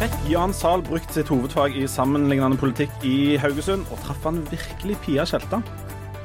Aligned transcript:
Fikk 0.00 0.14
Jan 0.30 0.54
Zahl 0.56 0.80
brukt 0.80 1.12
sitt 1.12 1.28
hovedfag 1.28 1.74
i 1.76 1.82
sammenlignende 1.84 2.56
politikk 2.56 3.02
i 3.04 3.34
Haugesund, 3.36 3.82
og 3.92 3.98
traff 4.00 4.22
han 4.24 4.38
virkelig 4.48 4.94
Pia 5.04 5.26
Tjelta? 5.28 5.58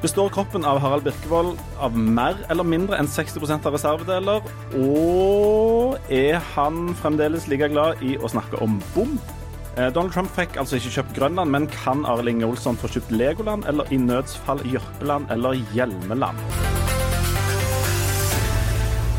Består 0.00 0.30
kroppen 0.32 0.64
av 0.64 0.78
Harald 0.80 1.04
Birkevold 1.04 1.60
av 1.84 1.92
mer 1.92 2.40
eller 2.48 2.64
mindre 2.64 2.96
enn 2.96 3.10
60 3.12 3.44
av 3.58 3.76
reservedeler? 3.76 4.48
Og 4.80 5.98
er 6.08 6.40
han 6.54 6.94
fremdeles 7.02 7.50
like 7.52 7.68
glad 7.74 8.00
i 8.00 8.14
å 8.16 8.32
snakke 8.32 8.62
om 8.64 8.78
bom? 8.94 9.12
Eh, 9.76 9.92
Donald 9.92 10.16
Trump 10.16 10.32
fikk 10.32 10.56
altså 10.56 10.80
ikke 10.80 10.94
kjøpt 10.96 11.14
Grønland, 11.20 11.52
men 11.52 11.68
kan 11.68 12.08
Arild 12.08 12.32
Inge 12.32 12.48
Olsson 12.48 12.80
få 12.80 12.88
kjøpt 12.96 13.12
Legoland, 13.12 13.68
eller 13.68 13.92
i 13.92 14.00
nødsfall 14.00 14.64
Jørpeland 14.72 15.28
eller 15.36 15.60
Hjelmeland? 15.76 16.40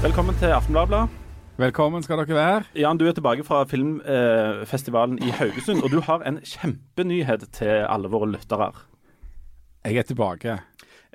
Velkommen 0.02 0.42
til 0.42 0.58
Aftenbladet. 0.58 1.27
Velkommen 1.58 2.04
skal 2.06 2.20
dere 2.22 2.36
være. 2.38 2.66
Jan, 2.78 3.00
du 3.02 3.08
er 3.10 3.16
tilbake 3.18 3.42
fra 3.46 3.64
filmfestivalen 3.66 5.18
i 5.26 5.32
Haugesund, 5.34 5.80
og 5.82 5.90
du 5.90 6.04
har 6.06 6.22
en 6.30 6.36
kjempenyhet 6.46 7.48
til 7.58 7.80
alle 7.90 8.12
våre 8.14 8.28
lyttere. 8.30 8.68
Jeg 9.82 9.98
er 9.98 10.06
tilbake. 10.06 10.58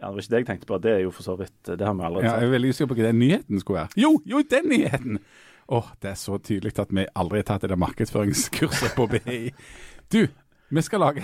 Ja, 0.00 0.08
Det 0.08 0.10
var 0.10 0.18
ikke 0.18 0.30
det 0.32 0.40
jeg 0.40 0.46
tenkte 0.48 0.66
på, 0.66 0.78
det 0.82 0.90
er 0.92 0.98
jo 1.04 1.12
for 1.14 1.22
så 1.22 1.36
vidt 1.38 1.62
Det 1.78 1.86
har 1.86 1.94
vi 1.94 2.02
allerede 2.02 2.26
sagt. 2.26 2.34
Ja, 2.34 2.40
jeg 2.40 2.48
er 2.48 2.54
veldig 2.56 2.72
usikker 2.74 2.90
på 2.90 2.96
hva 2.98 3.06
den 3.06 3.18
nyheten 3.22 3.60
skulle 3.62 3.78
være. 3.84 3.88
Jo, 4.02 4.10
jo, 4.26 4.42
den 4.50 4.66
nyheten! 4.72 5.20
Åh, 5.68 5.92
det 6.02 6.10
er 6.10 6.18
så 6.18 6.38
tydelig 6.42 6.74
at 6.78 6.90
vi 6.90 7.06
aldri 7.14 7.38
har 7.38 7.46
tatt 7.52 7.62
det 7.62 7.70
der 7.70 7.78
markedsføringskurset 7.78 8.96
på 8.98 9.06
BI. 9.14 9.52
Du, 10.10 10.26
vi 10.74 10.82
skal 10.82 11.04
lage, 11.06 11.22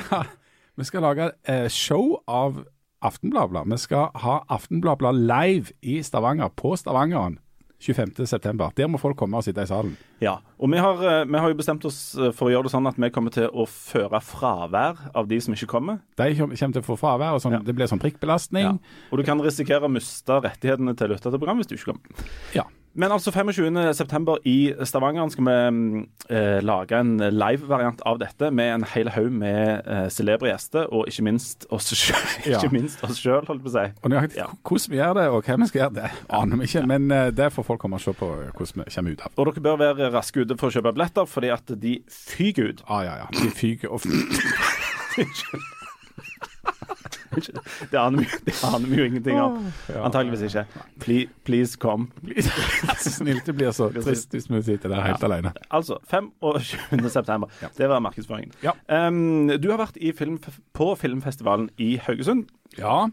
vi 0.79 0.85
skal 0.87 1.03
lage 1.03 1.33
eh, 1.49 1.67
show 1.69 2.21
av 2.29 2.63
Aftenbladblad. 3.03 3.67
Vi 3.67 3.83
skal 3.83 4.15
ha 4.15 4.39
Aftenbladblad 4.49 5.19
live 5.27 5.75
i 5.83 5.99
Stavanger, 6.07 6.55
på 6.55 6.77
Stavangeren. 6.79 7.41
25.9. 7.81 8.75
Der 8.75 8.89
må 8.91 8.99
folk 8.99 9.17
komme 9.21 9.39
og 9.39 9.45
sitte 9.47 9.63
i 9.63 9.69
salen. 9.71 9.93
Ja, 10.23 10.39
og 10.59 10.73
vi 10.73 10.81
har, 10.83 10.99
eh, 11.07 11.25
vi 11.31 11.39
har 11.39 11.49
jo 11.53 11.59
bestemt 11.59 11.85
oss 11.87 12.17
eh, 12.19 12.33
for 12.35 12.49
å 12.49 12.53
gjøre 12.53 12.67
det 12.67 12.73
sånn 12.75 12.89
at 12.91 12.99
vi 12.99 13.11
kommer 13.15 13.31
til 13.35 13.47
å 13.55 13.67
føre 13.71 14.19
fravær 14.25 14.99
av 15.15 15.29
de 15.31 15.39
som 15.41 15.55
ikke 15.55 15.71
kommer. 15.71 16.01
De 16.19 16.35
kommer 16.35 16.57
til 16.59 16.83
å 16.83 16.89
få 16.89 16.99
fravær, 16.99 17.35
og 17.39 17.41
sånn, 17.45 17.53
Ja. 17.53 17.63
det 17.63 17.75
blir 17.79 17.87
sånn 17.87 18.03
prikkbelastning. 18.03 18.65
Ja. 18.65 18.73
Og 19.13 19.19
du 19.19 19.25
kan 19.25 19.39
risikere 19.41 19.87
å 19.87 19.93
miste 19.93 20.41
rettighetene 20.43 20.97
til 20.97 21.07
å 21.09 21.15
lytte 21.15 21.31
til 21.31 21.39
program 21.39 21.59
hvis 21.63 21.69
du 21.71 21.77
ikke 21.77 21.93
kommer. 21.95 22.27
Ja. 22.55 22.65
Men 22.99 23.13
altså 23.15 23.31
25.9. 23.31 24.41
i 24.51 24.57
Stavanger 24.89 25.29
skal 25.31 25.47
vi 25.47 25.53
mm, 25.71 26.01
eh, 26.35 26.57
lage 26.67 26.99
en 26.99 27.13
live-variant 27.31 28.01
av 28.11 28.19
dette 28.19 28.49
med 28.51 28.73
en 28.75 28.87
hel 28.91 29.11
haug 29.15 29.31
med 29.39 29.87
eh, 29.87 30.09
celebre 30.11 30.51
gjester, 30.51 30.89
og 30.91 31.07
ikke 31.07 31.23
minst 31.29 31.69
oss 31.71 31.93
sjøl, 31.95 32.27
Ja. 32.53 32.59
minst 32.75 33.05
oss 33.07 33.21
selv, 33.23 33.47
holdt 33.47 33.63
på 33.63 33.71
å 33.71 33.75
si. 33.77 33.85
Og 34.03 34.11
nøyaktig 34.11 34.41
Ja. 34.43 34.49
hvordan 34.67 34.91
vi 34.91 34.99
gjør 34.99 35.15
det, 35.21 35.29
og 35.31 35.47
hvem 35.47 35.63
vi 35.63 35.71
skal 35.71 35.83
gjøre, 35.85 35.95
det 36.01 36.11
aner 36.41 36.57
vi 36.63 36.69
ikke. 36.73 36.85
Men 36.91 37.11
eh, 37.15 37.31
det 37.39 37.53
får 37.55 37.69
folk 37.71 37.81
komme 37.87 38.01
og 38.01 38.05
se 38.05 38.17
på 38.19 38.33
hvordan 38.35 38.83
vi 38.85 38.91
kommer 38.97 39.15
ut 39.15 39.25
av. 39.29 39.33
Og 39.39 39.53
dere 39.53 39.65
bør 39.69 39.81
være 39.85 40.11
raske 40.19 40.43
ute 40.43 40.59
for 40.59 40.67
å 40.69 40.75
kjøpe 40.75 40.95
billetter, 40.99 41.31
fordi 41.31 41.55
at 41.55 41.75
de 41.87 41.95
fyker 42.11 42.73
ut. 42.75 42.83
Ah, 42.91 43.05
ja, 43.07 43.15
ja. 43.23 43.31
De 43.39 43.51
fyker 43.55 43.95
og 43.95 44.03
Det 47.91 47.99
aner 48.01 48.25
vi, 48.87 48.99
jo 48.99 49.07
ingenting 49.07 49.41
om. 49.41 49.59
Antageligvis 49.95 50.45
ikke. 50.49 50.65
Please, 51.03 51.31
please 51.45 51.79
come. 51.81 52.09
Så 53.03 53.13
snilt 53.19 53.47
det 53.47 53.55
blir 53.59 53.73
så 53.75 53.91
trist 53.95 54.35
hvis 54.35 54.49
vi 54.51 54.63
sitter 54.67 54.93
der 54.93 55.05
helt 55.07 55.25
alene. 55.25 55.53
Altså 55.71 55.99
25. 56.11 57.11
september. 57.11 57.53
Det 57.77 57.89
var 57.91 58.03
markedsføringen. 58.05 58.55
Um, 58.89 59.51
du 59.61 59.71
har 59.73 59.81
vært 59.81 59.99
i 60.01 60.13
film, 60.17 60.39
på 60.75 60.93
filmfestivalen 60.99 61.71
i 61.79 61.97
Haugesund. 62.05 62.49
Ja, 62.79 63.07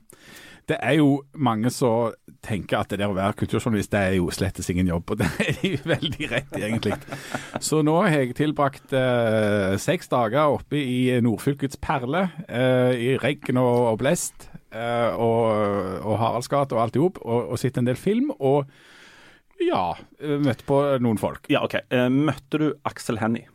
det 0.69 0.77
er 0.81 0.97
jo 0.97 1.19
mange 1.37 1.69
som 1.73 2.13
tenker 2.45 2.79
at 2.79 2.91
det 2.91 2.99
der 3.01 3.11
å 3.11 3.17
være 3.17 3.37
kulturjournalist, 3.39 3.91
det 3.93 4.01
er 4.01 4.15
jo 4.17 4.31
slettes 4.33 4.69
ingen 4.73 4.89
jobb. 4.89 5.13
Og 5.13 5.19
det 5.21 5.29
er 5.43 5.59
de 5.61 5.71
veldig 5.85 6.29
rett 6.31 6.57
i, 6.57 6.63
egentlig. 6.67 6.97
Så 7.63 7.81
nå 7.85 7.95
har 8.01 8.13
jeg 8.13 8.35
tilbrakt 8.37 8.95
eh, 8.97 9.75
seks 9.81 10.11
dager 10.11 10.57
oppe 10.57 10.79
i 10.81 10.99
nordfylkets 11.25 11.79
perle, 11.81 12.27
eh, 12.47 12.91
i 12.97 13.13
regn 13.21 13.61
og, 13.61 13.91
og 13.93 14.01
blest, 14.01 14.49
eh, 14.73 15.11
og, 15.13 16.01
og 16.01 16.19
Haraldsgate 16.21 16.77
og 16.77 16.85
alt 16.85 16.99
i 16.99 17.03
hop, 17.03 17.21
og, 17.23 17.53
og 17.53 17.61
sett 17.61 17.79
en 17.81 17.89
del 17.89 17.99
film. 17.99 18.31
Og 18.39 18.65
ja, 19.63 19.87
møtte 20.19 20.43
møtt 20.49 20.65
på 20.67 20.79
noen 21.03 21.19
folk. 21.21 21.45
Ja, 21.51 21.63
OK. 21.63 21.77
Uh, 21.93 22.09
møtte 22.11 22.59
du 22.59 22.65
Aksel 22.87 23.21
Hennie? 23.21 23.47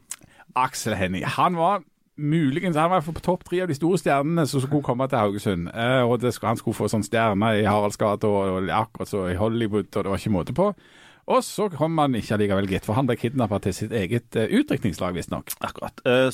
Aksel 0.59 0.97
Hennie. 0.99 1.29
Han 1.37 1.59
var 1.61 1.85
muligens 2.21 2.77
han 2.77 2.91
var 2.93 3.01
på 3.07 3.15
topp 3.25 3.45
tre 3.49 3.63
av 3.65 3.69
de 3.71 3.75
store 3.79 3.99
stjernene 4.01 4.45
som 4.47 4.61
skulle 4.63 4.85
komme 4.87 5.07
til 5.11 5.19
Haugesund. 5.19 5.69
Eh, 5.75 6.03
og 6.05 6.21
det 6.23 6.35
Han 6.43 6.57
skulle 6.61 6.77
få 6.77 6.89
sånn 6.93 7.05
stjerne 7.07 7.55
i 7.61 7.65
Haraldsgata 7.67 8.29
og, 8.29 8.51
og 8.61 8.69
akkurat 8.71 9.09
så 9.09 9.25
i 9.33 9.39
Hollywood, 9.41 9.89
og 9.97 10.05
det 10.05 10.11
var 10.13 10.19
ikke 10.21 10.35
måte 10.37 10.55
på. 10.57 10.71
Og 11.31 11.45
så 11.47 11.69
kom 11.71 11.99
han 11.99 12.15
ikke 12.19 12.35
allikevel, 12.35 12.67
gitt, 12.67 12.85
for 12.89 12.95
han 12.99 13.07
ble 13.07 13.15
kidnappa 13.21 13.61
til 13.63 13.75
sitt 13.77 13.93
eget 13.95 14.35
uh, 14.37 14.49
utdrikningslag, 14.51 15.15
visstnok. 15.15 15.53
Akkurat. 15.63 16.01
Uh, 16.05 16.31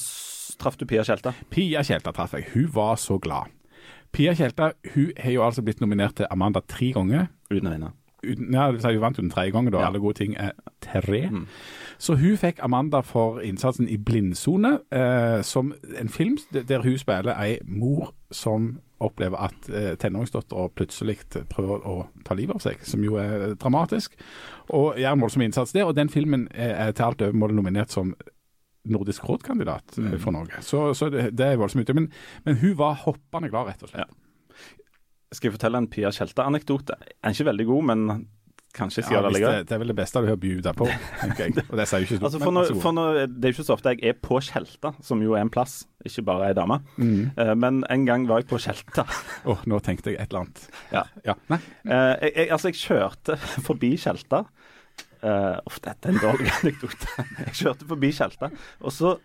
traff 0.59 0.79
du 0.81 0.87
Pia 0.89 1.03
Tjelta? 1.05 1.35
Pia 1.53 1.83
Tjelta 1.85 2.13
traff 2.17 2.33
jeg. 2.39 2.47
Hun 2.55 2.71
var 2.73 2.97
så 2.97 3.19
glad. 3.21 3.51
Pia 4.17 4.33
Tjelta 4.39 4.71
hun 4.95 5.11
har 5.21 5.35
jo 5.35 5.43
altså 5.45 5.63
blitt 5.67 5.83
nominert 5.85 6.17
til 6.17 6.31
Amanda 6.33 6.63
tre 6.65 6.93
ganger. 6.97 7.27
Uten 7.51 7.69
å 7.69 7.75
vinne. 7.75 7.93
Uten- 8.25 8.55
Ja, 8.57 8.71
Hun 8.73 9.01
vant 9.03 9.19
jo 9.19 9.23
den 9.27 9.31
tredje 9.31 9.53
gangen, 9.53 9.71
da 9.75 9.81
Ja. 9.85 9.87
alle 9.91 10.01
gode 10.01 10.17
ting 10.17 10.37
er 10.41 10.53
tre. 10.81 11.27
Mm. 11.29 11.45
Så 11.99 12.17
hun 12.21 12.37
fikk 12.37 12.61
Amanda 12.65 13.01
for 13.01 13.41
innsatsen 13.41 13.89
i 13.89 13.97
'Blindsone', 13.97 14.79
eh, 14.93 15.43
som 15.43 15.75
en 16.01 16.09
film 16.09 16.39
der 16.53 16.83
hun 16.83 16.99
spiller 16.99 17.35
ei 17.41 17.59
mor 17.65 18.15
som 18.31 18.81
opplever 19.01 19.37
at 19.37 19.69
eh, 19.69 19.95
tenåringsdattera 20.01 20.69
plutselig 20.77 21.19
prøver 21.53 21.85
å 21.85 21.97
ta 22.25 22.35
livet 22.35 22.57
av 22.57 22.65
seg, 22.65 22.81
som 22.83 23.05
jo 23.05 23.19
er 23.21 23.55
dramatisk. 23.55 24.17
Og 24.69 24.97
gjør 24.97 25.13
en 25.13 25.21
voldsom 25.21 25.43
innsats 25.43 25.73
der. 25.73 25.85
Og 25.85 25.97
den 25.97 26.09
filmen 26.09 26.49
er, 26.55 26.93
til 26.93 27.05
alt 27.05 27.23
overmål 27.23 27.55
nominert 27.55 27.93
som 27.93 28.15
Nordisk 28.87 29.25
råd-kandidat 29.29 29.99
eh, 29.99 30.17
for 30.23 30.33
Norge. 30.37 30.63
Så, 30.63 30.95
så 30.95 31.11
det, 31.13 31.33
det 31.37 31.47
er 31.47 31.61
voldsomt 31.61 31.85
ute. 31.85 31.95
Men, 31.95 32.09
men 32.45 32.57
hun 32.63 32.77
var 32.79 33.03
hoppende 33.05 33.51
glad, 33.51 33.73
rett 33.73 33.85
og 33.85 33.93
slett. 33.93 34.17
Skal 35.35 35.51
jeg 35.51 35.57
fortelle 35.57 35.83
en 35.83 35.91
Pia 35.91 36.13
Tjelta-anekdote? 36.15 36.97
Den 37.03 37.29
er 37.29 37.35
ikke 37.35 37.51
veldig 37.51 37.67
god, 37.67 37.89
men 37.91 38.27
kanskje 38.77 39.01
jeg 39.01 39.09
skal 39.09 39.17
Ja, 39.17 39.23
det 39.25 39.33
likevel. 39.35 39.57
det, 39.57 39.69
det 39.71 39.75
er 39.77 39.81
vel 39.83 39.91
det 39.93 39.97
beste 39.99 40.23
du 40.23 40.29
har 40.31 40.39
bjuda 40.43 40.73
på, 40.77 40.87
tenker 41.23 41.43
jeg. 41.47 41.65
Og 41.65 41.75
det 41.81 41.87
sier 41.89 42.03
jo 42.03 42.09
ikke 42.09 42.19
stort, 42.19 42.27
Altså 42.29 42.41
for 42.43 42.57
god. 42.59 42.81
for 42.85 42.97
nå, 42.97 43.05
det 43.33 43.49
er 43.49 43.53
jo 43.53 43.57
ikke 43.57 43.67
så 43.71 43.77
ofte 43.77 43.95
jeg 43.95 44.11
er 44.13 44.19
på 44.29 44.41
Tjelta, 44.45 44.93
som 45.09 45.25
jo 45.25 45.35
er 45.39 45.45
en 45.47 45.53
plass, 45.53 45.79
ikke 46.07 46.25
bare 46.29 46.51
ei 46.51 46.57
dame. 46.59 46.79
Mm. 47.01 47.33
Uh, 47.39 47.55
men 47.59 47.83
en 47.91 48.07
gang 48.09 48.29
var 48.29 48.43
jeg 48.45 48.51
på 48.53 48.61
Tjelta. 48.63 49.07
Åh, 49.49 49.65
nå 49.67 49.81
tenkte 49.87 50.13
jeg 50.13 50.21
et 50.21 50.29
eller 50.31 50.45
annet. 50.47 50.63
Ja. 50.93 51.05
Ja. 51.27 51.37
Nei. 51.53 51.61
Uh, 51.89 52.15
jeg, 52.23 52.33
jeg, 52.37 52.51
altså, 52.59 52.71
jeg 52.73 52.81
kjørte 52.85 53.39
forbi 53.67 53.97
Tjelta. 54.01 54.45
Uh, 55.25 55.57
of, 55.67 55.81
dette 55.83 56.07
er 56.07 56.13
en 56.15 56.21
dårlig 56.23 56.51
anekdote. 56.61 57.09
Jeg 57.49 57.55
kjørte 57.63 57.89
forbi 57.89 58.13
Tjelta, 58.15 58.51
og 58.85 58.93
så 58.95 59.17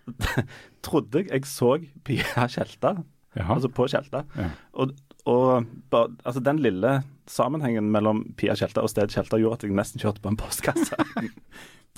trodde 0.86 1.22
jeg 1.22 1.30
jeg 1.36 1.46
så 1.52 1.76
Pia 2.08 2.48
Tjelta, 2.50 2.96
altså 3.36 3.70
på 3.70 3.86
Tjelta. 3.92 4.24
Ja. 4.40 4.48
Og, 4.74 4.96
og 5.30 5.68
altså, 5.92 6.42
den 6.44 6.62
lille 6.64 7.02
sammenhengen 7.30 7.92
mellom 7.94 8.24
Pia 8.40 8.56
Tjelta 8.58 8.84
og 8.84 8.92
sted 8.92 9.12
Tjelta 9.14 9.40
gjorde 9.40 9.62
at 9.62 9.68
jeg 9.68 9.76
nesten 9.78 10.02
kjørte 10.02 10.24
på 10.24 10.32
en 10.34 10.40
postkasse. 10.40 10.98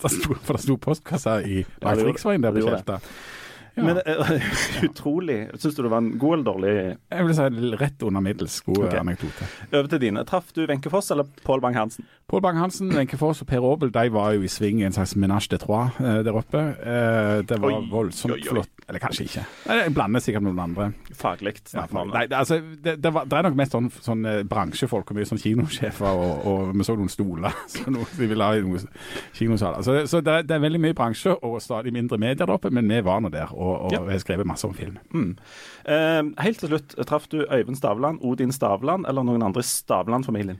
Det 0.03 0.09
sto, 0.09 0.33
for 0.41 0.57
det 0.57 0.63
sto 0.65 0.73
postkassa 0.81 1.35
i 1.45 1.59
Ja, 1.61 1.91
Riksveien 1.95 2.43
der 2.43 2.51
på 2.51 2.63
Tjelta. 2.65 2.97
Ja. 2.97 3.83
Men 3.83 3.97
uh, 3.97 4.31
utrolig 4.85 5.49
Syns 5.57 5.75
du 5.75 5.81
det 5.81 5.89
var 5.89 6.03
en 6.03 6.11
god 6.21 6.33
eller 6.35 6.45
dårlig 6.45 6.73
jeg 7.13 7.25
vil 7.25 7.35
si 7.37 7.71
rett 7.81 8.03
under 8.05 8.21
middels 8.25 8.59
god 8.67 8.83
okay. 8.83 8.99
anekdote. 8.99 9.47
Over 9.71 9.89
til 9.89 10.01
dine. 10.03 10.23
Traff 10.29 10.51
du 10.53 10.63
Wenche 10.69 10.91
Foss 10.93 11.09
eller 11.13 11.29
Pål 11.45 11.61
Bang-Hansen? 11.63 12.05
Pål 12.29 12.43
Bang-Hansen, 12.45 12.91
Wenche 12.93 13.17
Foss 13.17 13.41
og 13.41 13.49
Per 13.49 13.65
Aabel 13.65 13.93
de 13.93 14.05
var 14.13 14.35
jo 14.35 14.45
i 14.45 14.51
sving 14.51 14.81
i 14.81 14.87
en 14.89 14.93
slags 14.93 15.15
menage 15.17 15.49
de 15.53 15.61
trois 15.61 15.93
eh, 16.01 16.19
der 16.25 16.37
oppe. 16.37 16.61
Eh, 16.81 17.39
det 17.49 17.59
var 17.61 17.77
Oi, 17.77 17.87
voldsomt 17.91 18.35
oi, 18.35 18.41
oi. 18.41 18.49
flott. 18.49 18.82
Eller 18.87 18.99
kanskje 18.99 19.25
ikke. 19.27 19.43
Jeg 19.69 19.93
blander 19.95 20.19
sikkert 20.23 20.43
med 20.43 20.53
noen 20.53 20.63
andre. 20.65 20.87
Faglig 21.15 21.53
snakker 21.61 21.93
vi 21.95 22.01
om. 22.01 22.09
nei, 22.11 22.25
det, 22.27 22.37
altså, 22.37 22.57
det, 22.59 22.95
det, 23.03 23.11
var, 23.15 23.27
det 23.29 23.37
er 23.37 23.47
nok 23.47 23.55
mest 23.59 23.75
sånn, 23.75 23.87
sånn 24.03 24.25
eh, 24.27 24.41
bransjefolk 24.49 25.13
og 25.13 25.19
mye 25.19 25.29
sånn 25.29 25.39
kinosjefer, 25.39 26.19
og, 26.25 26.47
og 26.49 26.73
vi 26.75 26.87
så 26.87 26.97
noen 26.99 27.11
stoler 27.11 27.55
så 27.73 27.93
noe, 27.93 28.07
de 28.17 28.27
ville 28.27 28.49
ha 28.49 28.57
i 28.59 28.65
noen 28.65 28.89
kinosaler. 29.37 29.85
Så, 29.87 29.97
så 30.11 30.23
det, 30.25 30.41
er 30.51 30.63
veldig 30.65 30.81
mye 30.83 30.97
bransje 30.97 31.37
og 31.39 31.59
stadig 31.63 31.93
mindre 31.95 32.19
medier 32.21 32.43
der 32.43 32.55
oppe, 32.57 32.73
men 32.73 32.91
vi 32.91 32.99
var 33.05 33.23
nå 33.23 33.31
der 33.33 33.53
og, 33.55 33.87
og 33.87 33.95
Ja. 33.95 34.03
har 34.09 34.19
skrevet 34.23 34.47
masse 34.49 34.67
om 34.67 34.75
film. 34.75 34.99
Mm. 35.13 35.31
Eh, 35.85 36.21
helt 36.43 36.59
til 36.59 36.73
slutt, 36.73 36.97
traff 37.07 37.29
du 37.31 37.43
Øyvind 37.45 37.79
Stavland, 37.79 38.19
Odin 38.21 38.51
Stavland 38.51 39.07
eller 39.07 39.23
noen 39.23 39.45
andre 39.45 39.63
i 39.63 39.69
Stavland-familien? 39.69 40.59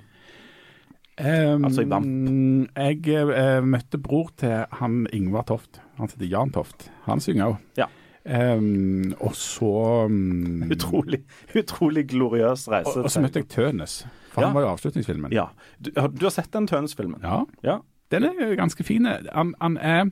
Um, 1.14 1.66
Altså 1.68 1.84
i 1.84 1.90
Jeg 2.74 3.04
eh, 3.14 3.60
møtte 3.62 4.00
bror 4.02 4.31
til 4.38 4.64
han 4.80 5.04
Ingvar 5.14 5.46
Toft. 5.46 5.78
Han 6.00 6.10
heter 6.10 6.25
Jan 6.25 6.50
Toft. 6.50 6.88
Han 7.06 7.22
synger 7.22 7.52
òg. 7.52 7.60
Ja. 7.78 7.86
Um, 8.25 9.14
og 9.20 9.34
så 9.36 10.06
um, 10.08 10.64
Utrolig, 10.72 11.24
utrolig 11.60 12.06
gloriøs 12.08 12.68
reise. 12.72 12.94
Og, 12.98 13.04
og 13.04 13.12
så 13.12 13.20
møtte 13.24 13.42
jeg 13.42 13.50
Tønes, 13.52 13.98
for 14.31 14.42
Ja. 14.42 14.48
han 14.48 14.56
var 14.56 14.62
jo 14.64 14.70
avslutningsfilmen. 14.74 15.34
Ja. 15.36 15.50
Du, 15.80 15.92
har- 15.98 16.08
du 16.14 16.24
har 16.25 16.31
sett 16.31 16.52
den 16.56 16.68
Tønes-filmen? 16.68 17.20
Ja, 17.24 17.44
Ja. 17.64 17.80
Den 18.14 18.24
er 18.28 18.52
ganske 18.56 18.84
fin. 18.86 19.08
Han, 19.34 19.56
han, 19.60 19.78
er, 19.81 20.10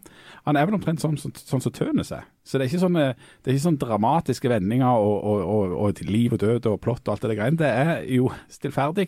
han 0.47 0.57
er 0.57 0.65
vel 0.65 0.73
omtrent 0.73 1.03
sånn 1.03 1.19
som 1.21 1.29
sånn, 1.37 1.61
sånn 1.61 1.73
Tønes 1.75 2.09
er. 2.11 2.23
Så 2.43 2.57
det 2.57 2.65
er 2.65 2.69
ikke 2.71 2.79
sånne, 2.87 3.03
det 3.43 3.51
er 3.51 3.53
ikke 3.53 3.65
sånn 3.67 3.77
dramatiske 3.77 4.49
vendinger 4.49 4.89
og, 4.97 5.21
og, 5.45 5.75
og 5.85 6.01
liv 6.09 6.33
og 6.33 6.39
død 6.41 6.65
og 6.71 6.79
plott 6.81 7.03
og 7.05 7.11
alt 7.13 7.21
det 7.21 7.29
der 7.29 7.37
greiene. 7.43 7.59
Det 7.61 7.69
er 7.69 8.01
jo 8.09 8.31
stillferdig. 8.49 9.05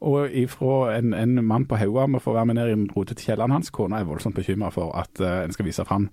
Og 0.00 0.30
ifra 0.32 0.96
en, 0.96 1.12
en 1.14 1.44
mann 1.44 1.66
på 1.68 1.76
Haua 1.76 2.06
må 2.08 2.22
få 2.24 2.32
være 2.32 2.48
med 2.48 2.56
ned 2.56 2.70
i 2.70 2.76
den 2.76 2.86
rotete 2.94 3.24
kjelleren 3.24 3.52
hans. 3.52 3.70
Kona 3.74 4.00
er 4.00 4.08
voldsomt 4.08 4.38
bekymra 4.38 4.70
for 4.72 4.94
at 4.96 5.20
uh, 5.20 5.42
en 5.44 5.52
skal 5.52 5.68
vise 5.68 5.84
fram 5.84 6.08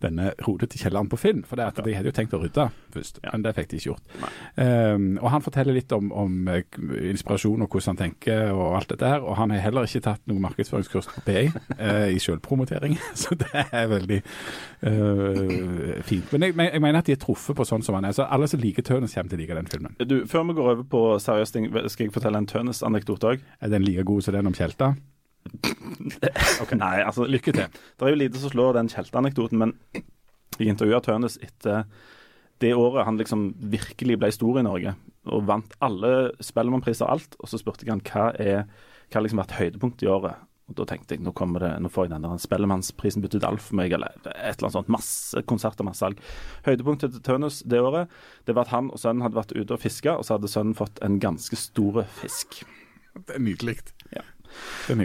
denne 0.00 0.30
rotete 0.46 0.78
kjelleren 0.80 1.10
på 1.12 1.18
film. 1.20 1.42
For 1.46 1.60
det 1.60 1.66
at 1.68 1.80
de 1.84 1.94
hadde 1.94 2.08
jo 2.10 2.16
tenkt 2.16 2.34
å 2.34 2.40
rydde 2.40 2.70
først, 2.94 3.20
Ja. 3.22 3.30
men 3.34 3.44
det 3.44 3.52
fikk 3.54 3.68
de 3.70 3.76
ikke 3.76 3.90
gjort. 3.90 4.14
Um, 4.56 5.18
og 5.20 5.28
han 5.30 5.44
forteller 5.44 5.76
litt 5.76 5.92
om, 5.92 6.08
om 6.12 6.48
eh, 6.48 6.64
inspirasjon 7.12 7.62
og 7.62 7.68
hvordan 7.68 7.92
han 7.92 8.00
tenker 8.00 8.50
og 8.54 8.78
alt 8.78 8.88
dette 8.94 9.06
her. 9.06 9.20
Og 9.20 9.36
han 9.36 9.52
har 9.52 9.60
heller 9.60 9.86
ikke 9.86 10.02
tatt 10.08 10.24
noen 10.30 10.42
markedsføringskurs 10.46 11.10
på 11.12 11.24
BI 11.28 11.44
uh, 11.52 12.08
i 12.16 12.18
selvpromotering, 12.22 12.96
så 13.22 13.36
det 13.38 13.50
er 13.68 13.90
veldig 13.92 14.20
uh, 14.88 16.00
fint. 16.08 16.32
Men 16.32 16.48
jeg, 16.48 16.56
men 16.56 16.72
jeg 16.72 16.82
mener 16.82 17.04
at 17.04 17.10
de 17.10 17.16
er 17.18 17.20
truffet 17.20 17.56
på 17.58 17.68
sånn 17.68 17.84
som 17.84 17.98
han 17.98 18.08
er. 18.08 18.16
Så 18.16 18.24
alle 18.26 18.48
som 18.50 18.62
liker 18.62 18.86
Tønes, 18.86 19.14
kommer 19.14 19.30
til 19.30 19.38
å 19.38 19.42
like 19.44 19.60
den 19.60 19.70
filmen. 19.70 19.96
Du, 20.00 20.16
Før 20.30 20.48
vi 20.48 20.56
går 20.56 20.72
over 20.72 20.88
på 20.88 21.04
seriøst 21.20 21.54
ting, 21.54 21.68
skal 21.92 22.06
jeg 22.06 22.14
fortelle 22.14 22.40
en 22.40 22.48
Tønes-anekdote 22.48 23.19
òg? 23.26 23.44
Er 23.60 23.72
den 23.72 23.84
like 23.86 24.04
god 24.08 24.24
som 24.24 24.36
den 24.36 24.50
om 24.50 24.56
Tjelta? 24.56 24.94
Nei, 26.80 26.96
altså 27.00 27.24
Lykke 27.28 27.52
til. 27.56 27.68
Det 27.96 28.06
er 28.06 28.12
jo 28.12 28.20
lite 28.20 28.40
som 28.42 28.52
slår 28.52 28.76
den 28.76 28.90
kjelteanekdoten, 28.92 29.60
men 29.60 29.74
jeg 30.60 30.74
intervjua 30.74 31.00
Tønes 31.04 31.38
etter 31.40 31.86
det 32.60 32.74
året 32.76 33.06
han 33.08 33.16
liksom 33.16 33.54
virkelig 33.72 34.18
ble 34.20 34.28
stor 34.36 34.58
i 34.60 34.66
Norge, 34.66 34.92
og 35.32 35.46
vant 35.48 35.72
alle 35.80 36.30
Spellemannpriser 36.44 37.06
og 37.06 37.14
alt. 37.14 37.38
Og 37.40 37.48
så 37.48 37.60
spurte 37.60 37.86
jeg 37.86 37.94
han 37.94 38.04
hva 38.04 38.30
er 38.36 38.66
hva 39.10 39.22
liksom 39.24 39.40
vært 39.40 39.56
høydepunktet 39.56 40.04
i 40.04 40.10
året. 40.12 40.46
Og 40.70 40.76
Da 40.78 40.84
tenkte 40.86 41.16
jeg 41.16 41.24
nå 41.24 41.32
kommer 41.34 41.64
det, 41.64 41.70
nå 41.82 41.88
får 41.90 42.06
jeg 42.06 42.12
den 42.12 42.26
der 42.28 42.42
Spellemannsprisen 42.42 43.24
byttet 43.24 43.46
alt 43.48 43.64
for 43.64 43.80
meg, 43.80 43.90
eller 43.96 44.12
et 44.12 44.28
eller 44.28 44.68
annet 44.68 44.76
sånt. 44.76 44.92
Masse 44.92 45.42
konserter, 45.50 45.86
masse 45.88 46.04
salg. 46.04 46.20
Høydepunktet 46.68 47.16
til 47.16 47.24
Tønnes 47.26 47.62
det 47.66 47.80
året, 47.82 48.12
det 48.46 48.54
var 48.54 48.68
at 48.68 48.74
han 48.76 48.92
og 48.92 49.00
sønnen 49.00 49.24
hadde 49.24 49.40
vært 49.40 49.56
ute 49.56 49.74
og 49.74 49.82
fiska, 49.82 50.14
og 50.20 50.28
så 50.28 50.36
hadde 50.36 50.52
sønnen 50.52 50.78
fått 50.78 51.00
en 51.02 51.18
ganske 51.22 51.58
stor 51.58 52.04
fisk. 52.20 52.60
Det 53.26 53.36
er 53.36 53.44
nydelig. 53.44 53.78
Ja. 54.16 54.22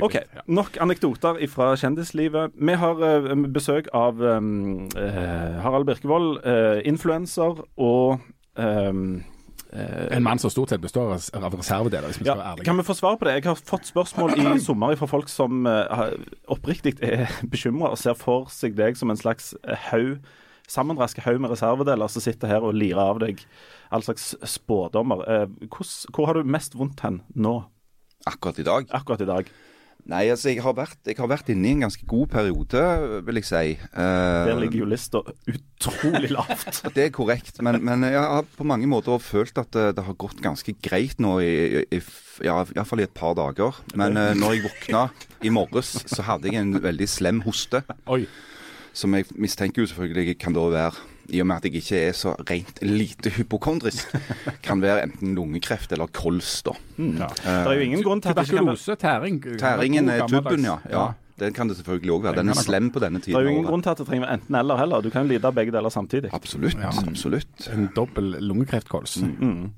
OK, 0.01 0.15
nok 0.49 0.77
anekdoter 0.81 1.37
fra 1.51 1.75
kjendislivet. 1.77 2.55
Vi 2.57 2.73
har 2.81 2.97
uh, 2.97 3.35
besøk 3.53 3.87
av 3.93 4.17
eh, 4.25 5.61
Harald 5.61 5.85
Birkevold, 5.85 6.39
uh, 6.45 6.79
influenser 6.87 7.59
og 7.77 8.19
eh, 8.57 8.89
eh, 9.75 10.07
En 10.17 10.23
mann 10.25 10.39
som 10.41 10.49
stort 10.49 10.73
sett 10.73 10.81
består 10.81 11.13
av- 11.13 11.53
reservedeler, 11.59 12.07
hvis 12.09 12.19
vi 12.21 12.25
skal 12.25 12.31
ja, 12.33 12.39
være 12.41 12.51
ærlige. 12.55 12.65
kan 12.65 12.77
vi 12.81 12.87
få 12.87 12.95
svar 12.97 13.19
på 13.21 13.27
det? 13.29 13.35
Jeg 13.37 13.45
har 13.51 13.61
fått 13.69 13.85
spørsmål 13.91 14.33
i 14.39 14.59
sommer 14.65 14.95
fra 14.97 15.05
folk 15.13 15.29
som 15.29 15.67
eh, 15.69 16.15
oppriktig 16.51 16.95
er 17.05 17.29
bekymra 17.45 17.93
og 17.93 18.01
ser 18.01 18.17
for 18.17 18.49
seg 18.53 18.73
deg 18.79 18.97
som 18.97 19.13
en 19.13 19.21
slags 19.21 19.53
eh, 19.63 19.77
haug 19.91 20.17
sammenraske 20.65 21.21
haug 21.21 21.37
med 21.43 21.51
reservedeler 21.53 22.09
som 22.09 22.23
sitter 22.25 22.49
her 22.49 22.63
og 22.65 22.73
lirer 22.73 22.97
av 22.97 23.19
deg 23.21 23.43
all 23.93 24.01
slags 24.01 24.31
spådommer. 24.49 25.21
Eh, 25.29 25.45
hvordan- 25.69 26.09
hvor 26.15 26.25
har 26.25 26.33
du 26.39 26.43
mest 26.49 26.73
vondt 26.73 27.03
hen 27.05 27.19
nå, 27.37 27.59
Akkurat 28.25 28.59
i 28.59 28.65
dag? 28.65 28.89
akkurat 28.89 29.21
i 29.21 29.29
dag? 29.29 29.49
Nei, 30.05 30.27
altså 30.29 30.51
jeg 30.51 30.61
har 30.61 30.75
vært, 30.77 30.99
jeg 31.09 31.17
har 31.17 31.29
vært 31.31 31.47
inne 31.49 31.65
i 31.65 31.71
en 31.73 31.85
ganske 31.87 32.05
god 32.05 32.27
periode, 32.29 32.81
vil 33.25 33.39
jeg 33.39 33.47
si. 33.47 33.71
Uh, 33.89 34.45
Der 34.45 34.59
ligger 34.61 34.83
jo 34.83 34.89
lista 34.91 35.21
utrolig 35.49 36.29
lavt. 36.29 36.83
Det 36.95 37.07
er 37.07 37.13
korrekt, 37.13 37.57
men, 37.65 37.79
men 37.81 38.05
jeg 38.05 38.21
har 38.21 38.45
på 38.45 38.67
mange 38.69 38.85
måter 38.89 39.17
følt 39.17 39.57
at 39.57 39.71
det, 39.73 39.87
det 39.97 40.05
har 40.05 40.17
gått 40.21 40.43
ganske 40.45 40.75
greit 40.85 41.17
nå, 41.17 41.39
i, 41.41 41.55
i, 41.81 41.81
i 41.97 42.01
ja, 42.45 42.59
iallfall 42.75 43.01
i 43.01 43.07
et 43.07 43.15
par 43.17 43.33
dager. 43.39 43.81
Men 43.97 44.13
uh, 44.21 44.35
når 44.37 44.53
jeg 44.59 44.65
våkna 44.67 45.07
i 45.41 45.53
morges, 45.53 45.95
så 46.05 46.27
hadde 46.29 46.53
jeg 46.53 46.61
en 46.61 46.77
veldig 46.85 47.09
slem 47.09 47.41
hoste. 47.47 47.81
Oi. 48.05 48.27
Som 48.93 49.17
jeg 49.17 49.25
mistenker 49.41 49.81
jo 49.81 49.89
selvfølgelig 49.89 50.37
kan 50.37 50.53
da 50.53 50.69
være, 50.69 51.01
i 51.29 51.41
og 51.41 51.47
med 51.49 51.55
at 51.55 51.67
jeg 51.67 51.81
ikke 51.81 51.99
er 52.09 52.15
så 52.17 52.35
rent 52.49 52.81
lite 52.85 53.31
hypokondrisk, 53.37 54.15
kan 54.65 54.81
være 54.81 55.03
enten 55.07 55.35
lungekreft 55.37 55.91
eller 55.95 56.11
kols, 56.13 56.61
da. 56.67 56.75
Ja. 56.97 57.29
Det 57.35 57.53
er 57.53 57.73
jo 57.73 57.85
ingen 57.89 58.03
grunn 58.05 58.21
til 58.21 58.29
at 58.33 58.41
Tuberkulose, 58.43 58.95
tæring. 58.95 59.41
Tæringen 59.59 60.09
er 60.09 60.27
tubben, 60.27 60.65
ja. 60.65 60.77
ja. 60.91 61.05
Den 61.39 61.55
kan 61.55 61.67
det 61.67 61.75
selvfølgelig 61.79 62.13
òg 62.15 62.27
være. 62.29 62.39
Den 62.39 62.53
er 62.53 62.59
slem 62.63 62.89
på 62.95 63.01
denne 63.03 63.19
tiden. 63.19 63.35
Det 63.35 63.41
er 63.41 63.47
jo 63.47 63.51
av 63.51 63.57
ingen 63.57 63.67
grunn 63.67 63.83
til 63.83 63.91
at 63.91 63.99
det 63.99 64.07
trenger 64.07 64.29
enten-eller 64.31 64.79
heller. 64.79 65.03
Du 65.03 65.09
kan 65.11 65.25
jo 65.25 65.33
lide 65.33 65.49
av 65.49 65.57
begge 65.57 65.73
deler 65.75 65.91
samtidig. 65.91 66.31
Absolutt. 66.35 66.77
Ja. 66.79 66.93
absolutt. 67.07 67.67
En 67.73 67.89
dobbel 67.95 68.37
lungekreftkols. 68.39 69.17
Mm. 69.25 69.73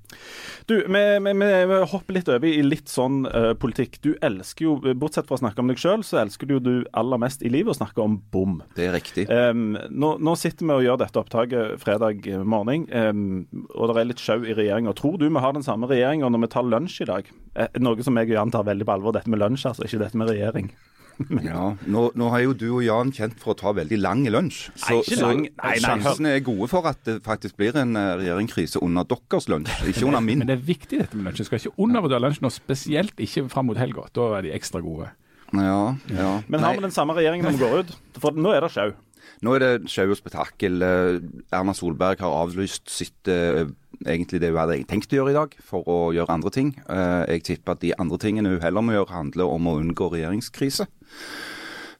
Du, 0.69 0.75
vi, 0.75 1.01
vi, 1.23 1.33
vi 1.71 1.79
hopper 1.89 2.17
litt 2.17 2.29
over 2.29 2.45
i 2.45 2.61
litt 2.61 2.91
sånn 2.91 3.23
uh, 3.25 3.53
politikk. 3.57 3.97
Du 4.03 4.11
elsker 4.21 4.67
jo, 4.67 4.75
bortsett 4.99 5.29
fra 5.29 5.37
å 5.39 5.41
snakke 5.41 5.63
om 5.63 5.71
deg 5.71 5.81
sjøl, 5.81 6.03
så 6.05 6.21
elsker 6.21 6.49
du 6.49 6.57
jo 6.57 6.61
du 6.61 6.71
aller 6.97 7.21
mest 7.23 7.41
i 7.41 7.49
livet 7.53 7.73
å 7.73 7.77
snakke 7.79 8.03
om 8.05 8.19
bom. 8.33 8.59
Det 8.77 8.89
er 8.89 8.93
riktig. 8.97 9.25
Um, 9.31 9.79
nå, 9.89 10.13
nå 10.21 10.35
sitter 10.37 10.67
vi 10.67 10.75
og 10.75 10.85
gjør 10.85 11.01
dette 11.01 11.21
opptaket 11.23 11.81
fredag 11.81 12.27
morgen, 12.45 12.85
um, 12.91 13.65
og 13.73 13.89
det 13.89 14.03
er 14.03 14.11
litt 14.11 14.21
sjau 14.21 14.43
i 14.43 14.53
regjeringa. 14.57 14.93
Tror 14.97 15.17
du 15.17 15.25
vi 15.25 15.41
har 15.41 15.57
den 15.57 15.65
samme 15.65 15.89
regjeringa 15.89 16.29
når 16.29 16.45
vi 16.45 16.51
tar 16.53 16.69
lunsj 16.69 17.01
i 17.07 17.09
dag? 17.09 17.33
Eh, 17.57 17.81
noe 17.81 18.05
som 18.05 18.19
jeg 18.19 18.29
og 18.29 18.35
Jan 18.35 18.53
tar 18.53 18.67
veldig 18.67 18.85
på 18.85 18.97
alvor, 18.99 19.15
dette 19.15 19.31
med 19.31 19.41
lunsj, 19.41 19.65
altså, 19.71 19.87
ikke 19.87 20.03
dette 20.03 20.19
med 20.19 20.29
regjering. 20.29 20.69
Ja, 21.47 21.71
nå, 21.89 22.01
nå 22.17 22.29
har 22.33 22.43
jo 22.43 22.53
du 22.57 22.67
og 22.77 22.83
Jan 22.85 23.11
kjent 23.15 23.37
for 23.41 23.53
å 23.55 23.57
ta 23.57 23.71
veldig 23.77 23.97
lang 23.99 24.23
lunsj. 24.29 24.67
Nei, 24.83 24.97
ikke 25.01 25.19
lang. 25.21 25.41
Nei, 25.47 25.71
nei, 25.71 25.77
sjansene 25.81 26.33
er 26.37 26.43
gode 26.45 26.67
for 26.71 26.85
at 26.89 26.99
det 27.07 27.17
faktisk 27.25 27.57
blir 27.57 27.77
en 27.81 27.97
uh, 27.97 28.15
regjeringskrise 28.19 28.81
under 28.85 29.07
deres 29.09 29.47
lunsj, 29.49 29.73
ikke 29.89 30.05
under 30.09 30.21
min. 30.25 30.39
Men 30.43 30.51
det 30.51 30.59
er 30.59 30.67
viktig 30.67 31.01
dette 31.01 31.17
med 31.17 31.29
lunsj. 31.31 31.47
Skal 31.49 31.61
ikke 31.63 31.73
undervurdere 31.87 32.21
lunsjen, 32.27 32.49
og 32.49 32.53
spesielt 32.55 33.17
ikke 33.23 33.47
fram 33.53 33.71
mot 33.71 33.79
helga. 33.81 34.05
Da 34.13 34.29
er 34.37 34.47
de 34.47 34.53
ekstra 34.57 34.83
gode. 34.85 35.09
Ja, 35.55 35.95
ja. 36.11 36.31
Men 36.51 36.63
har 36.65 36.75
vi 36.75 36.83
den 36.83 36.93
samme 36.95 37.15
regjeringen 37.17 37.47
når 37.47 37.55
vi 37.55 37.63
går 37.65 37.83
ut? 37.87 37.93
For 38.21 38.35
nå 38.35 38.51
er 38.53 38.65
det 38.65 38.73
sjau. 38.75 38.89
Nå 39.45 39.53
er 39.55 39.63
det 39.63 39.91
sjau 39.91 40.07
og 40.11 40.17
spetakkel. 40.19 40.81
Eh, 40.83 41.19
Erna 41.53 41.73
Solberg 41.77 42.21
har 42.23 42.33
avlyst 42.41 42.89
sitt 42.91 43.29
eh, 43.31 43.63
egentlig 44.05 44.41
det 44.41 44.49
hun 44.51 44.59
hadde 44.63 44.79
tenkt 44.89 45.13
å 45.13 45.19
gjøre 45.19 45.33
i 45.33 45.37
dag, 45.37 45.53
for 45.63 45.85
å 45.87 45.97
gjøre 46.15 46.33
andre 46.33 46.51
ting. 46.53 46.71
Eh, 46.89 47.23
Jeg 47.37 47.45
tipper 47.51 47.75
at 47.75 47.83
de 47.83 47.93
andre 48.01 48.19
tingene 48.21 48.55
hun 48.55 48.63
heller 48.63 48.85
må 48.85 48.95
gjøre, 48.97 49.13
handler 49.13 49.53
om 49.53 49.69
å 49.69 49.75
unngå 49.81 50.09
regjeringskrise. 50.15 50.87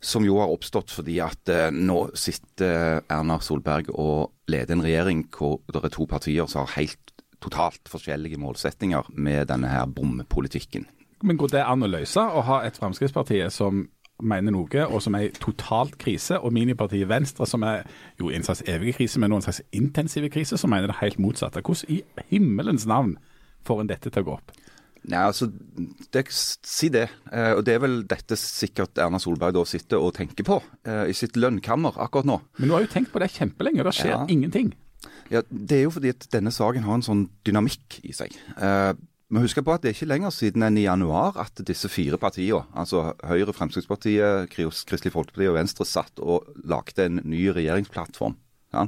Som 0.04 0.26
jo 0.28 0.38
har 0.38 0.54
oppstått 0.54 0.94
fordi 0.94 1.18
at 1.26 1.50
eh, 1.50 1.70
nå 1.74 2.12
sitter 2.18 3.02
Erna 3.10 3.40
Solberg 3.42 3.90
og 3.96 4.34
leder 4.52 4.78
en 4.78 4.86
regjering 4.86 5.26
hvor 5.34 5.60
det 5.74 5.82
er 5.84 5.94
to 5.96 6.06
partier 6.10 6.50
som 6.50 6.66
har 6.66 6.76
helt 6.78 7.14
totalt 7.44 7.90
forskjellige 7.90 8.40
målsettinger 8.42 9.10
med 9.14 9.50
denne 9.50 9.70
her 9.72 9.86
bompolitikken. 9.90 10.88
Men 11.26 11.38
går 11.38 11.54
det 11.56 11.66
an 11.66 11.86
å 11.86 11.90
løse 11.90 12.22
å 12.22 12.44
ha 12.46 12.62
et 12.66 12.78
Fremskrittsparti 12.78 13.42
som 13.54 13.88
mener 14.24 14.54
noe, 14.54 14.86
og 14.90 15.02
som 15.02 15.16
er 15.18 15.28
i 15.28 15.34
totalt 15.38 15.98
krise, 16.02 16.40
og 16.42 16.54
minipartiet 16.54 17.10
Venstre, 17.10 17.46
som 17.50 17.64
er 17.66 17.84
jo 18.20 18.32
i 18.32 18.38
en 18.38 18.46
slags 18.46 18.64
evig 18.70 18.96
krise, 18.98 19.22
men 19.22 19.30
nå 19.30 19.38
en 19.38 19.46
slags 19.46 19.62
intensive 19.78 20.30
krise, 20.34 20.58
som 20.58 20.74
mener 20.74 20.90
det 20.90 21.02
helt 21.02 21.20
motsatte. 21.22 21.62
Hvordan 21.62 22.00
i 22.00 22.02
himmelens 22.32 22.88
navn 22.90 23.18
får 23.68 23.84
en 23.84 23.92
dette 23.92 24.10
til 24.10 24.26
å 24.26 24.30
gå 24.30 24.38
opp? 24.40 24.56
Nei, 25.08 25.22
altså, 25.24 25.48
det, 26.12 26.26
Si 26.32 26.90
det. 26.92 27.06
Eh, 27.32 27.54
og 27.56 27.64
det 27.68 27.78
er 27.78 27.84
vel 27.84 28.02
dette 28.10 28.36
sikkert 28.40 28.98
Erna 29.00 29.20
Solberg 29.24 29.56
da 29.56 29.64
sitter 29.68 30.04
og 30.04 30.14
tenker 30.18 30.44
på 30.48 30.58
eh, 30.86 31.06
i 31.12 31.16
sitt 31.16 31.38
lønnkammer 31.40 31.96
akkurat 32.04 32.28
nå. 32.28 32.40
Men 32.60 32.70
nå 32.72 32.76
har 32.76 32.84
jo 32.88 32.92
tenkt 32.92 33.14
på 33.14 33.22
det 33.24 33.30
kjempelenge, 33.32 33.80
og 33.84 33.88
det 33.92 33.96
skjer 34.02 34.16
Ja. 34.18 34.26
ingenting. 34.28 34.74
Ja, 35.32 35.42
Det 35.50 35.78
er 35.78 35.84
jo 35.86 35.94
fordi 35.96 36.10
at 36.12 36.28
denne 36.32 36.52
saken 36.52 36.84
har 36.84 36.96
en 37.00 37.06
sånn 37.06 37.30
dynamikk 37.48 38.02
i 38.04 38.12
seg. 38.16 38.36
Eh, 38.58 38.94
men 39.30 39.44
husk 39.44 39.60
på 39.64 39.74
at 39.74 39.82
det 39.84 39.90
er 39.92 39.96
ikke 39.98 40.08
lenger 40.12 40.32
siden 40.32 40.64
enn 40.64 40.78
i 40.80 40.86
januar 40.88 41.36
at 41.44 41.60
disse 41.68 41.90
fire 41.92 42.16
partiene, 42.18 42.64
altså 42.76 43.14
Høyre, 43.28 43.52
Fremskrittspartiet, 43.56 44.48
Kristelig 44.54 45.12
Folkeparti 45.12 45.50
og 45.52 45.58
Venstre, 45.60 45.86
satt 45.88 46.20
og 46.24 46.48
lagde 46.64 47.06
en 47.10 47.20
ny 47.28 47.48
regjeringsplattform. 47.52 48.36
Ja. 48.74 48.88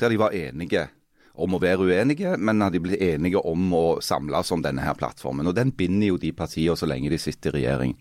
Der 0.00 0.08
de 0.12 0.16
var 0.20 0.32
enige 0.36 0.88
om 1.34 1.56
å 1.56 1.60
være 1.62 1.88
uenige, 1.88 2.36
men 2.38 2.62
de 2.70 2.80
blir 2.82 3.00
enige 3.02 3.42
om 3.42 3.72
å 3.74 3.84
samles 4.04 4.52
om 4.54 4.62
denne 4.62 4.84
her 4.84 4.94
plattformen. 4.98 5.50
Og 5.50 5.56
Den 5.56 5.72
binder 5.74 6.12
jo 6.12 6.20
de 6.20 6.30
partiene 6.32 6.76
så 6.78 6.86
lenge 6.86 7.10
de 7.10 7.18
sitter 7.18 7.54
i 7.54 7.64
regjering. 7.64 7.96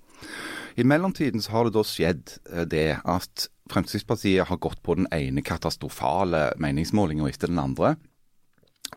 I 0.78 0.86
mellomtiden 0.86 1.42
så 1.42 1.54
har 1.54 1.68
det 1.68 1.76
da 1.76 1.84
skjedd 1.86 2.38
eh, 2.52 2.66
det 2.70 2.88
at 3.04 3.48
Fremskrittspartiet 3.72 4.50
har 4.50 4.60
gått 4.62 4.82
på 4.84 4.98
den 4.98 5.08
ene 5.14 5.42
katastrofale 5.46 6.52
meningsmålinga 6.62 7.30
etter 7.30 7.52
den 7.52 7.62
andre. 7.62 7.96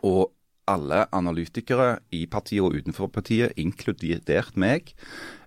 Og 0.05 0.33
alle 0.67 1.05
analytikere 1.15 2.01
i 2.13 2.25
partiet 2.29 2.65
og 2.65 2.75
utenfor 2.75 3.09
partiet, 3.13 3.55
inkludert 3.57 4.57
meg, 4.59 4.91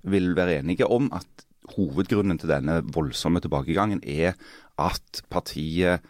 vil 0.03 0.33
være 0.39 0.63
enige 0.63 0.89
om 0.89 1.11
at 1.13 1.45
hovedgrunnen 1.77 2.41
til 2.41 2.51
denne 2.51 2.81
voldsomme 2.95 3.43
tilbakegangen 3.45 4.01
er 4.03 4.39
at 4.81 5.23
partiet 5.31 6.07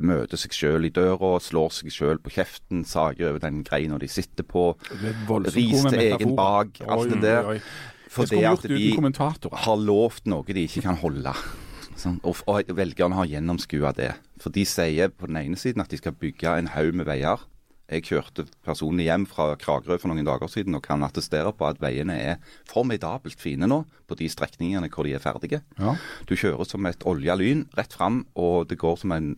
møter 0.00 0.40
seg 0.40 0.54
sjøl 0.56 0.88
i 0.88 0.92
døra, 0.94 1.36
slår 1.42 1.72
seg 1.76 1.94
sjøl 1.94 2.20
på 2.22 2.32
kjeften, 2.34 2.84
sager 2.88 3.32
over 3.32 3.42
den 3.44 3.62
greina 3.66 3.98
de 4.00 4.08
sitter 4.10 4.46
på, 4.46 4.72
ris 5.50 5.86
til 5.86 6.04
egen 6.06 6.36
bak, 6.38 6.82
alt 6.88 7.14
det 7.14 7.22
der. 7.24 7.64
Fordi 8.10 8.42
at 8.42 8.64
de 8.66 8.86
har 9.64 9.78
lovt 9.78 10.26
noe 10.30 10.46
de 10.46 10.64
ikke 10.66 10.82
kan 10.88 10.98
holde. 10.98 11.34
Sånn, 12.00 12.16
og, 12.24 12.40
og 12.48 12.72
velgerne 12.74 13.18
har 13.18 13.28
gjennomskua 13.28 13.92
det. 13.96 14.14
For 14.40 14.52
de 14.54 14.64
sier 14.66 15.12
på 15.12 15.28
den 15.28 15.38
ene 15.42 15.58
siden 15.60 15.84
at 15.84 15.92
de 15.92 16.00
skal 16.00 16.16
bygge 16.16 16.56
en 16.56 16.72
haug 16.74 16.96
med 16.96 17.06
veier. 17.10 17.44
Jeg 17.90 18.06
kjørte 18.06 18.44
personlig 18.64 19.08
hjem 19.08 19.24
fra 19.26 19.48
Kragerø 19.58 19.96
for 19.98 20.12
noen 20.12 20.26
dager 20.26 20.50
siden 20.50 20.78
og 20.78 20.84
kan 20.84 21.02
attestere 21.02 21.50
på 21.56 21.66
at 21.66 21.80
veiene 21.82 22.14
er 22.14 22.52
formidabelt 22.70 23.40
fine 23.42 23.66
nå 23.66 23.80
på 24.06 24.18
de 24.18 24.28
strekningene 24.30 24.90
hvor 24.94 25.08
de 25.08 25.16
er 25.18 25.22
ferdige. 25.22 25.62
Ja. 25.80 25.96
Du 26.30 26.36
kjører 26.38 26.68
som 26.70 26.86
et 26.86 27.02
olja 27.10 27.34
lyn 27.38 27.66
rett 27.78 27.96
fram, 27.98 28.22
og 28.38 28.70
det 28.70 28.78
går 28.80 29.00
som 29.02 29.16
en 29.16 29.32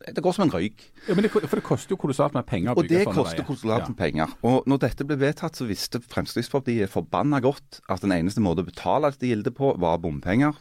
Det 0.00 0.22
går 0.24 0.32
som 0.32 0.46
en 0.46 0.52
røyk. 0.54 0.80
Ja, 1.08 1.14
men 1.14 1.24
det, 1.26 1.30
For 1.32 1.58
det 1.60 1.64
koster 1.66 1.92
jo 1.92 1.98
kolossalt 2.00 2.32
med 2.32 2.46
penger 2.48 2.72
å 2.72 2.78
Og 2.80 2.88
det 2.88 3.04
koster 3.04 3.44
kolossalt 3.44 3.82
Ja. 3.84 3.88
med 3.88 3.96
penger. 3.98 4.32
Og 4.42 4.64
når 4.66 4.78
dette 4.86 5.04
ble 5.04 5.16
vedtatt, 5.20 5.56
så 5.56 5.66
visste 5.68 6.00
Fremskrittspartiet 6.00 6.88
forbanna 6.88 7.40
godt 7.44 7.80
at 7.88 8.00
den 8.00 8.10
eneste 8.16 8.40
måten 8.40 8.64
å 8.64 8.70
betale 8.70 9.10
dette 9.12 9.28
gildet 9.28 9.54
på, 9.54 9.74
var 9.78 9.98
bompenger. 9.98 10.56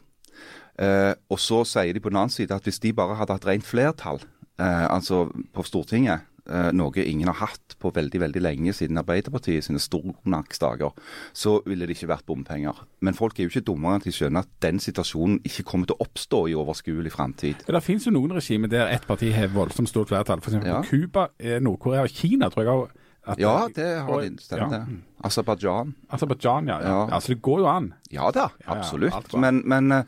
Eh, 0.80 1.14
og 1.30 1.40
så 1.40 1.64
sier 1.68 1.94
de 1.94 2.00
på 2.00 2.10
den 2.12 2.18
annen 2.20 2.32
side 2.32 2.52
at 2.56 2.64
hvis 2.64 2.80
de 2.84 2.92
bare 2.96 3.16
hadde 3.20 3.36
hatt 3.36 3.46
rent 3.48 3.64
flertall, 3.68 4.20
eh, 4.60 4.88
altså 4.88 5.28
på 5.54 5.64
Stortinget, 5.68 6.22
eh, 6.50 6.70
noe 6.76 7.04
ingen 7.06 7.30
har 7.30 7.38
hatt 7.46 7.76
på 7.80 7.92
veldig 7.96 8.20
veldig 8.26 8.42
lenge 8.44 8.74
siden 8.76 9.00
Arbeiderpartiet 9.00 9.64
sine 9.68 9.80
stormaktsdager, 9.80 10.92
så 11.34 11.60
ville 11.66 11.88
det 11.88 11.96
ikke 11.98 12.10
vært 12.12 12.26
bompenger. 12.30 12.82
Men 13.06 13.18
folk 13.18 13.40
er 13.40 13.48
jo 13.48 13.54
ikke 13.54 13.66
dummere 13.70 13.98
enn 13.98 14.04
at 14.04 14.08
de 14.10 14.16
skjønner 14.16 14.46
at 14.46 14.52
den 14.66 14.82
situasjonen 14.84 15.40
ikke 15.48 15.64
kommer 15.70 15.90
til 15.90 15.98
å 16.00 16.08
oppstå 16.08 16.42
i 16.52 16.58
overskuelig 16.60 17.14
framtid. 17.16 17.66
Ja, 17.68 17.76
Det 17.78 17.84
finnes 17.86 18.08
jo 18.08 18.16
noen 18.16 18.36
regimer 18.36 18.72
der 18.72 18.90
ett 18.94 19.08
parti 19.08 19.32
har 19.36 19.48
voldsomt 19.54 19.90
stort 19.92 20.10
flertall. 20.12 20.42
F.eks. 20.44 20.60
Ja. 20.66 20.82
Cuba, 20.84 21.30
eh, 21.40 21.60
Nord-Korea 21.64 22.04
og 22.04 22.10
Kina, 22.10 22.50
tror 22.50 22.66
jeg 22.66 22.74
òg. 22.74 22.98
Ja, 23.38 23.68
det 23.76 23.88
har 24.08 24.22
de. 24.24 24.30
Ja. 24.58 24.68
det. 24.72 24.82
Aserbajdsjan. 25.28 25.94
Aserbajdsjan, 26.10 26.68
ja, 26.72 26.80
ja. 26.82 26.90
Ja. 26.90 27.16
Altså, 27.16 27.34
det 27.36 27.42
går 27.46 27.60
jo 27.60 27.68
an. 27.70 27.94
Ja 28.10 28.32
da, 28.32 28.48
ja, 28.66 28.74
absolutt. 28.74 29.34
men 29.38 29.62
men 29.70 29.92
eh, 29.92 30.04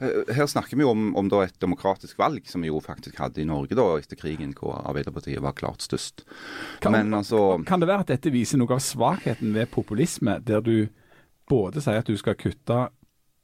her 0.00 0.46
snakker 0.50 0.76
vi 0.76 0.82
jo 0.82 0.90
om, 0.90 1.16
om 1.16 1.28
et 1.42 1.58
demokratisk 1.62 2.18
valg, 2.18 2.46
som 2.50 2.62
vi 2.62 2.68
jo 2.68 2.80
faktisk 2.80 3.18
hadde 3.20 3.40
i 3.42 3.44
Norge 3.48 3.74
da 3.78 3.84
etter 3.98 4.16
krigen, 4.16 4.54
hvor 4.58 4.80
Arbeiderpartiet 4.84 5.42
var 5.42 5.52
klart 5.52 5.82
størst. 5.82 6.24
Kan- 6.80 6.92
Men 6.92 7.12
altså 7.14 7.64
Kan 7.66 7.80
det 7.80 7.88
være 7.88 8.00
at 8.00 8.12
dette 8.14 8.30
viser 8.34 8.58
noe 8.58 8.72
av 8.74 8.80
svakheten 8.80 9.52
ved 9.54 9.70
populisme, 9.70 10.40
der 10.44 10.60
du 10.60 10.88
både 11.48 11.80
sier 11.84 11.98
at 12.00 12.06
du 12.08 12.16
skal 12.16 12.34
kutte 12.34 12.88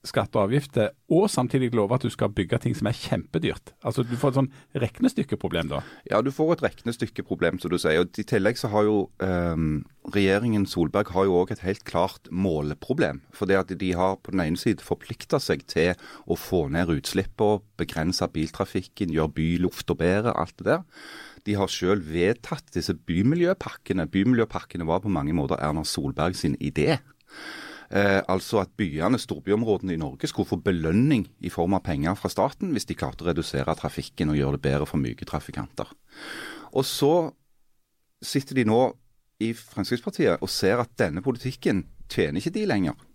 skatter 0.06 0.40
og 0.40 0.48
avgifter, 0.48 0.92
og 1.12 1.26
samtidig 1.28 1.74
love 1.76 1.94
at 1.94 2.04
du 2.04 2.10
skal 2.12 2.32
bygge 2.32 2.58
ting 2.62 2.76
som 2.76 2.88
er 2.88 2.96
kjempedyrt? 2.96 3.74
Altså 3.84 4.04
Du 4.06 4.14
får 4.16 4.32
et 4.32 4.38
sånn 4.38 4.50
regnestykkeproblem 4.82 5.70
da. 5.72 5.82
Ja, 6.08 6.22
du 6.24 6.30
får 6.32 6.54
et 6.54 6.64
regnestykkeproblem, 6.64 7.60
som 7.60 7.72
du 7.72 7.78
sier. 7.80 8.00
og 8.00 8.20
I 8.20 8.24
tillegg 8.24 8.60
så 8.60 8.70
har 8.72 8.88
jo 8.88 8.98
eh, 9.20 9.64
regjeringen 10.16 10.66
Solberg 10.70 11.12
har 11.12 11.28
jo 11.28 11.36
òg 11.42 11.52
et 11.52 11.64
helt 11.66 11.84
klart 11.84 12.30
måleproblem. 12.32 13.20
For 13.36 13.50
det 13.50 13.60
at 13.60 13.74
de 13.76 13.92
har 13.96 14.16
på 14.16 14.32
den 14.32 14.44
ene 14.46 14.60
side 14.60 14.84
forplikta 14.84 15.40
seg 15.42 15.66
til 15.68 15.92
å 16.24 16.38
få 16.38 16.66
ned 16.72 16.92
utslippene, 16.96 17.60
begrense 17.80 18.26
biltrafikken, 18.32 19.12
gjøre 19.14 19.36
bylufta 19.36 19.96
bedre, 19.96 20.34
alt 20.36 20.56
det 20.60 20.68
der. 20.72 20.86
De 21.48 21.56
har 21.56 21.70
selv 21.72 22.08
vedtatt 22.12 22.72
disse 22.74 22.94
bymiljøpakkene. 22.94 24.08
Bymiljøpakkene 24.12 24.88
var 24.88 25.00
på 25.04 25.12
mange 25.12 25.36
måter 25.36 25.60
Erna 25.60 25.84
Solberg 25.88 26.36
sin 26.36 26.56
idé. 26.60 26.98
Eh, 27.90 28.20
altså 28.30 28.60
at 28.62 28.70
byene, 28.78 29.18
storbyområdene 29.18 29.96
i 29.96 29.98
Norge 29.98 30.28
skulle 30.30 30.46
få 30.46 30.60
belønning 30.62 31.24
i 31.42 31.50
form 31.50 31.74
av 31.74 31.82
penger 31.82 32.14
fra 32.14 32.30
staten 32.30 32.70
hvis 32.70 32.86
de 32.86 32.94
klarte 32.94 33.24
å 33.24 33.30
redusere 33.32 33.74
trafikken 33.74 34.30
og 34.30 34.38
gjøre 34.38 34.58
det 34.58 34.64
bedre 34.68 34.86
for 34.86 35.02
myke 35.02 35.26
trafikanter. 35.26 35.90
Og 36.70 36.86
så 36.86 37.14
sitter 38.22 38.60
de 38.60 38.68
nå 38.68 38.80
i 39.42 39.50
Fremskrittspartiet 39.56 40.38
og 40.44 40.52
ser 40.52 40.82
at 40.82 40.92
denne 41.00 41.24
politikken 41.24 41.82
tjener 42.10 42.38
ikke 42.38 42.54
de 42.54 42.66
lenger. 42.68 43.06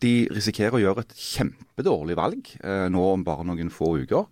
De 0.00 0.14
risikerer 0.32 0.78
å 0.78 0.80
gjøre 0.80 1.04
et 1.04 1.12
kjempedårlig 1.20 2.16
valg 2.16 2.54
eh, 2.64 2.86
nå 2.88 3.02
om 3.04 3.24
bare 3.26 3.44
noen 3.44 3.68
få 3.74 3.98
uker. 4.00 4.30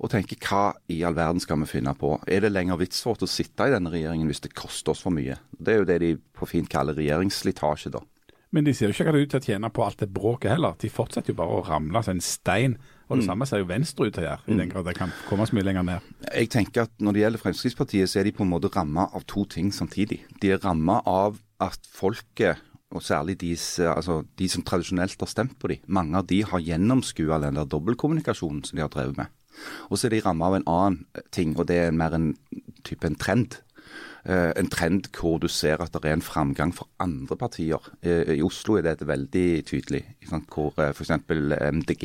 Og 0.00 0.10
tenker 0.10 0.40
hva 0.40 0.70
i 0.88 1.02
all 1.04 1.18
verden 1.18 1.42
skal 1.42 1.60
vi 1.60 1.68
finne 1.68 1.92
på? 1.98 2.14
Er 2.24 2.46
det 2.46 2.54
lenger 2.54 2.80
vits 2.80 3.04
for 3.04 3.12
oss 3.12 3.26
å 3.26 3.30
sitte 3.30 3.68
i 3.68 3.74
denne 3.74 3.92
regjeringen 3.92 4.30
hvis 4.30 4.40
det 4.46 4.54
koster 4.56 4.94
oss 4.94 5.04
for 5.04 5.12
mye? 5.12 5.36
Det 5.52 5.74
er 5.74 5.82
jo 5.82 5.90
det 5.90 5.98
de 6.00 6.14
på 6.16 6.48
fint 6.48 6.70
kaller 6.72 6.96
regjeringsslitasje, 6.96 7.92
da. 7.92 8.00
Men 8.52 8.66
de 8.66 8.74
ser 8.76 8.90
jo 8.90 8.92
ikke 8.92 9.06
akkurat 9.06 9.22
ut 9.22 9.30
til 9.32 9.40
å 9.40 9.46
tjene 9.46 9.68
på 9.72 9.84
alt 9.84 10.02
det 10.02 10.10
bråket 10.12 10.52
heller. 10.52 10.74
De 10.80 10.90
fortsetter 10.92 11.32
jo 11.32 11.38
bare 11.38 11.54
å 11.56 11.62
ramle 11.64 12.02
som 12.04 12.18
en 12.18 12.24
stein. 12.24 12.74
Og 13.08 13.20
det 13.20 13.26
samme 13.26 13.46
ser 13.48 13.62
jo 13.62 13.68
Venstre 13.68 14.08
ut 14.08 14.14
til 14.14 14.24
å 14.24 14.26
gjøre, 14.26 14.44
i 14.48 14.56
den 14.56 14.70
grad 14.72 14.86
det 14.88 14.94
kan 14.96 15.12
komme 15.28 15.44
så 15.48 15.56
mye 15.56 15.66
lenger 15.66 15.84
ned. 15.84 16.10
Jeg 16.32 16.50
tenker 16.52 16.86
at 16.86 16.92
Når 17.00 17.12
det 17.12 17.22
gjelder 17.22 17.42
Fremskrittspartiet, 17.42 18.08
så 18.08 18.20
er 18.20 18.28
de 18.28 18.34
på 18.36 18.44
en 18.44 18.52
måte 18.52 18.70
ramma 18.72 19.08
av 19.12 19.24
to 19.28 19.44
ting 19.48 19.72
samtidig. 19.72 20.22
De 20.40 20.52
er 20.52 20.60
ramma 20.64 21.00
av 21.08 21.40
at 21.60 21.80
folket, 21.92 22.60
og 22.92 23.04
særlig 23.04 23.38
de, 23.40 23.52
altså, 23.88 24.22
de 24.36 24.48
som 24.52 24.64
tradisjonelt 24.64 25.20
har 25.20 25.28
stemt 25.28 25.58
på 25.60 25.72
dem, 25.72 25.84
mange 25.88 26.18
av 26.20 26.28
de 26.28 26.42
har 26.44 26.60
gjennomskua 26.60 27.40
den 27.40 27.56
der 27.56 27.68
dobbeltkommunikasjonen 27.68 28.64
som 28.68 28.76
de 28.76 28.84
har 28.84 28.92
drevet 28.92 29.16
med. 29.20 29.32
Og 29.90 29.98
så 29.98 30.08
er 30.08 30.16
de 30.16 30.22
ramma 30.24 30.48
av 30.48 30.58
en 30.58 30.68
annen 30.68 31.24
ting, 31.32 31.56
og 31.56 31.68
det 31.68 31.78
er 31.86 31.96
mer 31.96 32.16
en 32.16 32.32
type 32.84 33.08
en 33.08 33.16
trend. 33.16 33.60
Eh, 34.22 34.52
en 34.54 34.70
trend 34.70 35.08
hvor 35.16 35.40
du 35.42 35.48
ser 35.50 35.82
at 35.82 35.94
det 35.96 36.06
er 36.06 36.14
en 36.14 36.22
framgang 36.22 36.70
for 36.74 36.90
andre 37.02 37.36
partier. 37.36 37.82
Eh, 38.02 38.36
I 38.38 38.42
Oslo 38.46 38.78
er 38.78 38.86
dette 38.86 39.08
veldig 39.08 39.64
tydelig. 39.66 40.04
Hvor 40.52 40.74
uh, 40.78 40.90
f.eks. 40.92 41.10
MDG, 41.26 42.04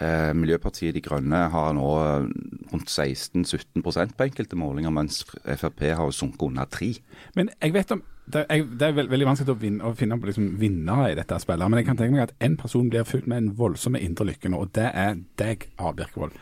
eh, 0.00 0.32
Miljøpartiet 0.36 0.94
De 0.94 1.00
Grønne, 1.00 1.46
har 1.52 1.72
nå 1.76 1.86
eh, 2.02 2.26
rundt 2.72 2.92
16-17% 2.92 4.12
på 4.16 4.26
enkelte 4.28 4.58
målinger, 4.60 4.92
mens 4.92 5.22
Frp 5.46 5.82
har 5.96 6.12
sunket 6.12 6.46
under 6.50 6.68
3 6.68 6.92
Men 7.36 7.50
jeg 7.62 7.74
vet 7.74 7.96
om 7.96 8.04
det 8.26 8.42
er, 8.50 8.64
det 8.66 8.82
er 8.82 8.94
veld, 8.96 9.10
veldig 9.12 9.26
vanskelig 9.28 9.52
å, 9.54 9.58
vinne, 9.60 9.86
å 9.86 9.94
finne 9.94 10.16
liksom, 10.18 10.48
vinnere 10.58 11.12
i 11.12 11.14
dette 11.14 11.36
spillet. 11.38 11.70
Men 11.70 11.78
jeg 11.78 11.86
kan 11.86 11.98
tenke 12.00 12.16
meg 12.16 12.24
at 12.24 12.32
en 12.42 12.56
person 12.58 12.88
blir 12.90 13.06
fulgt 13.06 13.28
med 13.30 13.38
en 13.38 13.52
voldsom 13.54 13.94
indre 14.00 14.26
lykke 14.32 14.50
nå, 14.50 14.64
og 14.66 14.72
det 14.74 14.88
er 14.90 15.20
deg, 15.38 15.68
Birkevold. 15.78 16.34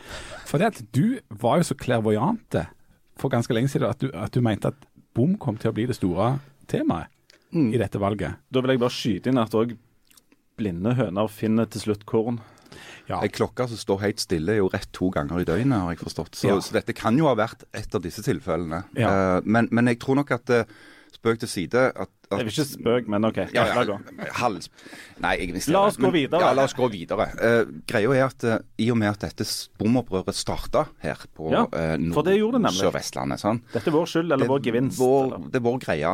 For 0.48 0.58
det 0.58 0.70
at 0.72 0.80
du 0.96 1.20
var 1.28 1.60
jo 1.60 1.68
så 1.68 1.76
klærvoajante 1.76 2.64
for 3.20 3.30
ganske 3.32 3.54
lenge 3.54 3.70
siden 3.72 3.88
at 3.90 4.00
du, 4.02 4.08
at 4.14 4.34
du 4.34 4.40
mente 4.44 4.70
at 4.72 4.86
bom 5.14 5.36
kom 5.38 5.56
til 5.60 5.70
å 5.70 5.74
bli 5.76 5.86
det 5.86 5.96
store 5.98 6.34
temaet 6.70 7.10
i 7.54 7.78
dette 7.78 8.00
valget. 8.02 8.40
Da 8.50 8.60
vil 8.64 8.72
jeg 8.74 8.80
bare 8.82 8.90
skyte 8.90 9.30
inn 9.30 9.38
at 9.38 9.54
òg 9.54 9.76
blinde 10.58 10.94
høner 10.98 11.28
finner 11.30 11.68
til 11.70 11.84
slutt 11.84 12.02
korn. 12.08 12.40
Ja. 13.06 13.20
Ei 13.22 13.28
klokke 13.30 13.66
som 13.70 13.78
står 13.78 14.00
helt 14.02 14.22
stille, 14.22 14.54
er 14.56 14.58
jo 14.62 14.70
rett 14.72 14.88
to 14.96 15.10
ganger 15.14 15.42
i 15.42 15.46
døgnet, 15.46 15.76
har 15.84 15.92
jeg 15.94 16.00
forstått. 16.02 16.34
Så, 16.34 16.48
Ja. 16.48 16.56
så 16.58 16.72
dette 16.74 16.94
kan 16.96 17.16
jo 17.18 17.28
ha 17.28 17.34
vært 17.38 17.62
et 17.72 17.94
av 17.94 18.02
disse 18.02 18.22
tilfellene. 18.26 18.82
Ja. 18.98 19.38
Uh, 19.38 19.40
men, 19.44 19.68
men 19.70 19.86
jeg 19.92 20.00
tror 20.02 20.16
nok 20.18 20.32
at 20.34 20.50
eh, 20.50 20.64
Spøk 21.24 21.38
til 21.40 21.48
side 21.48 21.80
at, 21.96 21.96
at 22.04 22.34
Det 22.34 22.40
er 22.42 22.50
ikke 22.52 22.64
spøk, 22.68 23.06
men 23.08 23.24
OK. 23.24 23.38
Ja, 23.56 23.64
ja, 23.72 23.96
hals... 24.36 24.68
Nei, 25.24 25.30
jeg 25.40 25.54
visste 25.56 25.72
La 25.72 25.86
oss 25.88 25.96
gå 25.96 26.04
men- 26.10 26.12
videre. 26.18 26.40
Ja, 26.44 26.50
la 26.52 26.66
oss 26.68 26.74
gå 26.76 26.88
videre. 26.92 27.26
Uh, 27.40 27.78
greia 27.88 28.10
er 28.12 28.26
at 28.28 28.44
uh, 28.44 28.58
i 28.76 28.90
og 28.92 28.98
med 29.00 29.08
at 29.14 29.24
dette 29.24 29.46
bomopprøret 29.80 30.36
starta 30.36 30.84
her 31.00 31.24
på 31.34 31.48
Ja, 31.54 31.64
eh, 31.72 31.96
for 32.12 32.26
det 32.28 32.36
gjorde 32.36 32.58
det 32.60 32.66
nemlig. 32.66 32.82
Sør-Vestlandet 32.84 33.40
sånn, 33.40 33.62
Dette 33.72 33.88
er 33.88 33.96
vår 33.96 34.10
skyld 34.12 34.36
eller 34.36 34.50
vår 34.52 34.60
gevinst. 34.68 35.00
Vår, 35.00 35.38
det 35.48 35.60
er 35.62 35.64
vår 35.64 35.80
greie. 35.86 36.12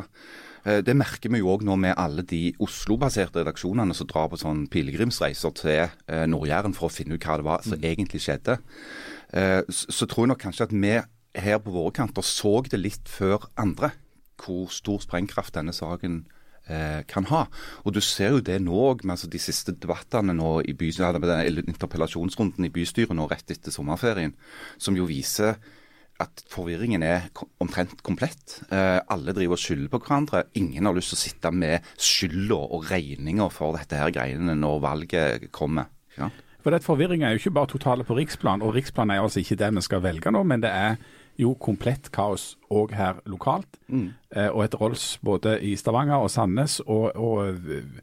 Eh, 0.65 0.81
Det 0.87 0.95
merker 0.95 1.33
vi 1.35 1.41
jo 1.43 1.51
òg 1.57 1.65
nå 1.67 1.75
med 1.81 1.95
alle 1.99 2.23
de 2.23 2.53
Oslo-baserte 2.63 3.43
redaksjonene 3.43 3.95
som 3.99 4.07
drar 4.07 4.29
på 4.31 4.39
sånn 4.39 4.67
pilegrimsreiser 4.71 5.55
til 5.59 5.89
eh, 5.89 6.27
Nord-Jæren 6.31 6.77
for 6.77 6.87
å 6.87 6.95
finne 6.95 7.19
ut 7.19 7.25
hva 7.27 7.41
det 7.41 7.49
var 7.51 7.65
som 7.67 7.79
Mm. 7.81 7.89
egentlig 7.91 8.23
skjedde. 8.23 8.61
Eh, 9.33 9.63
Så, 9.71 9.91
så 9.91 10.07
tror 10.07 10.27
jeg 10.29 10.35
nok 10.35 10.43
kanskje 10.47 10.69
at 10.69 10.73
vi 10.73 10.95
her 11.41 11.59
på 11.63 11.71
våre 11.71 11.93
kanter 11.95 12.23
så 12.27 12.61
det 12.67 12.81
litt 12.81 13.07
før 13.09 13.45
andre, 13.57 13.93
hvor 14.41 14.71
stor 14.75 15.03
sprengkraft 15.05 15.55
denne 15.57 15.75
saken 15.77 16.23
eh, 16.69 17.03
kan 17.11 17.29
ha. 17.31 17.45
Og 17.85 17.95
du 17.97 18.01
ser 18.05 18.37
jo 18.37 18.45
det 18.45 18.61
nå 18.65 18.83
med 19.03 19.17
altså, 19.17 19.31
de 19.31 19.41
siste 19.43 19.75
debattene 19.77 20.37
nå 20.37 20.61
i 20.69 20.77
bystyret, 20.77 21.21
interpellasjonsrunden 21.67 22.69
i 22.69 22.73
bystyret 22.75 23.17
nå 23.17 23.29
rett 23.31 23.53
etter 23.53 23.75
sommerferien, 23.75 24.35
som 24.79 24.99
jo 24.99 25.09
viser 25.11 25.59
at 26.21 26.43
forvirringen 26.53 27.03
er 27.05 27.31
omtrent 27.65 28.03
komplett. 28.05 28.59
Eh, 28.69 28.99
alle 29.09 29.33
driver 29.37 29.57
og 29.57 29.63
skylder 29.63 29.89
på 29.93 30.03
hverandre. 30.05 30.45
Ingen 30.61 30.87
har 30.87 30.97
lyst 30.97 31.15
til 31.15 31.19
å 31.19 31.23
sitte 31.23 31.53
med 31.55 31.87
skylda 31.97 32.61
og 32.61 32.91
regninga 32.91 33.49
for 33.53 33.79
dette 33.79 33.97
her 33.97 34.13
greiene 34.15 34.57
når 34.59 34.83
valget 34.85 35.49
kommer. 35.55 35.89
Ja. 36.19 36.29
For 36.61 36.75
det 36.75 36.85
Forvirring 36.85 37.25
er 37.25 37.33
jo 37.33 37.41
ikke 37.41 37.55
bare 37.57 37.73
totale 37.73 38.05
på 38.05 38.19
riksplan, 38.19 38.61
og 38.61 38.75
riksplan 38.77 39.11
er 39.11 39.23
altså 39.23 39.41
ikke 39.41 39.57
det 39.63 39.71
vi 39.79 39.85
skal 39.87 40.03
velge 40.05 40.33
nå, 40.35 40.43
men 40.45 40.61
det 40.61 40.69
er 40.69 40.99
jo 41.41 41.55
komplett 41.59 42.11
kaos 42.15 42.55
òg 42.71 42.95
her 42.97 43.21
lokalt. 43.31 43.81
Eh, 43.91 44.49
og 44.53 44.63
et 44.67 44.77
Rolls 44.81 45.15
både 45.25 45.59
i 45.65 45.75
Stavanger 45.81 46.23
og 46.23 46.31
Sandnes. 46.31 46.81
Og, 46.87 47.11
og 47.17 47.71
eh, 47.71 48.01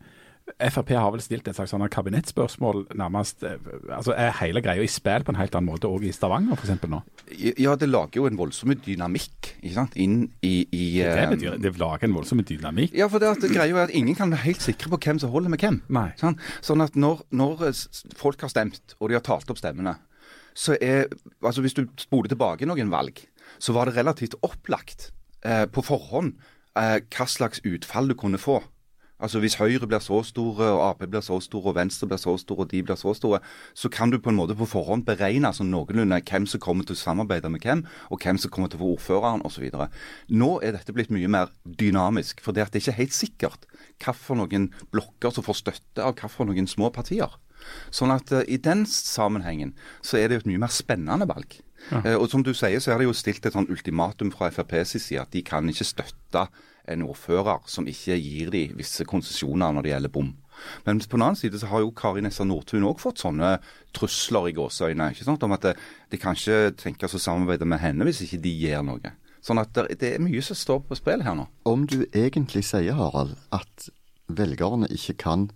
Frp 0.72 0.94
har 0.96 1.10
vel 1.12 1.20
stilt 1.22 1.48
et 1.52 1.58
slags 1.58 1.74
sånn 1.74 1.84
kabinettspørsmål 1.92 2.86
nærmest. 2.96 3.44
eh, 3.44 3.58
altså 3.92 4.14
Er 4.16 4.32
hele 4.40 4.62
greia 4.64 4.84
i 4.84 4.88
spill 4.88 5.26
på 5.28 5.34
en 5.34 5.40
helt 5.40 5.56
annen 5.56 5.68
måte 5.68 5.90
òg 5.92 6.06
i 6.08 6.14
Stavanger 6.16 6.56
f.eks. 6.56 6.88
nå? 6.88 7.02
Ja, 7.60 7.76
det 7.76 7.90
lager 7.92 8.22
jo 8.22 8.30
en 8.30 8.40
voldsom 8.40 8.72
dynamikk 8.86 9.52
ikke 9.60 9.74
sant? 9.76 9.98
inn 10.00 10.30
i, 10.42 10.64
i 10.72 10.86
Det 11.02 11.12
eh, 11.12 11.30
betyr 11.34 11.60
det 11.62 11.74
lager 11.78 12.08
en 12.08 12.16
voldsom 12.16 12.44
dynamikk. 12.48 12.96
Ja, 12.96 13.10
for 13.12 13.20
det, 13.20 13.34
at 13.36 13.44
greia 13.52 13.76
er 13.76 13.84
at 13.90 13.96
ingen 13.96 14.16
kan 14.16 14.32
være 14.32 14.46
helt 14.48 14.64
sikre 14.64 14.94
på 14.94 15.02
hvem 15.04 15.20
som 15.20 15.34
holder 15.36 15.52
med 15.52 15.60
hvem. 15.60 15.82
Nei. 15.92 16.10
Sånn, 16.20 16.40
sånn 16.64 16.86
at 16.88 16.96
når, 16.96 17.26
når 17.36 17.68
folk 18.16 18.48
har 18.48 18.54
stemt, 18.54 18.96
og 19.02 19.12
de 19.12 19.20
har 19.20 19.26
talt 19.28 19.52
opp 19.52 19.60
stemmene, 19.60 19.98
så 20.58 20.78
er 20.82 21.12
Altså 21.46 21.62
hvis 21.62 21.78
du 21.78 21.86
spoler 22.02 22.32
tilbake 22.32 22.66
noen 22.66 22.90
valg, 22.92 23.22
så 23.62 23.76
var 23.78 23.88
det 23.88 23.98
relativt 23.98 24.36
opplagt 24.42 25.12
eh, 25.46 25.66
på 25.70 25.84
forhånd 25.86 26.34
eh, 26.78 26.98
hva 27.14 27.28
slags 27.30 27.62
utfall 27.66 28.10
du 28.10 28.18
kunne 28.18 28.42
få. 28.42 28.62
Altså 29.20 29.40
Hvis 29.42 29.56
Høyre 29.58 29.88
blir 29.90 30.02
så 30.04 30.20
store, 30.24 30.66
og 30.76 30.84
Ap 30.90 31.00
blir 31.10 31.24
så 31.26 31.40
store, 31.42 31.72
og 31.72 31.76
Venstre 31.76 32.08
blir 32.08 32.20
så 32.22 32.36
store, 32.38 32.68
og 32.68 32.72
de 32.72 32.84
blir 32.86 32.96
så 32.96 33.16
store, 33.18 33.40
så 33.74 33.90
kan 33.90 34.12
du 34.14 34.20
på 34.22 34.30
en 34.30 34.38
måte 34.38 34.56
på 34.56 34.68
forhånd 34.70 35.08
beregne 35.08 35.50
altså 35.50 35.66
noenlunde 35.66 36.22
hvem 36.30 36.46
som 36.46 36.62
kommer 36.62 36.86
til 36.86 36.94
å 36.94 37.02
samarbeide 37.02 37.50
med 37.50 37.66
hvem, 37.66 37.82
og 38.14 38.22
hvem 38.22 38.38
som 38.38 38.54
kommer 38.54 38.70
til 38.70 38.78
å 38.78 38.84
få 38.84 38.92
ordføreren 38.94 39.42
osv. 39.48 39.72
Nå 40.30 40.52
er 40.62 40.78
dette 40.78 40.94
blitt 40.94 41.10
mye 41.10 41.32
mer 41.34 41.50
dynamisk, 41.66 42.44
for 42.46 42.54
det, 42.54 42.68
er 42.68 42.78
ikke 42.78 43.00
helt 43.00 43.18
sikkert 43.18 43.66
hvilke 44.06 44.68
blokker 44.94 45.34
som 45.34 45.46
får 45.46 45.62
støtte 45.64 46.06
av 46.06 46.14
hvilke 46.22 46.68
små 46.70 46.94
partier. 46.94 47.34
Sånn 47.94 48.14
at 48.14 48.32
uh, 48.34 48.44
i 48.48 48.60
den 48.62 48.86
sammenhengen 48.90 49.74
så 50.02 50.20
er 50.20 50.28
det 50.28 50.38
jo 50.38 50.46
et 50.46 50.52
mye 50.54 50.64
mer 50.66 50.74
spennende 50.74 51.28
valg. 51.30 51.60
Eh, 52.04 52.16
og 52.18 52.28
som 52.32 52.44
du 52.44 52.54
sier, 52.58 52.82
så 52.84 52.92
er 52.92 53.00
det 53.00 53.08
jo 53.08 53.16
stilt 53.16 53.46
et 53.46 53.56
sånn 53.56 53.70
ultimatum 53.72 54.32
fra 54.34 54.50
FrPs 54.52 54.98
side 54.98 55.22
at 55.22 55.32
de 55.32 55.44
kan 55.46 55.68
ikke 55.70 55.88
støtte 55.88 56.48
en 56.88 57.04
ordfører 57.06 57.64
som 57.68 57.88
ikke 57.88 58.18
gir 58.18 58.52
de 58.52 58.64
visse 58.80 59.06
konsesjoner 59.08 59.76
når 59.76 59.86
det 59.86 59.94
gjelder 59.94 60.14
bom. 60.14 60.34
Men 60.88 61.00
på 61.00 61.20
den 61.20 61.26
annen 61.26 61.40
side 61.40 61.60
så 61.62 61.70
har 61.70 61.84
jo 61.84 61.94
Kari 61.96 62.24
Nessa 62.26 62.48
Nordtun 62.48 62.88
òg 62.88 63.02
fått 63.02 63.22
sånne 63.22 63.58
trusler 63.96 64.50
i 64.50 64.56
gåseøyne. 64.58 65.12
ikke 65.14 65.28
sant? 65.28 65.44
Om 65.44 65.54
at 65.54 65.68
de, 65.68 65.74
de 66.12 66.20
kan 66.22 66.38
ikke 66.38 66.74
tenkes 66.80 67.14
å 67.14 67.22
samarbeide 67.22 67.68
med 67.70 67.84
henne 67.84 68.08
hvis 68.08 68.24
ikke 68.26 68.42
de 68.44 68.56
gjør 68.66 68.88
noe. 68.88 69.14
Sånn 69.46 69.62
at 69.62 69.78
det 69.78 70.16
er 70.16 70.24
mye 70.24 70.42
som 70.44 70.58
står 70.58 70.82
på 70.88 70.98
spill 70.98 71.24
her 71.24 71.38
nå. 71.38 71.46
Om 71.70 71.86
du 71.88 72.02
egentlig 72.10 72.66
sier, 72.68 72.98
Harald, 72.98 73.38
at 73.56 73.90
velgerne 74.28 74.90
ikke 74.92 75.16
kan 75.24 75.48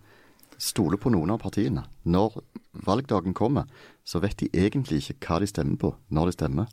stole 0.61 0.99
på 1.01 1.11
noen 1.13 1.33
av 1.33 1.41
partiene. 1.41 1.83
Når 2.05 2.37
valgdagen 2.85 3.33
kommer, 3.37 3.67
så 4.05 4.21
vet 4.21 4.37
de 4.41 4.51
egentlig 4.53 5.01
ikke 5.01 5.19
hva 5.25 5.41
de 5.41 5.49
stemmer 5.49 5.79
på 5.81 5.93
når 6.13 6.29
de 6.31 6.37
stemmer. 6.37 6.71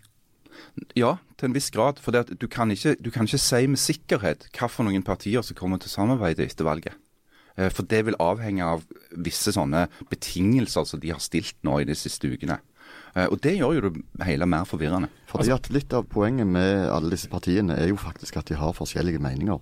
Ja, 0.99 1.17
til 1.39 1.49
en 1.49 1.57
viss 1.57 1.71
grad. 1.75 2.01
For 2.03 2.13
du, 2.13 2.49
kan 2.51 2.71
ikke, 2.75 2.97
du 3.01 3.11
kan 3.15 3.29
ikke 3.29 3.41
si 3.41 3.67
med 3.71 3.81
sikkerhet 3.81 4.49
hvilke 4.53 5.05
partier 5.07 5.45
som 5.47 5.57
kommer 5.59 5.81
til 5.81 5.91
å 5.91 5.97
samarbeide 5.97 6.47
etter 6.47 6.67
valget. 6.69 6.97
Eh, 7.57 7.71
For 7.75 7.87
det 7.87 8.05
vil 8.07 8.19
avhenge 8.23 8.65
av 8.65 8.85
visse 9.17 9.55
sånne 9.55 9.87
betingelser 10.11 10.87
som 10.87 11.01
de 11.01 11.13
har 11.15 11.23
stilt 11.23 11.57
nå 11.67 11.81
i 11.81 11.89
de 11.89 11.97
siste 11.99 12.31
ukene. 12.31 12.61
Eh, 13.17 13.27
Og 13.31 13.41
det 13.43 13.57
gjør 13.59 13.75
jo 13.79 13.91
det 13.91 14.27
hele 14.27 14.47
mer 14.47 14.65
forvirrende. 14.69 15.09
Fordi 15.29 15.51
at 15.53 15.69
Litt 15.71 15.93
av 15.93 16.07
poenget 16.09 16.47
med 16.49 16.89
alle 16.89 17.11
disse 17.13 17.29
partiene 17.29 17.77
er 17.77 17.91
jo 17.91 17.97
faktisk 18.01 18.37
at 18.41 18.49
de 18.49 18.55
har 18.57 18.73
forskjellige 18.73 19.21
meninger. 19.21 19.59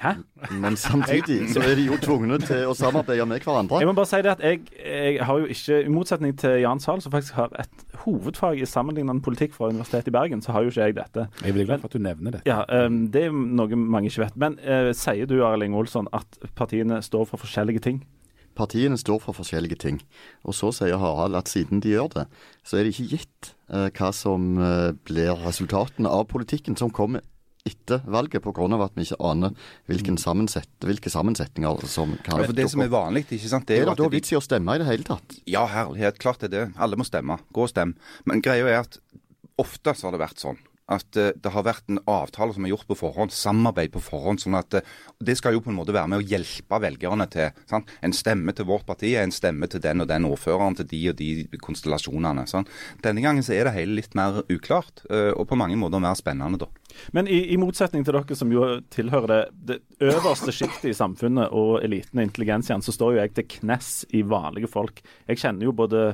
Hæ? 0.00 0.12
Men 0.52 0.76
samtidig 0.76 1.48
så 1.54 1.62
er 1.64 1.74
de 1.78 1.86
jo 1.88 1.96
tvungne 2.00 2.38
til 2.44 2.68
å 2.68 2.74
samarbeide 2.76 3.24
med 3.26 3.40
hverandre. 3.40 3.80
Jeg 3.80 3.88
må 3.88 3.94
bare 3.96 4.06
si 4.10 4.20
det 4.22 4.30
at 4.36 4.44
jeg, 4.44 4.60
jeg 4.78 5.24
har 5.26 5.40
jo 5.40 5.48
ikke, 5.50 5.80
i 5.86 5.88
motsetning 5.88 6.36
til 6.38 6.60
Jan 6.62 6.80
Sahl, 6.80 7.00
som 7.02 7.12
faktisk 7.12 7.34
har 7.40 7.48
et 7.58 7.84
hovedfag 8.04 8.60
i 8.60 8.68
sammenlignende 8.68 9.24
politikk 9.24 9.56
fra 9.56 9.72
Universitetet 9.72 10.12
i 10.12 10.14
Bergen, 10.14 10.42
så 10.44 10.52
har 10.52 10.62
jo 10.62 10.70
ikke 10.72 10.86
jeg 10.86 10.96
dette. 11.00 11.26
Jeg 11.40 11.48
er 11.48 11.56
veldig 11.56 11.66
glad 11.72 11.82
for 11.82 11.90
at 11.90 11.96
du 11.96 12.04
nevner 12.04 12.36
dette. 12.36 12.46
Ja, 12.48 12.86
um, 12.86 13.02
Det 13.10 13.24
er 13.24 13.32
noe 13.32 13.76
mange 13.76 14.12
ikke 14.12 14.26
vet. 14.26 14.36
Men 14.36 14.58
uh, 14.60 14.92
sier 14.96 15.26
du 15.26 15.40
Arling 15.44 15.74
Olsson, 15.74 16.08
at 16.12 16.40
partiene 16.56 17.00
står 17.02 17.24
for 17.32 17.40
forskjellige 17.42 17.80
ting? 17.88 18.04
Partiene 18.58 18.98
står 19.00 19.20
for 19.22 19.36
forskjellige 19.36 19.78
ting. 19.80 20.00
Og 20.44 20.56
så 20.56 20.72
sier 20.74 21.00
Harald 21.00 21.38
at 21.38 21.50
siden 21.50 21.82
de 21.82 21.94
gjør 21.94 22.10
det, 22.14 22.26
så 22.66 22.78
er 22.78 22.86
det 22.86 22.94
ikke 22.94 23.16
gitt 23.16 23.52
eh, 23.70 23.88
hva 23.96 24.12
som 24.16 24.56
eh, 24.60 24.90
blir 25.08 25.34
resultatene 25.44 26.10
av 26.10 26.26
politikken 26.32 26.78
som 26.78 26.92
kommer 26.94 27.24
etter 27.68 28.00
valget, 28.08 28.40
pga. 28.42 28.64
at 28.80 28.94
vi 28.96 29.04
ikke 29.04 29.20
aner 29.20 29.52
hvilken 29.90 30.16
sammensett, 30.16 30.70
hvilke 30.80 31.12
sammensetninger 31.12 31.84
som 31.86 32.16
kan 32.24 32.40
Ja, 32.40 32.46
for 32.48 32.56
Det 32.56 32.70
som 32.72 32.80
er 32.80 32.88
vanlig, 32.88 33.26
ikke 33.28 33.52
sant, 33.52 33.66
det 33.68 33.76
Er 33.76 33.82
er 33.82 33.90
det 33.92 33.98
da 34.00 34.08
vits 34.08 34.32
i 34.32 34.38
å 34.38 34.40
stemme 34.40 34.74
i 34.74 34.80
det 34.80 34.88
hele 34.88 35.04
tatt? 35.04 35.36
Ja, 35.46 35.66
herlighet. 35.66 36.18
Klart 36.18 36.40
det 36.40 36.52
er 36.52 36.56
det. 36.56 36.72
Alle 36.78 36.96
må 36.96 37.04
stemme. 37.04 37.38
Gå 37.52 37.68
og 37.68 37.68
stem. 37.68 37.94
Men 38.24 38.40
greia 38.40 38.66
er 38.66 38.80
at 38.80 38.98
ofte 39.60 39.92
så 39.94 40.08
har 40.08 40.16
det 40.16 40.24
vært 40.24 40.40
sånn 40.40 40.58
at 40.90 41.18
eh, 41.18 41.32
det 41.36 41.52
har 41.54 41.66
vært 41.66 41.90
en 41.90 42.00
avtale 42.10 42.54
som 42.56 42.66
er 42.66 42.72
gjort 42.72 42.88
på 42.90 42.98
forhånd, 42.98 43.34
samarbeid 43.34 43.92
på 43.94 44.02
forhånd. 44.02 44.42
sånn 44.42 44.58
at 44.58 44.74
eh, 44.78 44.90
Det 45.18 45.36
skal 45.38 45.54
jo 45.54 45.62
på 45.64 45.72
en 45.72 45.78
måte 45.78 45.94
være 45.94 46.10
med 46.10 46.22
å 46.22 46.26
hjelpe 46.26 46.80
velgerne 46.82 47.26
til 47.30 47.54
sant? 47.70 47.90
En 48.02 48.14
stemme 48.16 48.54
til 48.56 48.68
vårt 48.68 48.86
parti 48.88 49.14
er 49.14 49.24
en 49.24 49.34
stemme 49.34 49.68
til 49.70 49.82
den 49.84 50.02
og 50.04 50.10
den 50.10 50.26
ordføreren, 50.28 50.76
til 50.78 50.88
de 50.90 51.02
og 51.12 51.18
de 51.20 51.60
konstellasjonene. 51.62 52.46
Sånn. 52.50 52.68
Denne 53.04 53.24
gangen 53.24 53.46
så 53.46 53.54
er 53.56 53.68
det 53.68 53.76
hele 53.76 53.98
litt 54.00 54.16
mer 54.18 54.42
uklart, 54.50 55.04
eh, 55.10 55.30
og 55.34 55.46
på 55.50 55.58
mange 55.58 55.78
måter 55.80 56.02
mer 56.02 56.18
spennende, 56.18 56.64
da. 56.64 56.70
Men 57.14 57.28
i, 57.30 57.38
i 57.54 57.58
motsetning 57.60 58.04
til 58.04 58.16
dere 58.16 58.36
som 58.36 58.50
jo 58.52 58.66
tilhører 58.90 59.30
det, 59.30 59.78
det 60.00 60.10
øverste 60.10 60.52
sjiktet 60.54 60.90
i 60.90 60.96
samfunnet 60.96 61.54
og 61.54 61.78
eliten 61.84 62.18
og 62.18 62.26
intelligensiaen, 62.26 62.82
så 62.82 62.94
står 62.94 63.14
jo 63.14 63.22
jeg 63.22 63.34
til 63.36 63.48
knes 63.60 63.92
i 64.16 64.24
vanlige 64.26 64.70
folk. 64.70 65.02
Jeg 65.30 65.42
kjenner 65.42 65.68
jo 65.68 65.76
både 65.76 66.10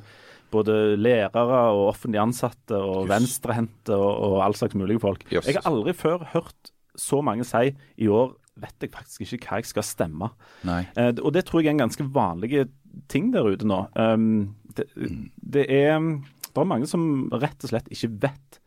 både 0.52 0.96
lærere 0.98 1.60
og 1.74 1.88
offentlig 1.90 2.20
ansatte 2.22 2.78
og 2.78 3.08
venstrehendte 3.10 3.96
og, 3.96 4.10
og 4.28 4.40
all 4.46 4.56
slags 4.58 4.76
mulige 4.78 5.02
folk. 5.02 5.26
Jøss. 5.32 5.48
Jeg 5.50 5.58
har 5.58 5.70
aldri 5.70 5.94
før 5.96 6.26
hørt 6.32 6.72
så 6.96 7.20
mange 7.24 7.44
si 7.44 7.70
i 8.00 8.08
år 8.08 8.34
vet 8.56 8.86
jeg 8.86 8.92
faktisk 8.94 9.26
ikke 9.26 9.50
hva 9.50 9.60
jeg 9.60 9.68
skal 9.68 9.84
stemme. 9.84 10.30
Eh, 10.64 11.12
og 11.20 11.30
det 11.36 11.44
tror 11.48 11.60
jeg 11.62 11.70
er 11.70 11.76
en 11.76 11.84
ganske 11.84 12.06
vanlig 12.14 12.66
ting 13.12 13.28
der 13.34 13.48
ute 13.52 13.68
nå. 13.68 13.82
Um, 13.92 14.56
det, 14.76 14.88
det, 15.36 15.66
er, 15.68 16.00
det 16.48 16.62
er 16.62 16.68
mange 16.68 16.88
som 16.88 17.28
rett 17.34 17.60
og 17.64 17.72
slett 17.72 17.90
ikke 17.92 18.12
vet. 18.26 18.60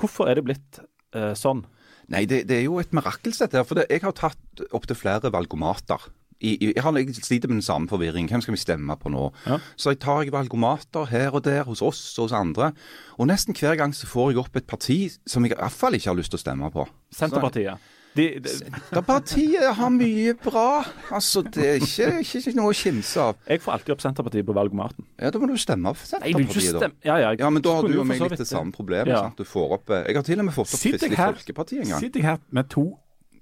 Hvorfor 0.00 0.28
er 0.28 0.36
det 0.36 0.44
blitt 0.48 0.80
eh, 1.16 1.32
sånn? 1.38 1.64
Nei, 2.10 2.24
det, 2.28 2.42
det 2.50 2.58
er 2.58 2.66
jo 2.66 2.80
et 2.82 2.92
mirakel, 2.96 3.32
dette 3.32 3.56
her. 3.56 3.66
For 3.66 3.78
det, 3.78 3.86
jeg 3.92 4.02
har 4.04 4.16
tatt 4.18 4.64
opptil 4.76 4.98
flere 4.98 5.30
valgomater. 5.32 6.08
I, 6.40 6.54
i, 6.56 6.72
jeg, 6.74 6.82
har, 6.82 6.96
jeg 6.96 7.14
sliter 7.20 7.48
med 7.52 7.60
den 7.60 7.66
samme 7.66 7.88
forvirring. 7.90 8.28
Hvem 8.32 8.40
skal 8.40 8.56
vi 8.56 8.60
stemme 8.62 8.96
på 8.96 9.12
nå? 9.12 9.28
Ja. 9.46 9.58
Så 9.76 9.92
jeg 9.94 10.00
tar 10.00 10.22
jeg 10.24 10.32
valgomater 10.32 11.04
her 11.12 11.36
og 11.36 11.44
der, 11.44 11.62
hos 11.68 11.82
oss 11.84 12.00
og 12.18 12.30
hos 12.30 12.36
andre. 12.36 12.72
Og 13.20 13.28
nesten 13.28 13.56
hver 13.56 13.76
gang 13.76 13.92
så 13.96 14.08
får 14.08 14.32
jeg 14.32 14.40
opp 14.44 14.56
et 14.56 14.68
parti 14.70 15.00
som 15.28 15.44
jeg 15.44 15.52
i 15.52 15.60
hvert 15.60 15.76
fall 15.76 15.96
ikke 15.98 16.10
har 16.12 16.16
lyst 16.20 16.32
til 16.32 16.40
å 16.40 16.44
stemme 16.46 16.72
på. 16.72 16.86
Senterpartiet. 17.12 17.78
De, 18.16 18.24
de, 18.42 18.50
Senterpartiet 18.50 19.68
har 19.78 19.90
mye 19.94 20.32
bra. 20.42 20.80
Altså, 21.14 21.44
det 21.46 21.66
er 21.66 21.76
ikke, 21.84 22.08
ikke, 22.24 22.40
ikke 22.40 22.54
noe 22.58 22.72
å 22.72 22.74
kimse 22.74 23.22
av. 23.22 23.36
jeg 23.46 23.62
får 23.62 23.76
alltid 23.76 23.94
opp 23.94 24.02
Senterpartiet 24.02 24.48
på 24.48 24.56
valgomaten. 24.56 25.06
Ja, 25.20 25.30
Da 25.30 25.38
må 25.38 25.46
du 25.46 25.54
stemme 25.60 25.92
for 25.94 26.10
Senterpartiet, 26.10 26.80
da. 26.80 26.90
Ja, 27.06 27.20
ja, 27.22 27.30
Ja, 27.38 27.50
men 27.54 27.62
da 27.62 27.76
har 27.76 27.86
du 27.86 28.00
og 28.00 28.08
meg 28.08 28.24
litt 28.24 28.40
det 28.40 28.48
samme 28.50 28.74
problemet. 28.74 29.12
Ja. 29.12 29.28
sant? 29.28 29.38
Du 29.38 29.46
får 29.46 29.76
opp 29.78 29.94
eh, 29.94 30.08
Jeg 30.08 30.18
har 30.18 30.26
til 30.26 30.42
og 30.42 30.48
med 30.48 30.56
fått 30.56 30.74
opp 30.74 30.82
Kristelig 30.82 31.20
Folkeparti 31.20 31.78
en 31.84 31.92
gang. 31.94 32.02
sitter 32.02 32.24
jeg 32.24 32.28
her 32.32 32.42
med 32.50 32.72
to 32.72 32.88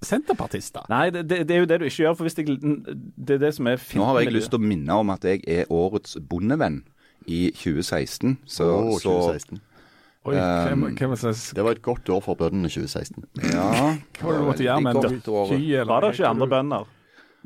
senterpartister? 0.04 0.84
Nei, 0.90 1.10
det, 1.10 1.24
det, 1.28 1.40
det 1.48 1.56
er 1.56 1.62
jo 1.64 1.68
det 1.70 1.78
du 1.80 1.86
ikke 1.88 2.04
gjør. 2.04 2.16
for 2.18 2.28
hvis 2.28 2.36
jeg, 2.38 2.58
Det 3.16 3.38
er 3.38 3.42
det 3.46 3.54
som 3.56 3.66
er 3.70 3.76
fint 3.82 4.00
Nå 4.02 4.06
har 4.12 4.20
jeg 4.22 4.32
lyst 4.36 4.50
til 4.52 4.60
å 4.60 4.66
minne 4.68 4.98
om 5.02 5.10
at 5.14 5.24
jeg 5.26 5.42
er 5.46 5.70
årets 5.74 6.16
bondevenn 6.30 6.82
i 7.26 7.48
2016. 7.52 8.36
Så, 8.46 8.68
Å, 8.68 8.98
2016. 9.02 9.60
Oi, 10.28 10.34
hvem, 10.36 10.84
hvem 10.98 11.16
slags 11.16 11.46
Det 11.56 11.64
var 11.64 11.76
et 11.78 11.82
godt 11.82 12.08
år 12.12 12.20
for 12.24 12.36
bøndene 12.36 12.68
2016. 12.68 13.24
ja 13.48 13.96
Hva 14.18 14.28
var 14.28 14.32
det 14.34 14.38
du 14.42 14.46
måtte 14.50 14.64
gjøre 14.66 14.82
med 14.84 14.94
en 14.96 15.02
Veldig 15.02 15.18
godt 15.22 15.28
år. 15.34 15.50
sky? 15.54 15.74
eller- 15.74 15.90
Var 15.92 16.00
det 16.06 16.14
ikke 16.18 16.30
andre 16.34 16.48
bønder? 16.54 16.94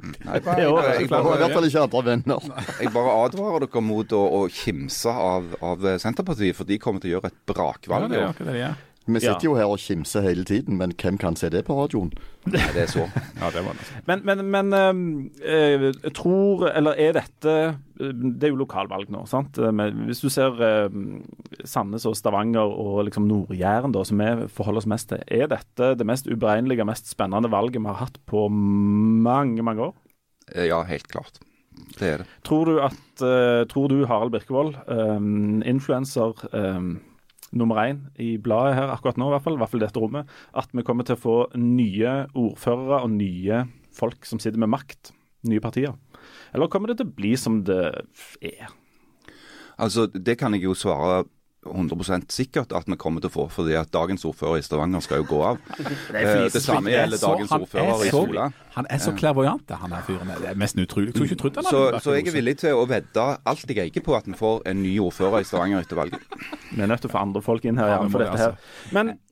Nei, 0.03 0.15
jeg, 0.25 0.43
jeg, 0.43 0.57
jeg, 0.57 0.99
Det 0.99 1.05
i 1.05 1.09
bare, 1.13 1.37
hvert 1.37 1.53
fall 1.53 1.67
ikke 1.69 1.83
andre 1.85 2.01
venner. 2.07 2.47
jeg 2.81 2.93
bare 2.95 3.11
advarer 3.27 3.67
dere 3.67 3.83
mot 3.85 4.15
å, 4.17 4.23
å 4.39 4.41
kimse 4.51 5.13
av, 5.13 5.51
av 5.63 5.85
Senterpartiet, 6.01 6.57
for 6.57 6.65
de 6.65 6.79
kommer 6.81 6.99
til 7.05 7.13
å 7.13 7.15
gjøre 7.19 7.29
et 7.29 7.37
brakvalg. 7.47 8.09
Ja, 8.09 8.09
det 8.09 8.23
er 8.23 8.33
det 8.41 8.55
de 8.57 8.63
gjør. 8.63 8.81
Vi 9.07 9.19
sitter 9.19 9.35
Ja. 9.43 9.45
jo 9.45 9.55
her 9.59 9.65
og 9.67 9.79
kimser 9.83 10.23
hele 10.23 10.45
tiden, 10.45 10.77
men 10.79 10.93
hvem 10.95 11.17
kan 11.19 11.35
se 11.37 11.49
det 11.51 11.65
på 11.67 11.75
radioen? 11.75 12.13
Nei, 12.47 12.61
det 12.75 12.83
er 12.85 12.91
så. 12.93 13.07
Ja, 13.41 13.49
det 13.51 13.65
var 13.67 13.75
det. 13.75 13.87
Men, 14.07 14.21
men, 14.25 14.43
men 14.51 14.73
ehm, 14.73 15.31
eh, 15.43 15.89
tror 16.15 16.69
Eller 16.71 16.95
er 16.99 17.13
dette 17.17 17.51
eh, 17.55 17.75
Det 17.99 18.47
er 18.47 18.53
jo 18.53 18.59
lokalvalg 18.63 19.11
nå, 19.11 19.25
sant? 19.31 19.59
Eh, 19.59 19.71
Men 19.75 20.05
hvis 20.07 20.21
du 20.23 20.29
ser 20.31 20.55
øh, 20.63 20.91
Sandnes 21.65 22.07
og 22.07 22.17
Stavanger 22.19 22.63
og 22.67 23.05
liksom 23.09 23.27
Nord-Jæren, 23.27 23.95
som 24.05 24.19
vi 24.23 24.49
forholder 24.55 24.83
oss 24.85 24.91
mest 24.91 25.09
til, 25.11 25.23
er 25.27 25.47
dette 25.51 25.93
det 25.99 26.07
mest 26.07 26.27
uberegnelige, 26.31 26.85
mest 26.87 27.11
spennende 27.11 27.51
valget 27.51 27.81
vi 27.83 27.87
har 27.91 28.05
hatt 28.07 28.19
på 28.27 28.47
mange, 28.49 29.63
mange 29.63 29.83
år? 29.91 29.95
Ja, 30.55 30.83
helt 30.87 31.09
klart. 31.09 31.39
Det 31.99 32.09
er 32.09 32.17
det. 32.23 32.27
Tror 32.45 32.65
du 32.69 32.79
at 32.81 33.23
øh, 33.23 33.67
Tror 33.67 33.89
du 33.89 34.05
Harald 34.07 34.31
Birkevold, 34.35 34.75
um, 34.89 35.63
influenser 35.67 36.35
nummer 37.53 37.81
én 37.85 37.99
i 38.23 38.37
bladet 38.43 38.77
her 38.79 38.93
akkurat 38.95 39.19
nå, 39.21 39.29
i 39.29 39.35
hvert 39.35 39.45
fall, 39.45 39.59
i 39.59 39.63
hvert 39.63 39.73
fall 39.73 39.85
dette 39.85 40.01
rommet, 40.03 40.31
at 40.57 40.73
vi 40.73 40.85
kommer 40.87 41.07
til 41.09 41.19
å 41.19 41.23
få 41.23 41.37
nye 41.61 42.15
ordførere 42.39 43.03
og 43.05 43.13
nye 43.17 43.65
folk 43.93 44.25
som 44.29 44.41
sitter 44.43 44.61
med 44.63 44.73
makt? 44.73 45.13
Nye 45.49 45.63
partier? 45.63 45.95
Eller 46.55 46.71
kommer 46.73 46.93
det 46.93 47.01
til 47.01 47.11
å 47.11 47.15
bli 47.17 47.35
som 47.41 47.63
det 47.67 47.83
er? 48.41 48.73
Altså, 49.83 50.07
Det 50.07 50.37
kan 50.39 50.55
jeg 50.55 50.65
jo 50.69 50.75
svare 50.79 51.25
100% 51.63 52.27
sikkert 52.35 52.73
at 52.75 52.89
vi 52.91 52.97
kommer 52.99 53.23
til 53.23 53.31
å 53.31 53.35
få, 53.37 53.45
fordi 53.55 53.77
at 53.79 53.91
dagens 53.95 54.25
ordfører 54.27 54.59
i 54.59 54.65
Stavanger 54.67 55.03
skal 55.05 55.23
jo 55.23 55.29
gå 55.31 55.43
av. 55.47 55.61
Eh, 56.13 56.49
Det 56.53 56.63
samme 56.63 56.91
er 56.91 57.05
gjelder 57.05 57.23
dagens 57.23 57.53
er 57.53 57.63
ordfører 57.63 58.03
i 58.07 58.11
Sola. 58.11 58.49
Han 58.75 58.89
er 58.91 58.99
så 59.03 59.13
klærvoajant, 59.17 59.71
han 59.71 59.95
her 59.95 60.03
fyren. 60.07 60.33
Det 60.43 60.51
er 60.51 60.59
nesten 60.59 60.83
utrolig. 60.83 61.13
Jeg 61.15 61.31
ikke 61.31 61.41
trodd 61.45 61.61
han 61.61 61.69
Så, 61.69 61.77
hadde 61.79 61.95
vært 61.97 62.07
så 62.07 62.17
jeg 62.17 62.27
er 62.27 62.37
villig 62.37 62.57
til 62.65 62.75
å 62.81 62.85
vedde 62.91 63.29
alt 63.47 63.65
jeg 63.71 63.79
eier 63.79 64.05
på 64.05 64.17
at 64.19 64.27
vi 64.27 64.35
får 64.39 64.63
en 64.73 64.83
ny 64.83 64.97
ordfører 65.07 65.45
i 65.45 65.49
Stavanger 65.49 65.87
etter 65.87 65.99
valget. 66.03 66.27
Vi 66.73 66.83
er 66.83 66.91
nødt 66.91 67.05
til 67.05 67.11
å 67.11 67.15
få 67.15 67.23
andre 67.23 67.43
folk 67.45 67.65
inn 67.69 67.81
her. 67.81 67.95
Ja, 67.95 68.03
for 68.09 68.25
dette 68.25 68.41
her. 68.41 68.57
Men 68.95 69.17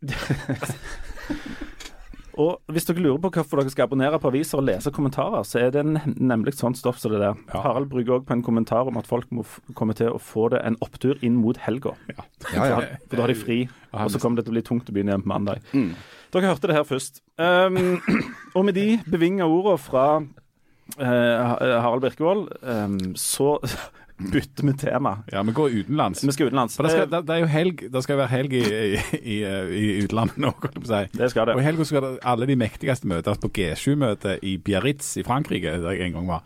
Og 2.41 2.73
hvis 2.73 2.87
dere 2.89 3.03
lurer 3.03 3.19
på 3.21 3.31
hvorfor 3.35 3.61
dere 3.61 3.73
skal 3.73 3.89
abonnere 3.89 4.21
på 4.21 4.31
aviser 4.31 4.61
og 4.61 4.67
lese 4.69 4.93
kommentarer, 4.95 5.43
så 5.47 5.61
er 5.61 5.73
det 5.75 5.83
nemlig 5.85 6.55
sånn 6.57 6.77
stoff 6.79 7.01
som 7.01 7.13
det 7.13 7.21
der. 7.23 7.37
Ja. 7.51 7.63
Harald 7.67 7.91
brygger 7.93 8.17
òg 8.17 8.29
på 8.29 8.37
en 8.37 8.45
kommentar 8.47 8.89
om 8.89 8.97
at 9.01 9.09
folk 9.11 9.29
må 9.35 9.45
komme 9.79 9.97
til 9.99 10.15
å 10.15 10.21
få 10.23 10.49
det 10.55 10.63
en 10.65 10.79
opptur 10.85 11.21
inn 11.27 11.41
mot 11.43 11.59
helga. 11.61 11.97
Ja. 12.13 12.27
Ja, 12.57 12.65
ja. 12.67 12.79
For 13.07 13.15
da 13.19 13.23
har 13.23 13.31
de 13.31 13.37
fri, 13.39 13.59
og 13.95 14.11
så 14.11 14.19
kommer 14.23 14.41
det 14.41 14.47
til 14.47 14.55
å 14.55 14.57
bli 14.57 14.65
tungt 14.67 14.89
å 14.91 14.95
begynne 14.95 15.13
igjen 15.13 15.23
på 15.23 15.31
mandag. 15.31 15.61
Mm. 15.77 15.93
Dere 16.35 16.51
hørte 16.51 16.71
det 16.71 16.77
her 16.77 16.87
først. 16.89 17.21
Um, 17.39 18.01
og 18.57 18.65
med 18.67 18.77
de 18.79 18.87
bevinga 19.11 19.47
ordene 19.47 19.81
fra 19.81 20.05
uh, 20.21 21.53
Harald 21.85 22.03
Birkevold, 22.05 22.49
um, 22.65 22.99
så 23.19 23.59
bytter 24.33 24.67
vi 24.69 24.73
tema. 24.79 25.13
Ja, 25.33 25.43
vi 25.43 25.53
går 25.57 25.71
utenlands. 25.81 26.25
Vi 26.25 26.33
skal 26.37 26.51
utenlands. 26.51 26.77
For 26.77 26.85
det, 26.87 26.91
skal, 26.93 27.07
Eh, 27.07 27.11
det, 27.15 27.21
det 27.27 27.35
er 27.37 27.41
jo 27.41 27.49
helg, 27.51 27.85
det 27.95 28.03
skal 28.05 28.19
være 28.21 28.29
helg 28.35 28.53
i, 28.59 28.63
i, 28.63 29.01
i, 29.21 29.39
i 29.81 29.85
utlandet 30.05 30.37
nå, 30.43 30.51
kan 30.61 30.75
du 30.77 30.85
si. 30.89 31.01
Det 31.17 31.31
skal 31.33 31.47
det. 31.51 31.55
Og 31.57 31.63
i 31.63 31.67
helga 31.67 31.87
skal 31.89 32.09
alle 32.23 32.47
de 32.51 32.57
mektigste 32.61 33.09
møtes 33.11 33.41
på 33.43 33.49
G7-møtet 33.57 34.45
i 34.47 34.57
Biarritz 34.59 35.15
i 35.21 35.25
Frankrike, 35.27 35.79
der 35.83 35.97
jeg 35.97 36.11
en 36.11 36.19
gang 36.21 36.29
var. 36.35 36.45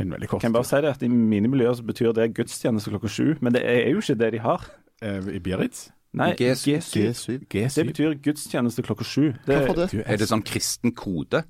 En 0.00 0.12
veldig 0.14 0.28
kort 0.28 0.40
Kan 0.44 0.52
jeg 0.52 0.58
bare 0.60 0.70
si 0.70 0.82
det 0.84 0.92
at 0.96 1.02
I 1.02 1.08
mine 1.12 1.48
miljøer 1.52 1.74
så 1.78 1.82
betyr 1.88 2.12
det 2.16 2.30
gudstjeneste 2.36 2.92
klokka 2.94 3.08
sju, 3.12 3.34
men 3.40 3.52
det 3.56 3.64
er 3.68 3.90
jo 3.92 4.00
ikke 4.04 4.18
det 4.20 4.32
de 4.36 4.44
har. 4.44 4.68
eh, 5.02 5.18
i 5.36 5.40
Biarritz. 5.42 5.90
Nei, 6.12 6.34
G7. 6.36 6.76
G7. 6.76 6.92
G7. 6.92 7.38
Det 7.48 7.48
G7. 7.72 7.86
betyr 7.88 8.14
gudstjeneste 8.20 8.82
klokka 8.84 9.04
sju. 9.08 9.30
Hvorfor 9.46 9.78
det? 9.78 9.86
Er 10.04 10.18
det 10.20 10.26
sånn 10.28 10.42
kristen 10.44 10.92
kode? 10.92 11.40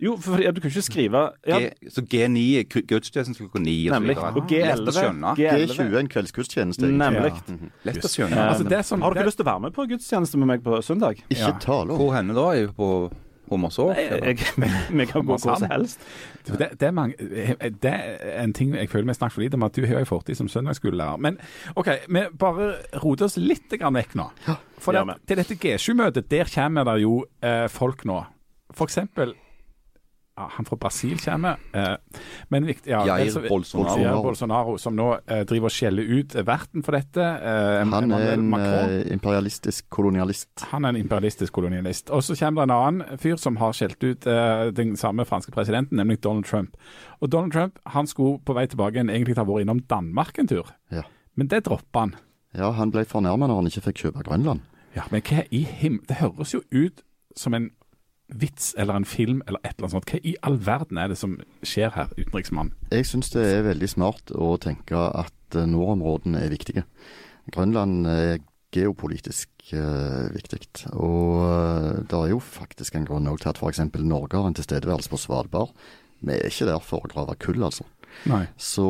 Jo, 0.00 0.12
for 0.22 0.38
ja, 0.38 0.52
du 0.54 0.60
kan 0.62 0.70
ikke 0.70 0.82
skrive 0.86 1.20
ja, 1.48 1.56
G, 1.58 1.88
så 1.90 2.02
G9 2.06 2.68
gudstjenesten 2.86 3.34
ku- 3.34 3.48
gå 3.50 3.58
9 3.64 3.72
og 3.90 3.96
så 3.96 4.02
videre. 4.04 4.28
Og 4.30 4.52
Lett 4.52 4.78
å 4.78 4.84
G11. 4.86 4.92
skjønne. 4.94 5.32
G20 5.40 5.80
er 5.94 5.98
en 6.04 6.08
kveldsgudstjeneste. 6.12 6.84
egentlig. 6.86 6.98
Nemlig. 7.02 7.32
Ja. 7.34 7.70
Lett 7.90 8.04
å 8.06 8.10
skjønne. 8.12 8.36
Eh, 8.38 8.50
Altså, 8.52 8.68
det 8.68 8.78
er 8.78 8.84
sånn- 8.86 9.02
har 9.02 9.10
dere 9.14 9.24
det- 9.24 9.26
lyst 9.32 9.36
til 9.42 9.46
å 9.46 9.50
være 9.50 9.60
med 9.66 9.72
på 9.74 9.88
gudstjeneste 9.90 10.36
med 10.38 10.46
meg 10.46 10.62
på 10.62 10.78
søndag? 10.86 11.18
Ikke 11.28 11.38
Ja. 11.50 11.50
tale 11.58 11.90
om. 11.90 11.98
Hvor 11.98 12.12
henne 12.14 12.32
da? 12.34 12.46
Er 12.54 12.66
vi 12.68 12.72
på 12.78 13.10
Hommersår? 13.50 13.96
Jeg, 13.96 14.20
jeg, 14.38 14.70
vi 14.92 15.04
kan 15.06 15.22
gå 15.26 15.34
hvor 15.38 15.56
som 15.58 15.68
helst. 15.70 15.98
Det, 16.46 16.78
det, 16.78 16.82
er 16.82 16.90
mange, 16.92 17.14
det 17.18 17.84
er 17.90 18.42
en 18.44 18.52
ting 18.52 18.74
jeg 18.74 18.88
føler 18.90 19.06
vi 19.06 19.14
snakker 19.14 19.32
for 19.34 19.40
lite 19.40 19.54
om, 19.54 19.62
at 19.64 19.72
du 19.72 19.80
har 19.86 19.94
jo 19.94 19.98
en 19.98 20.06
fortid 20.06 20.36
som 20.36 20.46
søndagsskolelærer. 20.48 21.18
Men 21.18 21.38
OK, 21.74 21.88
vi 22.08 22.22
bare 22.38 22.76
roter 23.02 23.24
oss 23.24 23.36
litt 23.36 23.68
grann 23.80 23.94
vekk 23.94 24.14
nå. 24.14 24.30
For 24.78 24.92
gjør 24.94 25.06
det, 25.14 25.26
til 25.26 25.36
dette 25.42 25.56
G7-møtet, 25.58 26.28
der 26.28 26.44
kommer 26.44 26.84
det 26.84 27.02
jo 27.02 27.24
eh, 27.42 27.66
folk 27.68 28.04
nå. 28.04 28.24
For 28.72 28.86
eksempel 28.86 29.34
han 30.54 30.64
fra 30.68 30.76
Brasil 30.80 31.18
kommer. 31.18 31.56
Eh, 31.74 31.96
men 32.50 32.66
viktig 32.68 32.90
ja, 32.92 33.00
Jair 33.06 33.30
så- 33.34 33.42
Bolsonaro. 33.48 33.98
Jair 34.02 34.22
Bolsonaro, 34.22 34.76
som 34.78 34.94
nå 34.96 35.08
eh, 35.26 35.42
driver 35.44 35.66
og 35.66 35.74
skjeller 35.74 36.06
ut 36.18 36.34
verten 36.46 36.84
for 36.86 36.92
dette. 36.92 37.18
Eh, 37.20 37.84
Han 37.84 38.12
er 38.12 38.32
en 38.34 38.48
Macron. 38.50 38.94
imperialistisk 39.12 39.88
kolonialist. 39.90 40.48
Han 40.70 40.84
er 40.84 40.88
en 40.94 41.00
imperialistisk 41.02 41.52
kolonialist. 41.52 42.10
Og 42.10 42.22
så 42.22 42.36
kommer 42.38 42.62
det 42.66 42.70
en 42.70 42.76
annen 42.78 43.18
fyr 43.18 43.36
som 43.36 43.56
har 43.56 43.72
skjelt 43.72 44.02
ut 44.04 44.20
den 44.74 44.96
samme 44.96 45.24
franske 45.26 45.50
presidenten, 45.52 45.96
nemlig 45.98 46.20
Donald 46.22 46.44
Trump. 46.44 46.76
Og 47.20 47.30
Donald 47.30 47.52
Trump 47.52 47.78
han 47.86 48.06
skulle 48.06 48.38
på 48.44 48.54
vei 48.54 48.66
tilbake 48.66 48.94
igjen 48.98 49.10
egentlig 49.10 49.36
ha 49.36 49.44
vært 49.44 49.62
innom 49.66 49.80
Danmark 49.88 50.38
en 50.38 50.46
tur, 50.46 50.66
Ja. 50.92 51.02
men 51.36 51.48
det 51.48 51.64
droppa 51.64 52.00
han. 52.00 52.14
ja, 52.54 52.70
han 52.72 52.90
ble 52.90 53.04
fornærmet 53.04 53.48
når 53.48 53.56
han 53.56 53.66
ikke 53.66 53.82
fikk 53.92 53.96
kjøpe 54.04 54.22
Grønland. 54.24 54.60
Ja, 54.96 55.02
Men 55.10 55.20
hva 55.22 55.44
i 55.52 55.62
him... 55.64 56.00
Det 56.08 56.16
høres 56.16 56.52
jo 56.54 56.62
ut 56.72 57.02
som 57.36 57.54
en 57.54 57.70
vits 58.28 58.74
eller 58.76 58.98
en 58.98 59.06
film 59.08 59.42
eller 59.46 59.60
et 59.64 59.74
eller 59.76 59.88
annet 59.88 59.96
sånt. 59.96 60.10
Hva 60.12 60.20
i 60.22 60.34
all 60.44 60.58
verden 60.60 61.00
er 61.00 61.08
det 61.12 61.18
som 61.20 61.38
skjer 61.66 61.94
her, 61.94 62.12
utenriksmann? 62.18 62.74
Jeg 62.92 63.08
syns 63.08 63.32
det 63.34 63.44
er 63.46 63.66
veldig 63.70 63.88
smart 63.88 64.32
å 64.36 64.54
tenke 64.60 64.98
at 64.98 65.56
eh, 65.56 65.68
nordområdene 65.68 66.44
er 66.44 66.52
viktige. 66.52 66.84
Grønland 67.54 68.06
er 68.12 68.38
geopolitisk 68.76 69.48
uh, 69.72 70.28
viktig. 70.34 70.58
Og 70.92 71.38
uh, 71.40 71.94
det 72.04 72.18
er 72.18 72.34
jo 72.34 72.40
faktisk 72.44 72.98
en 72.98 73.06
grunn 73.08 73.24
til 73.40 73.48
at 73.48 73.56
f.eks. 73.56 73.80
Norge 74.04 74.36
har 74.36 74.50
en 74.50 74.58
tilstedeværelse 74.58 75.08
på 75.08 75.20
Svalbard. 75.22 75.72
Vi 76.20 76.34
er 76.34 76.50
ikke 76.50 76.68
der 76.68 76.82
for 76.84 77.06
å 77.06 77.08
grave 77.08 77.36
kull, 77.40 77.62
altså. 77.64 77.86
Nei. 78.28 78.42
Så, 78.56 78.84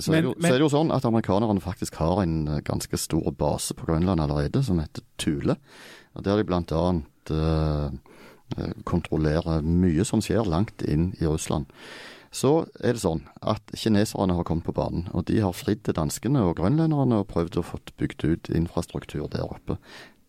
så, 0.00 0.10
Men- 0.10 0.18
er 0.18 0.22
jo- 0.28 0.34
men- 0.38 0.50
så 0.50 0.54
er 0.54 0.58
det 0.58 0.66
jo 0.70 0.76
sånn 0.76 0.92
at 0.94 1.04
amerikanerne 1.04 1.60
faktisk 1.60 1.94
har 1.96 2.22
en 2.22 2.48
eh, 2.48 2.60
ganske 2.60 2.96
stor 2.98 3.30
base 3.32 3.74
på 3.74 3.86
Grønland 3.86 4.20
allerede, 4.20 4.62
som 4.62 4.78
heter 4.78 5.02
Thule. 5.18 5.56
Og 6.14 6.22
Der 6.24 6.36
de 6.36 6.44
blant 6.44 6.70
annet 6.72 7.30
eh, 7.30 7.86
eh, 7.86 7.90
kontrollerer 8.84 9.62
mye 9.62 10.04
som 10.04 10.22
skjer 10.24 10.46
langt 10.48 10.82
inn 10.82 11.12
i 11.20 11.26
Russland. 11.26 11.66
Så 12.34 12.64
er 12.82 12.96
det 12.96 13.02
sånn 13.04 13.22
at 13.46 13.62
kineserne 13.78 14.34
har 14.34 14.46
kommet 14.48 14.66
på 14.66 14.74
banen, 14.74 15.06
og 15.14 15.28
de 15.30 15.38
har 15.44 15.54
fridd 15.54 15.84
til 15.86 15.94
danskene 15.94 16.42
og 16.42 16.56
grønlenderne 16.58 17.20
og 17.22 17.28
prøvd 17.30 17.60
å 17.60 17.66
få 17.66 17.78
bygd 18.00 18.24
ut 18.26 18.50
infrastruktur 18.50 19.28
der 19.30 19.46
oppe. 19.46 19.76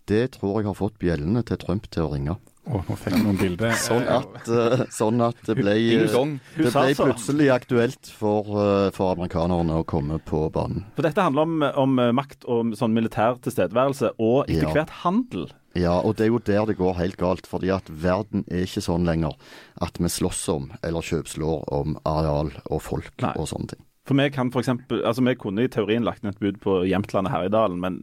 Det 0.05 0.35
tror 0.35 0.59
jeg 0.59 0.69
har 0.69 0.77
fått 0.77 0.99
bjellene 1.01 1.41
til 1.49 1.57
Trump 1.57 1.87
til 1.89 2.05
å 2.05 2.11
ringe. 2.13 2.35
Oh, 2.65 2.81
nå 2.85 2.95
fikk 2.97 3.13
jeg 3.13 3.23
noen 3.25 3.37
bilder. 3.37 3.73
Sånn 3.89 4.05
at, 4.09 4.47
eh, 4.49 4.83
sånn 4.93 5.21
at 5.21 5.37
det 5.45 5.53
ble 5.57 5.73
det 5.77 6.71
ble 6.73 6.85
plutselig 6.97 7.49
aktuelt 7.53 8.09
for, 8.09 8.47
eh, 8.61 8.87
for 8.93 9.13
amerikanerne 9.13 9.81
å 9.81 9.85
komme 9.85 10.17
på 10.25 10.47
banen. 10.53 10.85
For 10.97 11.05
dette 11.05 11.25
handler 11.25 11.45
om, 11.45 11.61
om 11.85 11.99
makt 12.17 12.45
og 12.49 12.73
sånn 12.77 12.93
militær 12.97 13.37
tilstedeværelse, 13.45 14.13
og 14.17 14.45
etter 14.49 14.65
Ja. 14.65 14.73
hvert 14.79 14.93
handel. 15.03 15.49
Ja, 15.75 15.97
og 15.99 16.15
det 16.15 16.25
er 16.25 16.31
jo 16.31 16.39
der 16.39 16.69
det 16.69 16.77
går 16.79 16.95
helt 17.01 17.17
galt. 17.19 17.47
fordi 17.47 17.69
at 17.69 17.89
verden 17.89 18.45
er 18.47 18.63
ikke 18.63 18.83
sånn 18.83 19.05
lenger 19.07 19.35
at 19.83 19.99
vi 19.99 20.07
slåss 20.07 20.47
om 20.53 20.69
eller 20.81 21.03
kjøpslår 21.03 21.67
om 21.75 21.97
areal 22.05 22.53
og 22.65 22.81
folk 22.81 23.11
Nei. 23.21 23.33
og 23.35 23.49
sånne 23.51 23.75
ting. 23.75 23.83
For 24.05 24.13
vi 24.13 24.27
kan 24.29 24.51
for 24.53 24.61
eksempel, 24.61 24.99
altså 25.01 25.23
vi 25.25 25.33
kunne 25.41 25.63
i 25.65 25.69
teorien 25.71 26.05
lagt 26.05 26.21
ned 26.21 26.35
et 26.35 26.41
bud 26.43 26.59
på 26.61 26.77
Jämtland 26.85 27.25
og 27.25 27.33
Herjedalen, 27.33 27.79
men 27.81 27.95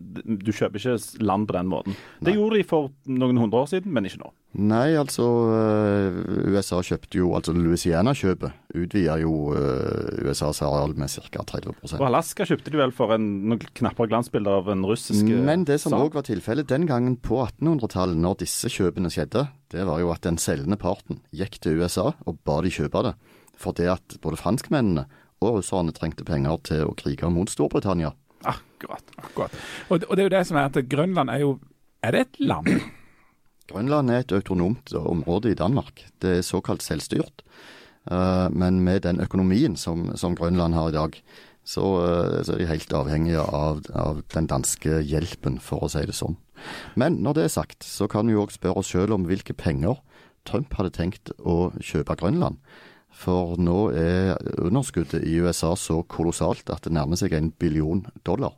du 0.43 0.51
kjøper 0.51 0.81
ikke 0.81 1.23
land 1.23 1.47
på 1.47 1.55
den 1.55 1.69
måten. 1.71 1.99
Det 2.19 2.35
gjorde 2.35 2.59
de 2.59 2.67
for 2.67 2.91
noen 3.07 3.39
hundre 3.39 3.63
år 3.63 3.71
siden, 3.71 3.93
men 3.95 4.09
ikke 4.09 4.19
nå. 4.25 4.33
Nei, 4.53 4.97
altså 4.99 5.25
eh, 5.57 6.17
USA 6.53 6.83
kjøpte 6.85 7.17
jo 7.17 7.31
Altså 7.39 7.55
Louisiana-kjøpet 7.57 8.75
utvida 8.77 9.15
jo 9.23 9.55
eh, 9.57 10.27
USAs 10.27 10.61
areal 10.67 10.93
med 11.01 11.09
ca. 11.09 11.41
30 11.55 11.97
Og 11.97 12.05
Alaska 12.05 12.45
kjøpte 12.51 12.75
de 12.75 12.83
vel 12.83 12.93
for 12.93 13.15
en, 13.17 13.31
noen 13.49 13.63
knapper 13.81 14.11
glansbilder 14.11 14.59
av 14.61 14.69
en 14.75 14.85
russisk 14.85 15.25
eh, 15.25 15.41
Men 15.47 15.65
det 15.69 15.79
som 15.81 15.97
òg 15.97 16.19
var 16.19 16.27
tilfellet 16.29 16.69
den 16.69 16.85
gangen 16.91 17.17
på 17.17 17.41
1800-tallet, 17.47 18.21
når 18.21 18.43
disse 18.45 18.69
kjøpene 18.75 19.09
skjedde, 19.15 19.47
det 19.73 19.89
var 19.89 20.03
jo 20.03 20.13
at 20.13 20.27
den 20.29 20.37
selgende 20.43 20.77
parten 20.77 21.23
gikk 21.33 21.57
til 21.63 21.81
USA 21.81 22.11
og 22.13 22.43
ba 22.45 22.61
de 22.61 22.75
kjøpe 22.75 23.07
det. 23.09 23.17
For 23.57 23.73
det 23.79 23.89
at 23.95 24.21
både 24.21 24.41
franskmennene 24.41 25.07
russerne 25.51 25.95
trengte 25.97 26.25
penger 26.25 26.59
til 26.69 26.87
å 26.87 26.97
krige 26.99 27.31
mot 27.33 27.51
Storbritannia. 27.51 28.13
Akkurat. 28.43 29.05
akkurat. 29.17 29.55
Og, 29.89 30.03
og 30.09 30.17
det 30.17 30.23
er 30.23 30.29
jo 30.29 30.35
det 30.35 30.47
som 30.49 30.59
er 30.59 30.71
at 30.71 30.79
Grønland 30.91 31.31
er 31.31 31.45
jo 31.45 31.59
Er 32.03 32.11
det 32.11 32.21
et 32.21 32.41
land? 32.41 32.67
Grønland 33.71 34.11
er 34.11 34.25
et 34.25 34.33
autonomt 34.35 34.91
område 34.99 35.53
i 35.53 35.59
Danmark. 35.59 36.03
Det 36.19 36.39
er 36.39 36.43
såkalt 36.43 36.83
selvstyrt. 36.83 37.45
Uh, 38.11 38.51
Men 38.51 38.81
med 38.83 39.05
den 39.07 39.21
økonomien 39.21 39.77
som, 39.77 40.17
som 40.17 40.35
Grønland 40.35 40.75
har 40.75 40.89
i 40.89 40.97
dag, 40.97 41.19
så, 41.65 41.85
uh, 42.03 42.43
så 42.43 42.57
er 42.57 42.59
de 42.59 42.67
helt 42.67 42.93
avhengige 42.93 43.39
av, 43.39 43.85
av 43.95 44.25
den 44.35 44.49
danske 44.51 44.99
hjelpen, 45.07 45.61
for 45.63 45.87
å 45.87 45.93
si 45.93 46.03
det 46.03 46.19
sånn. 46.19 46.35
Men 46.99 47.23
når 47.23 47.39
det 47.39 47.45
er 47.45 47.55
sagt, 47.55 47.87
så 47.87 48.09
kan 48.11 48.27
vi 48.27 48.35
jo 48.35 48.43
òg 48.43 48.55
spørre 48.55 48.83
oss 48.83 48.91
sjøl 48.91 49.15
om 49.15 49.29
hvilke 49.31 49.55
penger 49.55 50.03
Trump 50.49 50.75
hadde 50.75 50.91
tenkt 50.91 51.31
å 51.39 51.71
kjøpe 51.79 52.19
Grønland. 52.19 52.59
For 53.13 53.57
nå 53.61 53.79
er 53.95 54.39
underskuddet 54.59 55.25
i 55.29 55.37
USA 55.45 55.75
så 55.79 56.01
kolossalt 56.09 56.71
at 56.73 56.87
det 56.87 56.95
nærmer 56.97 57.21
seg 57.21 57.35
en 57.37 57.53
billion 57.61 58.05
dollar. 58.27 58.57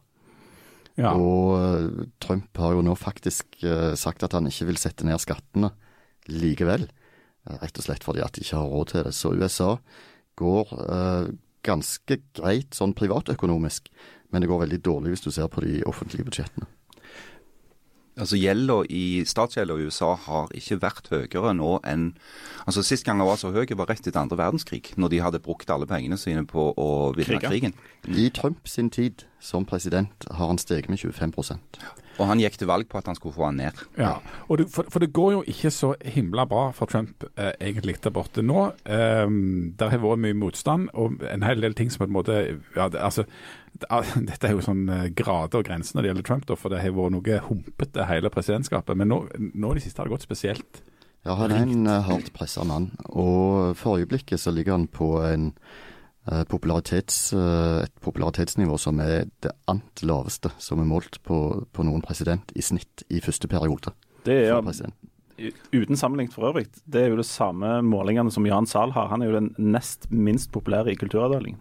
Ja. 0.94 1.10
Og 1.18 1.56
eh, 1.58 2.04
Trump 2.22 2.54
har 2.62 2.76
jo 2.76 2.84
nå 2.86 2.94
faktisk 2.98 3.64
eh, 3.66 3.94
sagt 3.98 4.22
at 4.22 4.36
han 4.36 4.46
ikke 4.46 4.68
vil 4.70 4.78
sette 4.78 5.06
ned 5.06 5.18
skattene 5.22 5.72
likevel. 6.30 6.86
Eh, 7.48 7.56
Rett 7.64 7.80
og 7.80 7.88
slett 7.88 8.06
fordi 8.06 8.22
at 8.22 8.36
de 8.36 8.44
ikke 8.44 8.60
har 8.60 8.70
råd 8.70 8.92
til 8.92 9.08
det. 9.08 9.14
Så 9.18 9.34
USA 9.34 9.72
går 10.38 10.70
eh, 10.84 11.32
ganske 11.66 12.20
greit 12.36 12.76
sånn 12.76 12.94
privatøkonomisk, 12.94 13.90
men 14.30 14.44
det 14.44 14.50
går 14.50 14.64
veldig 14.66 14.80
dårlig 14.86 15.14
hvis 15.14 15.26
du 15.26 15.32
ser 15.34 15.50
på 15.50 15.64
de 15.64 15.80
offentlige 15.88 16.28
budsjettene. 16.28 16.70
Altså 18.14 18.38
Gjelda 18.38 18.76
i 18.94 19.24
statsgjelda 19.26 19.74
i 19.74 19.88
USA 19.88 20.12
har 20.26 20.52
ikke 20.54 20.78
vært 20.84 21.08
høyere 21.10 21.54
nå 21.58 21.80
enn 21.82 22.12
altså 22.62 22.84
Sist 22.86 23.06
gang 23.06 23.18
den 23.18 23.26
var 23.26 23.40
så 23.40 23.50
høy, 23.50 23.66
var 23.74 23.90
rett 23.90 24.06
etter 24.06 24.20
andre 24.20 24.38
verdenskrig, 24.38 24.92
når 24.94 25.10
de 25.10 25.22
hadde 25.24 25.42
brukt 25.42 25.70
alle 25.74 25.88
pengene 25.90 26.18
sine 26.20 26.44
på 26.46 26.70
å 26.78 26.88
vinne 27.16 27.40
krigen. 27.42 27.74
I 28.06 28.28
Trump 28.30 28.70
sin 28.70 28.92
tid 28.94 29.26
som 29.42 29.66
president 29.66 30.28
har 30.30 30.52
han 30.52 30.62
steget 30.62 30.88
med 30.92 31.02
25 31.02 31.34
Og 32.18 32.28
han 32.28 32.40
gikk 32.42 32.58
til 32.60 32.70
valg 32.70 32.88
på 32.90 33.00
at 33.00 33.08
han 33.10 33.18
skulle 33.18 33.34
få 33.36 33.48
han 33.48 33.58
ned. 33.58 33.80
Ja, 33.98 34.16
og 34.46 34.60
det, 34.60 34.68
for, 34.74 34.88
for 34.92 35.02
det 35.02 35.12
går 35.16 35.32
jo 35.36 35.42
ikke 35.50 35.72
så 35.74 35.94
himla 36.14 36.46
bra 36.50 36.68
for 36.76 36.90
Trump 36.90 37.26
eh, 37.34 37.52
egentlig 37.58 37.96
der 38.04 38.14
borte 38.14 38.44
nå. 38.44 38.68
Eh, 38.84 39.26
der 39.78 39.92
har 39.92 40.02
vært 40.02 40.22
mye 40.24 40.38
motstand 40.38 40.90
og 40.94 41.22
en 41.30 41.46
hel 41.46 41.64
del 41.64 41.76
ting 41.78 41.92
som 41.92 42.04
på 42.04 42.10
en 42.10 42.16
måte 42.16 42.38
ja, 42.76 42.88
det, 42.88 43.00
altså, 43.00 43.26
ah, 43.88 44.04
Dette 44.30 44.48
er 44.48 44.56
jo 44.56 44.64
sånn 44.64 44.86
eh, 44.88 45.10
grader 45.16 45.62
og 45.62 45.68
grenser 45.68 45.98
når 45.98 46.04
det 46.04 46.12
gjelder 46.12 46.28
Trump, 46.30 46.48
da, 46.50 46.58
for 46.58 46.74
det 46.74 46.82
har 46.84 46.96
vært 46.96 47.16
noe 47.16 47.40
humpete 47.48 48.08
hele 48.10 48.32
presidentskapet. 48.34 48.98
Men 48.98 49.10
nå, 49.12 49.22
nå 49.52 49.72
i 49.72 49.80
det 49.80 49.86
siste 49.86 50.02
har 50.02 50.10
det 50.10 50.16
gått 50.16 50.28
spesielt. 50.28 50.84
Ja, 51.24 51.38
han 51.40 51.54
er 51.54 51.64
en 51.64 51.88
eh, 51.88 52.04
hardt 52.04 52.32
pressa 52.36 52.66
mann, 52.68 52.90
og 53.08 53.74
for 53.80 54.00
øyeblikket 54.00 54.42
så 54.42 54.52
ligger 54.52 54.76
han 54.76 54.88
på 54.92 55.16
en 55.24 55.52
popularitets, 56.48 57.32
eh, 57.36 57.84
et 57.84 57.94
popularitetsnivå 58.04 58.78
som 58.80 59.00
er 59.04 59.26
det 59.44 59.52
ant 59.68 60.04
laveste 60.06 60.52
som 60.58 60.80
er 60.80 60.88
målt 60.88 61.20
på, 61.22 61.40
på 61.72 61.86
noen 61.86 62.04
president 62.04 62.54
i 62.56 62.64
snitt 62.64 63.04
i 63.12 63.20
første 63.24 63.50
periode. 63.50 63.92
Det 64.24 64.46
er 64.46 64.54
for 64.54 64.72
jo 65.36 65.50
uten 65.74 65.96
sammenligning 65.98 66.32
for 66.32 66.46
øvrig. 66.50 66.66
Det 66.86 67.02
er 67.02 67.08
jo 67.12 67.18
det 67.18 67.26
samme 67.26 67.80
målingene 67.82 68.30
som 68.32 68.46
Jan 68.46 68.68
Zahl 68.70 68.92
har. 68.94 69.08
Han 69.10 69.22
er 69.22 69.30
jo 69.30 69.36
den 69.38 69.50
nest 69.58 70.06
minst 70.10 70.52
populære 70.54 70.92
i 70.92 70.98
kulturavdelingen. 70.98 71.58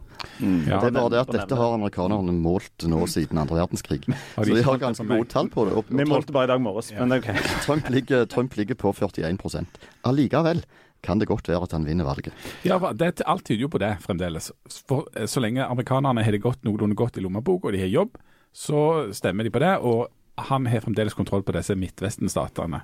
Ja, 0.70 0.78
det 0.80 0.92
er 0.92 0.96
bare 0.96 1.12
det 1.12 1.22
at 1.24 1.34
dette 1.34 1.58
har 1.58 1.74
amerikanerne 1.76 2.36
målt 2.38 2.86
nå 2.88 3.02
siden 3.12 3.42
andre 3.42 3.58
verdenskrig. 3.58 4.06
Så 4.36 4.46
de 4.48 4.62
har 4.64 4.80
ganske 4.82 5.08
gode 5.10 5.28
tall 5.32 5.50
på 5.52 5.66
det. 5.68 5.76
Og, 5.80 5.90
Vi 5.90 6.06
målte 6.08 6.36
bare 6.36 6.48
i 6.48 6.54
dag 6.54 6.62
morges, 6.62 6.94
men 6.96 7.12
det 7.12 7.24
er 7.24 7.26
OK. 7.26 7.50
Trump, 7.66 7.90
ligger, 7.90 8.26
Trump 8.30 8.56
ligger 8.60 8.80
på 8.80 8.94
41% 8.94 9.82
Allikevel, 10.08 10.64
kan 11.04 11.20
det 11.20 11.28
godt 11.30 11.50
være 11.52 11.68
at 11.68 11.76
han 11.76 11.86
vinner 11.86 12.08
valget. 12.08 12.34
Ja, 12.64 12.80
det, 12.94 13.22
Alt 13.28 13.46
tyder 13.46 13.66
jo 13.66 13.72
på 13.74 13.82
det 13.84 13.94
fremdeles. 14.04 14.52
For 14.88 15.08
eh, 15.16 15.28
Så 15.28 15.44
lenge 15.44 15.66
amerikanerne 15.68 16.24
har 16.24 16.32
det 16.32 16.44
gått 16.44 16.64
noenlunde 16.64 16.96
godt 16.96 17.20
i 17.20 17.24
lommebok, 17.26 17.66
og 17.68 17.76
de 17.76 17.84
har 17.84 17.92
jobb, 17.92 18.18
så 18.54 19.14
stemmer 19.14 19.44
de 19.44 19.52
på 19.54 19.62
det. 19.64 19.78
og 19.82 20.08
han 20.38 20.66
har 20.66 20.82
fremdeles 20.82 21.14
kontroll 21.14 21.44
på 21.46 21.54
disse 21.54 21.76
Midtvesten-statene. 21.78 22.80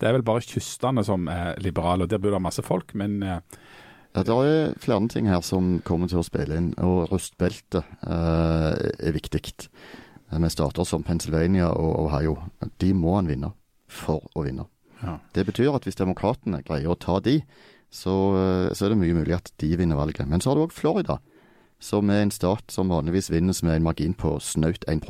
Det 0.00 0.08
er 0.08 0.14
vel 0.16 0.24
bare 0.24 0.40
kystene 0.40 1.04
som 1.04 1.28
er 1.28 1.58
liberale, 1.60 2.06
og 2.06 2.08
der 2.08 2.18
bor 2.22 2.32
det 2.32 2.40
masse 2.42 2.64
folk, 2.64 2.94
men 2.94 3.22
eh, 3.22 3.40
Ja, 4.14 4.22
Det 4.22 4.30
er 4.30 4.74
flere 4.78 5.08
ting 5.08 5.26
her 5.26 5.40
som 5.42 5.80
kommer 5.84 6.08
til 6.08 6.20
å 6.22 6.24
spille 6.24 6.56
inn, 6.56 6.72
og 6.78 7.10
rustbeltet 7.10 7.82
eh, 8.06 9.08
er 9.08 9.12
viktig. 9.12 9.68
Eh, 10.30 10.38
Med 10.38 10.52
stater 10.52 10.84
som 10.84 11.02
Pennsylvania 11.02 11.68
og 11.72 12.06
Ohio. 12.06 12.36
De 12.78 12.92
må 12.94 13.16
han 13.16 13.28
vinne 13.28 13.52
for 13.88 14.24
å 14.34 14.44
vinne. 14.46 14.64
Ja. 15.02 15.18
Det 15.34 15.46
betyr 15.48 15.74
at 15.74 15.86
hvis 15.88 15.98
demokratene 15.98 16.62
greier 16.66 16.92
å 16.92 16.98
ta 16.98 17.18
de, 17.24 17.40
så, 17.94 18.14
eh, 18.38 18.74
så 18.74 18.86
er 18.86 18.94
det 18.94 19.00
mye 19.02 19.16
mulig 19.16 19.36
at 19.36 19.52
de 19.62 19.70
vinner 19.78 19.98
valget. 19.98 20.26
Men 20.28 20.42
så 20.42 20.50
har 20.50 20.58
du 20.58 20.66
òg 20.66 20.74
Florida, 20.74 21.20
som 21.82 22.10
er 22.10 22.24
en 22.24 22.34
stat 22.34 22.72
som 22.72 22.90
vanligvis 22.90 23.30
vinnes 23.30 23.62
med 23.62 23.78
en 23.78 23.86
margin 23.86 24.16
på 24.18 24.38
snaut 24.42 24.86
1 24.88 25.04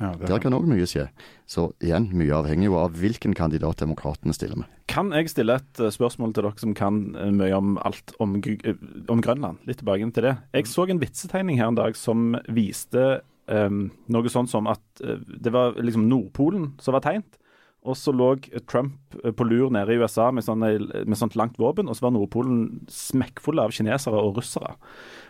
ja, 0.00 0.10
det, 0.18 0.26
Der 0.26 0.40
kan 0.42 0.56
òg 0.56 0.66
mye 0.66 0.86
skje. 0.90 1.06
Så 1.46 1.68
igjen, 1.84 2.08
mye 2.16 2.34
avhengig 2.34 2.66
jo 2.66 2.78
av 2.80 2.96
hvilken 2.98 3.34
kandidat 3.36 3.78
demokratene 3.78 4.34
stiller 4.34 4.58
med. 4.58 4.70
Kan 4.90 5.12
jeg 5.14 5.30
stille 5.30 5.60
et 5.60 5.80
eh, 5.80 5.92
spørsmål 5.94 6.34
til 6.34 6.48
dere 6.48 6.64
som 6.64 6.74
kan 6.74 7.04
eh, 7.14 7.30
mye 7.30 7.54
om 7.54 7.76
alt 7.84 8.16
om, 8.18 8.34
om 8.34 9.22
Grønland? 9.22 9.62
Litt 9.68 9.78
tilbake 9.84 10.10
til 10.16 10.30
det. 10.30 10.34
Jeg 10.56 10.70
så 10.72 10.88
en 10.88 11.02
vitsetegning 11.02 11.62
her 11.62 11.70
en 11.70 11.78
dag 11.78 11.94
som 11.98 12.34
viste 12.50 13.22
um, 13.46 13.86
noe 14.10 14.32
sånn 14.32 14.50
som 14.50 14.66
at 14.66 14.82
det 14.98 15.52
var 15.54 15.78
liksom 15.78 16.08
Nordpolen 16.10 16.72
som 16.82 16.96
var 16.96 17.06
tegnet. 17.06 17.38
Og 17.84 17.98
så 18.00 18.14
lå 18.16 18.30
Trump 18.70 19.16
eh, 19.20 19.32
på 19.36 19.44
lur 19.44 19.72
nede 19.74 19.92
i 19.92 20.00
USA 20.00 20.30
med, 20.32 20.46
sånne, 20.46 20.70
med 21.04 21.18
sånt 21.20 21.36
langt 21.36 21.58
våpen, 21.60 21.90
og 21.90 21.98
så 21.98 22.06
var 22.06 22.14
Nordpolen 22.14 22.86
smekkfull 22.90 23.60
av 23.60 23.74
kinesere 23.76 24.20
og 24.20 24.40
russere. 24.40 24.72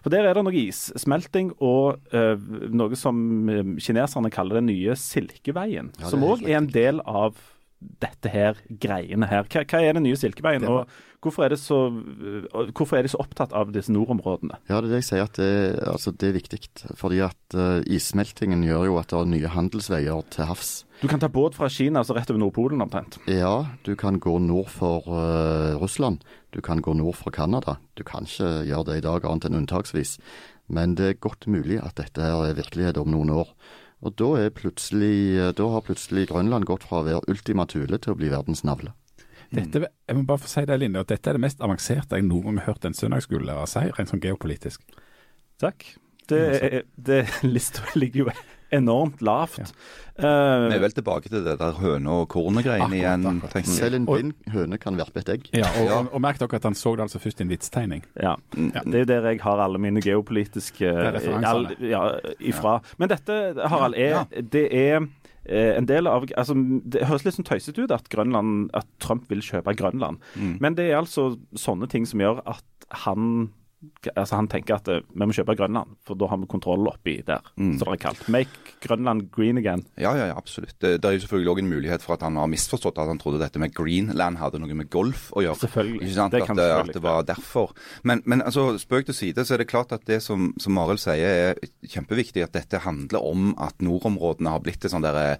For 0.04 0.14
der 0.14 0.28
er 0.28 0.36
det 0.36 0.44
noe 0.46 0.60
issmelting 0.60 1.50
og 1.64 1.98
uh, 2.14 2.36
noe 2.70 2.98
som 2.98 3.18
eh, 3.50 3.74
kineserne 3.82 4.30
kaller 4.34 4.60
den 4.60 4.70
nye 4.70 4.94
Silkeveien, 5.00 5.90
Ja, 5.98 6.12
som 6.12 6.26
òg 6.26 6.44
er, 6.44 6.54
er 6.54 6.62
en 6.62 6.70
del 6.74 7.02
av 7.08 7.40
dette 8.02 8.30
her 8.32 8.60
greiene 8.80 9.28
her. 9.30 9.48
Hva, 9.50 9.64
hva 9.68 9.82
er 9.82 9.96
den 9.96 10.06
nye 10.06 10.18
Silkeveien, 10.18 10.64
og 10.68 10.88
hvorfor 11.24 11.46
er, 11.46 11.54
det 11.54 11.58
så, 11.60 11.78
hvorfor 12.76 12.98
er 12.98 13.06
de 13.06 13.12
så 13.12 13.20
opptatt 13.22 13.54
av 13.56 13.72
disse 13.74 13.92
nordområdene? 13.92 14.58
Ja, 14.68 14.78
det 14.78 14.88
er 14.88 14.92
det 14.92 15.00
jeg 15.02 15.08
sier 15.08 15.24
at 15.24 15.38
det, 15.40 15.50
altså, 15.88 16.12
det 16.12 16.28
er 16.28 16.36
viktig. 16.36 16.60
Fordi 17.00 17.20
at 17.24 17.56
uh, 17.56 17.80
issmeltingen 17.88 18.64
gjør 18.66 18.88
jo 18.90 18.98
at 19.00 19.12
det 19.12 19.20
er 19.20 19.30
nye 19.32 19.52
handelsveier 19.54 20.26
til 20.34 20.50
havs. 20.50 20.72
Du 21.00 21.08
kan 21.10 21.22
ta 21.22 21.30
båt 21.32 21.56
fra 21.56 21.68
Kina 21.72 22.02
altså 22.02 22.16
rett 22.16 22.30
over 22.32 22.42
Nordpolen 22.42 22.84
omtrent. 22.84 23.18
Ja, 23.30 23.54
du 23.86 23.94
kan 24.00 24.20
gå 24.22 24.36
nord 24.42 24.70
for 24.72 25.08
uh, 25.10 25.76
Russland. 25.80 26.24
Du 26.54 26.60
kan 26.64 26.82
gå 26.84 26.94
nord 26.96 27.18
for 27.18 27.34
Canada. 27.34 27.78
Du 27.98 28.04
kan 28.06 28.28
ikke 28.28 28.66
gjøre 28.68 28.90
det 28.90 29.00
i 29.00 29.06
dag, 29.08 29.24
annet 29.28 29.48
enn 29.48 29.62
unntaksvis. 29.62 30.18
Men 30.72 30.94
det 30.96 31.08
er 31.08 31.24
godt 31.24 31.48
mulig 31.50 31.80
at 31.82 31.98
dette 32.00 32.24
er 32.24 32.56
virkelighet 32.56 33.00
om 33.00 33.10
noen 33.12 33.32
år. 33.42 33.50
Og 34.02 34.14
da, 34.18 34.28
er 34.42 34.50
eh, 35.38 35.52
da 35.56 35.68
har 35.72 35.84
plutselig 35.86 36.26
Grønland 36.28 36.66
gått 36.68 36.84
fra 36.84 37.00
å 37.00 37.06
være 37.06 37.22
Ultima 37.30 37.66
Thule 37.70 37.98
til 37.98 38.12
å 38.12 38.18
bli 38.18 38.28
verdens 38.32 38.64
navle. 38.66 38.92
dette, 39.54 39.84
jeg 40.08 40.16
må 40.16 40.24
bare 40.26 40.42
få 40.42 40.48
si 40.50 40.64
det, 40.66 40.78
Linda, 40.80 41.00
at 41.04 41.12
dette 41.12 41.30
er 41.30 41.36
det 41.38 41.44
mest 41.44 41.60
avanserte 41.62 42.16
jeg 42.18 42.26
noen 42.26 42.42
gang 42.48 42.58
har 42.58 42.72
hørt 42.74 42.84
en 42.88 42.96
søndagsskolelærer 42.98 43.70
si, 43.70 43.84
rent 43.94 44.10
sånn 44.10 44.20
geopolitisk. 44.24 44.82
Takk. 45.62 45.84
Det, 46.28 46.40
er- 46.64 46.84
det 46.96 47.20
Lista 47.54 47.84
ligger 47.94 48.24
jo 48.24 48.30
enormt 48.76 49.22
lavt. 49.24 49.58
Ja. 49.62 49.66
uh, 50.18 50.68
Vi 50.68 50.76
er 50.76 50.82
vel 50.84 50.94
tilbake 50.94 51.28
til 51.30 51.42
det 51.44 51.56
der 51.60 51.72
høne- 51.80 52.10
og 52.20 52.28
kornet-greiene 52.34 52.98
igjen. 52.98 53.26
akkurat. 53.30 53.66
Selv 53.66 53.94
en 53.98 54.06
blind 54.06 54.34
høne 54.54 54.78
kan 54.78 54.96
verpe 54.98 55.22
et 55.24 55.28
egg. 55.34 55.48
Ja, 55.54 55.66
og, 55.80 55.86
Ja. 55.88 55.98
og, 55.98 56.12
og 56.14 56.20
merk 56.24 56.38
dere 56.42 56.60
at 56.60 56.68
han 56.68 56.74
så 56.78 56.94
det 56.96 57.06
altså 57.06 57.18
først 57.22 57.40
i 57.40 57.46
en 57.46 57.50
vitstegning. 57.50 58.04
ja. 58.20 58.36
Det 58.54 58.94
er 58.94 58.98
jo 59.04 59.10
der 59.10 59.28
jeg 59.32 59.40
har 59.42 59.58
alle 59.64 59.78
mine 59.78 60.00
geopolitiske 60.04 60.86
er 60.86 61.44
all, 61.44 61.68
ja, 61.80 62.04
ifra. 62.40 62.80
Men 62.98 63.08
dette, 63.08 63.54
Harald, 63.68 63.94
er, 63.96 64.24
det 64.42 64.68
er 64.72 65.06
eh, 65.46 65.76
en 65.78 65.86
del 65.86 66.06
av 66.06 66.24
altså, 66.36 66.54
Det 66.84 67.04
høres 67.06 67.24
litt 67.24 67.34
sånn 67.36 67.44
tøysete 67.48 67.84
ut 67.84 67.90
at, 67.94 68.08
Grønland, 68.08 68.70
at 68.74 68.86
Trump 69.00 69.28
vil 69.30 69.42
kjøpe 69.44 69.74
Grønland. 69.76 70.18
Men 70.60 70.74
det 70.78 70.90
er 70.90 71.00
altså 71.02 71.36
sånne 71.58 71.88
ting 71.90 72.06
som 72.06 72.20
gjør 72.20 72.40
at 72.46 72.64
han 73.04 73.50
altså 74.12 74.38
Han 74.38 74.48
tenker 74.52 74.76
at 74.76 74.88
eh, 74.92 75.02
vi 75.12 75.26
må 75.26 75.34
kjøpe 75.36 75.56
Grønland, 75.58 75.96
for 76.06 76.18
da 76.18 76.28
har 76.30 76.40
vi 76.42 76.48
kontroll 76.50 76.86
oppi 76.90 77.16
der, 77.26 77.44
Så 77.56 77.84
det 77.84 77.92
er 77.94 78.00
kalt. 78.02 78.24
Make 78.32 78.78
Grønland 78.84 79.28
green 79.34 79.58
again. 79.58 79.84
Ja, 79.96 80.14
ja, 80.18 80.28
ja, 80.30 80.36
absolutt. 80.36 80.76
Det, 80.80 80.96
det 81.02 81.08
er 81.08 81.16
jo 81.16 81.24
selvfølgelig 81.24 81.52
òg 81.52 81.62
en 81.62 81.70
mulighet 81.72 82.04
for 82.04 82.16
at 82.16 82.24
han 82.26 82.38
har 82.40 82.50
misforstått 82.52 82.98
at 83.00 83.10
han 83.10 83.20
trodde 83.22 83.42
dette 83.42 83.60
med 83.62 83.74
Greenland 83.74 84.40
hadde 84.40 84.60
noe 84.62 84.78
med 84.78 84.90
golf 84.92 85.30
å 85.34 85.44
gjøre. 85.44 85.60
Selvfølgelig. 85.64 86.00
Ikke 86.02 86.16
sant? 86.16 86.36
Det 86.36 86.42
kan 86.44 86.58
at, 86.58 86.64
selvfølgelig 86.64 86.94
at 86.94 86.98
det 86.98 87.04
var 87.08 87.28
derfor. 87.34 87.76
Men, 88.02 88.24
men 88.24 88.44
altså, 88.44 88.66
spøk 88.80 89.08
til 89.10 89.18
side, 89.20 89.44
så 89.44 89.56
er 89.56 89.64
det 89.64 89.70
klart 89.72 89.94
at 89.96 90.06
det 90.08 90.20
som, 90.24 90.52
som 90.60 90.76
Marild 90.76 91.02
sier 91.02 91.54
er 91.54 91.62
kjempeviktig, 91.88 92.44
at 92.44 92.56
dette 92.56 92.82
handler 92.84 93.24
om 93.24 93.54
at 93.62 93.80
nordområdene 93.84 94.52
har 94.52 94.64
blitt 94.64 94.84
et 94.84 94.92
sånn 94.92 95.04
derre 95.04 95.38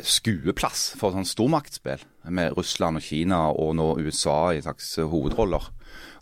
skueplass 0.00 0.92
for 0.96 1.12
sånn 1.12 1.28
stormaktspill 1.28 2.00
med 2.32 2.54
Russland 2.56 3.00
og 3.00 3.04
Kina 3.04 3.44
og 3.50 3.74
nå 3.76 3.88
USA 4.00 4.54
i 4.54 4.62
slags 4.64 4.94
hovedroller. 4.96 5.68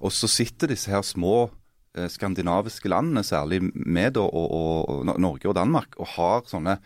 Og 0.00 0.14
så 0.14 0.30
sitter 0.30 0.72
disse 0.72 0.90
her 0.92 1.02
små 1.06 1.50
eh, 1.96 2.09
skandinaviske 2.11 2.88
landene, 2.92 3.24
særlig 3.26 3.62
med 3.74 4.16
og, 4.20 4.30
og, 4.35 4.88
og 4.88 5.20
Norge 5.20 5.50
og 5.50 5.59
Danmark, 5.59 5.98
og 5.98 6.14
har 6.16 6.48
sånne 6.50 6.78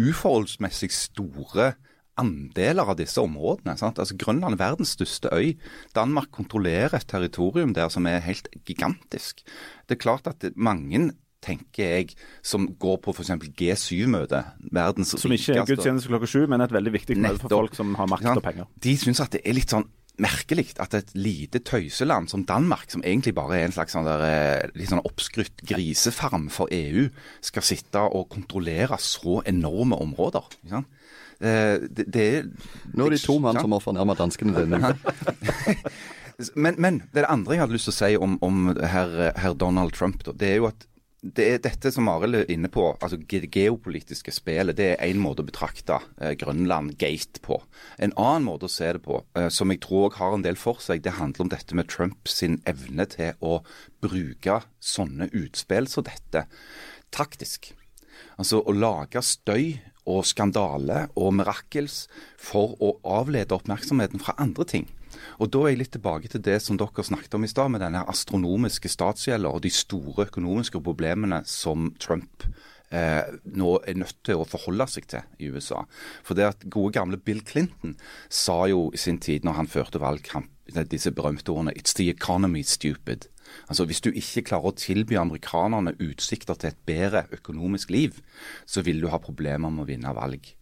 uforholdsmessig 0.00 0.90
store 0.94 1.72
andeler 2.20 2.84
av 2.92 2.98
disse 3.00 3.20
områdene. 3.22 3.74
Sant? 3.80 3.98
Altså 4.02 4.16
Grønland 4.20 4.56
er 4.56 4.60
verdens 4.60 4.92
største 4.96 5.32
øy. 5.32 5.54
Danmark 5.96 6.30
kontrollerer 6.34 6.98
et 6.98 7.08
territorium 7.08 7.72
der 7.76 7.88
som 7.92 8.06
er 8.08 8.22
helt 8.24 8.50
gigantisk. 8.68 9.40
Det 9.88 9.96
er 9.96 10.02
klart 10.02 10.28
at 10.28 10.50
mange 10.56 11.10
tenker 11.42 11.82
jeg, 11.96 12.12
som 12.46 12.68
går 12.78 13.00
på 13.02 13.14
f.eks. 13.16 13.32
G7-møtet. 13.58 14.52
verdens 14.70 15.16
Som 15.18 15.32
ikke 15.34 15.56
er 15.56 15.62
rikeste- 15.64 15.74
gudstjeneste 15.74 16.12
klokka 16.12 16.28
sju, 16.30 16.44
men 16.46 16.62
et 16.62 16.70
veldig 16.70 16.92
viktig 16.94 17.16
møte 17.18 17.42
for 17.42 17.56
folk 17.56 17.74
som 17.74 17.96
har 17.98 18.06
makt 18.12 18.28
og 18.36 18.44
penger. 18.44 18.68
De 18.78 18.94
syns 19.00 19.22
at 19.24 19.34
det 19.34 19.42
er 19.42 19.56
litt 19.58 19.72
sånn 19.74 19.88
merkelig 20.22 20.72
at 20.82 20.94
et 20.96 21.10
lite 21.18 21.60
tøyseland 21.66 22.30
som 22.30 22.44
Danmark, 22.48 22.88
som 22.92 23.04
egentlig 23.04 23.34
bare 23.36 23.58
er 23.58 23.68
en 23.68 23.74
slags 23.74 23.96
sånn 23.96 24.06
der, 24.06 24.24
eh, 24.26 24.72
litt 24.78 24.92
sånn 24.92 25.04
oppskrytt 25.04 25.64
grisefarm 25.68 26.48
for 26.52 26.72
EU, 26.72 27.08
skal 27.44 27.66
sitte 27.66 28.02
og 28.02 28.28
kontrollere 28.32 28.98
så 29.02 29.40
enorme 29.48 29.98
områder. 30.00 30.48
Ikke 30.62 30.76
sant? 30.78 30.98
Eh, 31.42 31.78
Det, 31.90 32.06
det 32.06 32.26
Nå 32.94 33.06
er 33.06 33.16
de 33.16 33.18
to 33.18 33.38
mann 33.42 33.58
som 33.58 33.72
har 33.74 33.82
fornærma 33.82 34.16
danskene 34.16 34.54
denne. 34.54 34.94
Men, 36.56 36.74
men 36.80 37.02
det, 37.14 37.26
andre 37.28 37.54
jeg 37.54 37.60
hadde 37.60 37.74
lyst 37.76 37.86
til 37.86 37.92
å 37.92 37.96
si 37.98 38.16
om, 38.16 38.38
om 38.42 38.72
herr 38.74 39.32
her 39.38 39.52
Donald 39.54 39.92
Trump, 39.94 40.24
det 40.24 40.48
er 40.48 40.56
jo 40.56 40.66
at 40.70 40.86
det 41.22 41.44
er 41.46 41.60
dette 41.62 41.92
som 41.94 42.08
Arild 42.10 42.34
er 42.40 42.48
inne 42.50 42.66
på, 42.72 42.88
altså 42.98 43.14
det 43.16 43.46
geopolitiske 43.54 44.32
spillet, 44.34 44.74
det 44.74 44.88
er 44.96 45.04
én 45.06 45.20
måte 45.22 45.44
å 45.44 45.46
betrakte 45.46 46.00
eh, 46.18 46.32
Grønland 46.38 46.96
Gate 46.98 47.38
på. 47.44 47.60
En 48.02 48.14
annen 48.18 48.48
måte 48.48 48.66
å 48.66 48.72
se 48.72 48.88
det 48.96 49.04
på, 49.04 49.20
eh, 49.38 49.46
som 49.54 49.70
jeg 49.70 49.84
tror 49.84 50.08
også 50.08 50.18
har 50.18 50.34
en 50.34 50.42
del 50.42 50.58
for 50.58 50.82
seg, 50.82 51.04
det 51.04 51.14
handler 51.20 51.46
om 51.46 51.52
dette 51.52 51.78
med 51.78 51.86
Trumps 51.92 52.42
evne 52.42 53.06
til 53.12 53.38
å 53.38 53.60
bruke 54.02 54.58
sånne 54.82 55.30
utspill 55.30 55.86
som 55.90 56.08
dette 56.10 56.48
taktisk. 57.14 57.70
Altså 58.34 58.58
å 58.66 58.74
lage 58.74 59.22
støy 59.22 59.78
og 60.10 60.24
skandale 60.26 61.06
og 61.14 61.36
mirakels 61.38 62.08
for 62.34 62.74
å 62.82 62.96
avlede 63.06 63.54
oppmerksomheten 63.54 64.18
fra 64.22 64.34
andre 64.42 64.66
ting. 64.66 64.90
Og 65.38 65.50
Da 65.52 65.62
er 65.62 65.72
jeg 65.72 65.82
litt 65.82 65.94
tilbake 65.96 66.28
til 66.32 66.42
det 66.44 66.58
som 66.62 66.78
dere 66.80 67.04
snakket 67.04 67.34
om 67.38 67.44
i 67.44 67.50
stad, 67.50 67.70
med 67.72 67.82
denne 67.84 68.04
astronomiske 68.08 68.90
statsgjelda 68.92 69.50
og 69.50 69.62
de 69.64 69.70
store 69.70 70.26
økonomiske 70.28 70.82
problemene 70.82 71.42
som 71.48 71.92
Trump 72.02 72.46
eh, 72.92 73.24
nå 73.44 73.74
er 73.88 73.98
nødt 73.98 74.18
til 74.26 74.40
å 74.40 74.48
forholde 74.48 74.86
seg 74.90 75.08
til 75.10 75.26
i 75.42 75.50
USA. 75.52 75.82
For 76.26 76.38
det 76.38 76.48
at 76.48 76.66
gode 76.70 76.94
gamle 76.96 77.18
Bill 77.18 77.42
Clinton 77.46 77.96
sa 78.28 78.64
jo 78.70 78.90
i 78.92 79.00
sin 79.00 79.20
tid, 79.22 79.46
når 79.46 79.60
han 79.60 79.70
førte 79.70 80.02
valgkamp, 80.02 80.50
disse 80.88 81.10
berømte 81.12 81.52
ordene 81.52 81.74
'It's 81.74 81.94
the 81.94 82.08
economy, 82.10 82.62
stupid'. 82.62 83.28
Altså 83.68 83.86
Hvis 83.88 84.02
du 84.04 84.10
ikke 84.10 84.44
klarer 84.52 84.72
å 84.72 84.76
tilby 84.76 85.16
amerikanerne 85.20 85.94
utsikter 86.00 86.58
til 86.58 86.72
et 86.72 86.82
bedre 86.86 87.24
økonomisk 87.32 87.90
liv, 87.90 88.20
så 88.66 88.82
vil 88.82 89.00
du 89.02 89.08
ha 89.12 89.20
problemer 89.22 89.70
med 89.70 89.84
å 89.84 89.88
vinne 89.88 90.14
valg. 90.16 90.54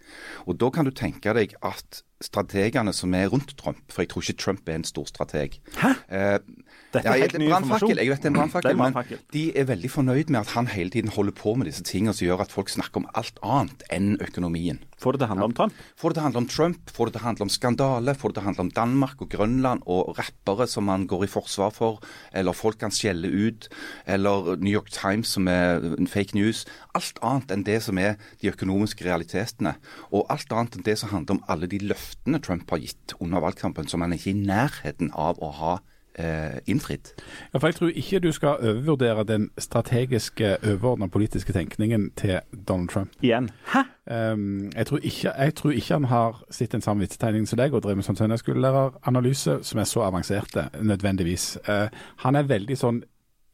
Og 0.46 0.58
Da 0.58 0.70
kan 0.70 0.84
du 0.84 0.90
tenke 0.90 1.34
deg 1.36 1.54
at 1.62 2.02
strategene 2.20 2.92
som 2.92 3.14
er 3.14 3.30
rundt 3.32 3.56
Trump, 3.56 3.80
for 3.88 4.02
jeg 4.02 4.10
tror 4.12 4.24
ikke 4.24 4.42
Trump 4.42 4.68
er 4.68 4.80
en 4.80 4.84
stor 4.84 5.06
strateg 5.08 5.56
Hæ? 5.80 5.94
Eh, 6.12 6.38
Dette 6.92 7.06
ja, 7.06 7.14
er 7.14 7.22
helt 7.22 7.38
ny 7.38 7.46
informasjon. 7.48 7.94
Jeg 7.96 8.10
vet 8.10 8.18
det 8.18 8.28
er 8.28 8.32
en 8.32 8.38
brannfakkel, 8.40 8.76
men 8.76 9.20
de 9.32 9.44
er 9.56 9.68
veldig 9.68 9.90
fornøyd 9.94 10.32
med 10.34 10.40
at 10.42 10.52
han 10.56 10.66
hele 10.72 10.90
tiden 10.90 11.12
holder 11.14 11.36
på 11.38 11.54
med 11.54 11.70
disse 11.70 11.84
tingene 11.86 12.12
som 12.16 12.26
gjør 12.26 12.42
at 12.44 12.52
folk 12.52 12.72
snakker 12.72 13.04
om 13.04 13.06
alt 13.14 13.38
annet 13.46 13.84
enn 13.94 14.16
økonomien. 14.20 14.82
Får 15.00 15.16
det 15.16 15.22
til 15.22 15.28
å 15.28 15.30
handle 15.30 15.46
om 15.48 15.54
Trump? 15.56 15.76
Får 15.96 16.12
det 16.12 16.16
til 16.18 16.20
å 16.20 16.26
handle 16.26 16.42
om 16.42 16.48
Trump, 16.50 16.90
får 16.92 17.08
det 17.08 17.14
til 17.14 17.22
å 17.22 17.24
handle 17.24 17.46
om 17.46 17.52
skandale, 17.54 18.14
får 18.20 18.32
det 18.32 18.36
til 18.36 18.42
å 18.42 18.46
handle 18.50 18.64
om 18.66 18.72
Danmark 18.76 19.22
og 19.24 19.30
Grønland 19.32 19.86
og 19.88 20.10
rappere 20.18 20.66
som 20.68 20.90
han 20.92 21.06
går 21.08 21.24
i 21.24 21.30
forsvar 21.32 21.72
for, 21.72 22.02
eller 22.36 22.56
folk 22.56 22.84
han 22.84 22.92
skjeller 22.92 23.32
ut, 23.32 23.70
eller 24.04 24.60
New 24.60 24.72
York 24.72 24.92
Times 24.92 25.32
som 25.38 25.48
er 25.48 25.80
fake 26.12 26.36
news. 26.36 26.66
Alt 26.92 27.20
annet 27.24 27.54
enn 27.54 27.64
det 27.64 27.78
som 27.86 28.00
er 28.02 28.18
de 28.42 28.52
økonomiske 28.52 29.06
realitetene. 29.08 29.78
Og 30.12 30.28
alt 30.28 30.52
annet 30.52 30.76
enn 30.76 30.88
det 30.90 30.98
som 31.00 31.14
handler 31.14 31.38
om 31.38 31.44
alle 31.48 31.70
de 31.70 31.80
løftene 31.80 32.42
Trump 32.44 32.68
har 32.68 32.84
gitt 32.84 33.16
under 33.20 33.40
valgkampen, 33.40 33.88
som 33.88 34.04
han 34.04 34.12
er 34.12 34.20
ikke 34.20 34.34
i 34.34 34.42
nærheten 34.44 35.14
av 35.16 35.40
å 35.40 35.54
ha 35.62 35.78
innfridd. 36.66 37.12
Ja, 37.52 37.58
for 37.58 37.66
Jeg 37.66 37.74
tror 37.74 37.88
ikke 37.94 38.18
du 38.20 38.32
skal 38.32 38.48
overvurdere 38.48 39.24
den 39.24 39.50
strategiske, 39.58 40.56
overordna 40.62 41.06
politiske 41.06 41.52
tenkningen 41.52 42.10
til 42.16 42.40
Donald 42.68 42.88
Trump. 42.88 43.10
Igjen. 43.22 43.50
Hæ? 43.72 43.78
Um, 44.10 44.72
jeg, 44.76 44.86
tror 44.86 44.98
ikke, 45.02 45.32
jeg 45.38 45.54
tror 45.54 45.70
ikke 45.70 45.94
han 45.94 46.04
har 46.04 46.42
sett 46.50 46.72
den 46.72 46.80
samme 46.80 47.00
vitsetegningen 47.00 47.46
som 47.46 47.58
deg 47.60 47.74
og 47.74 47.82
drevet 47.84 48.00
med 48.00 48.06
sånn 48.08 48.18
søndagsskolelæreranalyse 48.18 49.60
som 49.62 49.80
er 49.80 49.86
så 49.86 50.02
avanserte, 50.02 50.66
nødvendigvis. 50.82 51.58
Uh, 51.68 51.86
han 52.24 52.36
er 52.36 52.48
veldig 52.50 52.78
sånn 52.78 53.02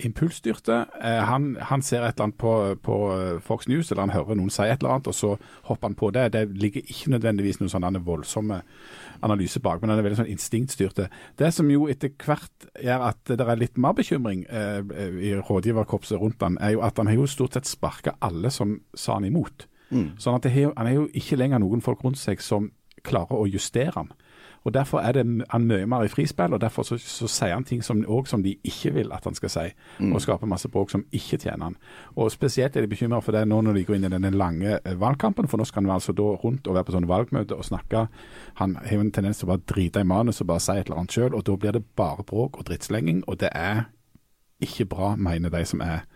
impulsstyrte. 0.04 0.82
Uh, 0.96 1.22
han, 1.28 1.56
han, 1.70 1.82
ser 1.82 2.04
et 2.04 2.16
eller 2.16 2.28
annet 2.28 2.38
på, 2.40 2.52
på, 2.82 2.96
Fox 3.44 3.68
News, 3.68 3.90
eller 3.90 4.06
han 4.06 4.14
hører 4.16 4.36
noen 4.36 4.52
si 4.52 4.66
et 4.66 4.80
eller 4.80 4.96
annet, 4.96 5.10
og 5.12 5.16
så 5.16 5.34
hopper 5.70 5.88
han 5.88 5.98
på 5.98 6.10
det. 6.16 6.28
Det 6.34 6.44
ligger 6.56 6.84
ikke 6.84 7.14
nødvendigvis 7.16 7.60
noen 7.62 7.72
sånne 7.72 8.04
voldsomme 8.04 8.60
analyse 9.24 9.60
bak, 9.60 9.80
men 9.80 9.90
han 9.90 10.00
er 10.00 10.06
veldig 10.06 10.20
sånn 10.20 10.32
instinktstyrte. 10.32 11.08
Det 11.38 11.52
som 11.54 11.70
jo 11.72 11.86
etter 11.92 12.12
hvert 12.20 12.68
gjør 12.82 13.06
at 13.10 13.32
det 13.32 13.46
er 13.46 13.60
litt 13.60 13.80
mer 13.80 13.96
bekymring 13.96 14.44
eh, 14.50 14.82
i 15.30 15.32
rådgiverkorpset 15.38 16.20
rundt 16.20 16.44
han, 16.44 16.58
er 16.60 16.76
jo 16.76 16.84
at 16.86 17.00
han 17.00 17.10
har 17.10 17.18
jo 17.18 17.28
stort 17.30 17.56
sett 17.56 17.68
sparka 17.68 18.16
alle 18.24 18.52
som 18.52 18.78
sa 18.94 19.16
han 19.16 19.28
imot. 19.28 19.66
Mm. 19.90 20.16
Sånn 20.20 20.36
at 20.38 20.48
har, 20.50 20.72
Han 20.76 20.88
er 20.88 20.96
jo 20.96 21.08
ikke 21.14 21.38
lenger 21.38 21.62
noen 21.62 21.84
folk 21.84 22.02
rundt 22.04 22.18
seg 22.18 22.42
som 22.42 22.72
klarer 23.06 23.38
å 23.38 23.46
justere 23.46 23.94
han. 23.94 24.10
Og 24.66 24.74
Derfor 24.74 24.98
er 24.98 25.12
det 25.14 25.22
han 25.50 25.66
mye 25.70 25.86
mer 25.86 26.02
i 26.02 26.08
frispill, 26.10 26.54
og 26.54 26.60
derfor 26.60 26.82
så, 26.82 26.96
så 26.98 27.28
sier 27.30 27.54
han 27.54 27.64
ting 27.64 27.84
som, 27.86 28.00
som 28.26 28.42
de 28.42 28.56
ikke 28.66 28.90
vil 28.96 29.12
at 29.14 29.24
han 29.24 29.36
skal 29.38 29.50
si, 29.52 29.66
mm. 30.00 30.10
og 30.10 30.22
skaper 30.24 30.50
masse 30.50 30.68
bråk 30.68 30.90
som 30.90 31.04
ikke 31.14 31.38
tjener 31.38 31.68
han. 31.68 31.76
Og 32.16 32.32
Spesielt 32.34 32.76
er 32.76 32.82
de 32.82 32.90
bekymra 32.90 33.20
for 33.22 33.36
det 33.36 33.44
nå 33.46 33.60
når 33.62 33.78
de 33.78 33.84
går 33.86 33.96
inn 33.96 34.08
i 34.08 34.10
denne 34.10 34.32
lange 34.34 34.80
eh, 34.82 34.98
valgkampen, 34.98 35.46
for 35.46 35.62
nå 35.62 35.68
skal 35.70 35.86
han 35.86 35.94
altså 35.94 36.12
da 36.18 36.32
rundt 36.42 36.66
og 36.66 36.74
være 36.74 36.88
på 36.88 36.96
sånn 36.96 37.06
valgmøte 37.06 37.54
og 37.54 37.68
snakke. 37.68 38.08
Han 38.58 38.74
har 38.82 38.98
en 38.98 39.12
tendens 39.14 39.38
til 39.38 39.46
å 39.46 39.52
bare 39.54 39.66
drite 39.70 40.02
i 40.02 40.10
manus 40.10 40.42
og 40.42 40.50
bare 40.50 40.66
si 40.66 40.74
et 40.74 40.90
eller 40.90 41.04
annet 41.04 41.14
sjøl, 41.14 41.30
og 41.38 41.46
da 41.46 41.56
blir 41.62 41.78
det 41.78 41.84
bare 41.94 42.26
bråk 42.26 42.58
og 42.58 42.66
drittslenging, 42.66 43.22
og 43.30 43.38
det 43.44 43.54
er 43.54 43.86
ikke 44.66 44.88
bra, 44.90 45.14
mener 45.14 45.54
de 45.54 45.62
som 45.68 45.84
er 45.84 46.08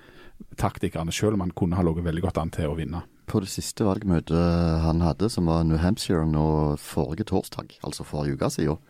taktikerne, 0.59 1.15
selv 1.15 1.39
om 1.39 1.47
han 1.47 1.55
kunne 1.55 1.79
ha 1.79 1.87
ligget 1.87 2.11
veldig 2.11 2.27
godt 2.27 2.43
an 2.43 2.51
til 2.59 2.73
å 2.73 2.77
vinne 2.79 3.05
på 3.31 3.41
det 3.45 3.51
siste 3.53 3.87
valgmøtet 3.87 4.83
han 4.85 5.03
hadde, 5.05 5.31
som 5.31 5.47
var 5.51 5.63
New 5.67 5.79
Hampshire 5.79 6.27
nå 6.27 6.77
forrige 6.83 7.29
torsdag, 7.31 7.77
altså 7.87 8.07
forrige 8.07 8.39
uke 8.39 8.51
siden, 8.51 8.81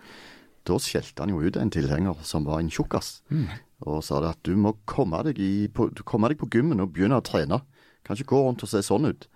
da 0.69 0.77
skjelte 0.81 1.25
han 1.25 1.33
jo 1.33 1.41
ut 1.41 1.57
en 1.57 1.73
tilhenger 1.73 2.21
som 2.27 2.47
var 2.49 2.61
en 2.61 2.71
tjukkas, 2.73 3.21
mm. 3.33 3.47
og 3.89 4.01
sa 4.05 4.21
det 4.25 4.35
at 4.35 4.43
du 4.49 4.55
må 4.61 4.75
komme 4.89 5.21
deg, 5.29 5.41
i, 5.41 5.69
på, 5.73 5.91
komme 6.09 6.31
deg 6.33 6.41
på 6.41 6.49
gymmen 6.53 6.83
og 6.85 6.93
begynne 6.97 7.21
å 7.21 7.25
trene. 7.25 7.63
Kan 8.05 8.17
ikke 8.17 8.33
gå 8.33 8.41
rundt 8.47 8.65
og 8.65 8.71
se 8.71 8.81
sånn 8.85 9.09
ut. 9.09 9.27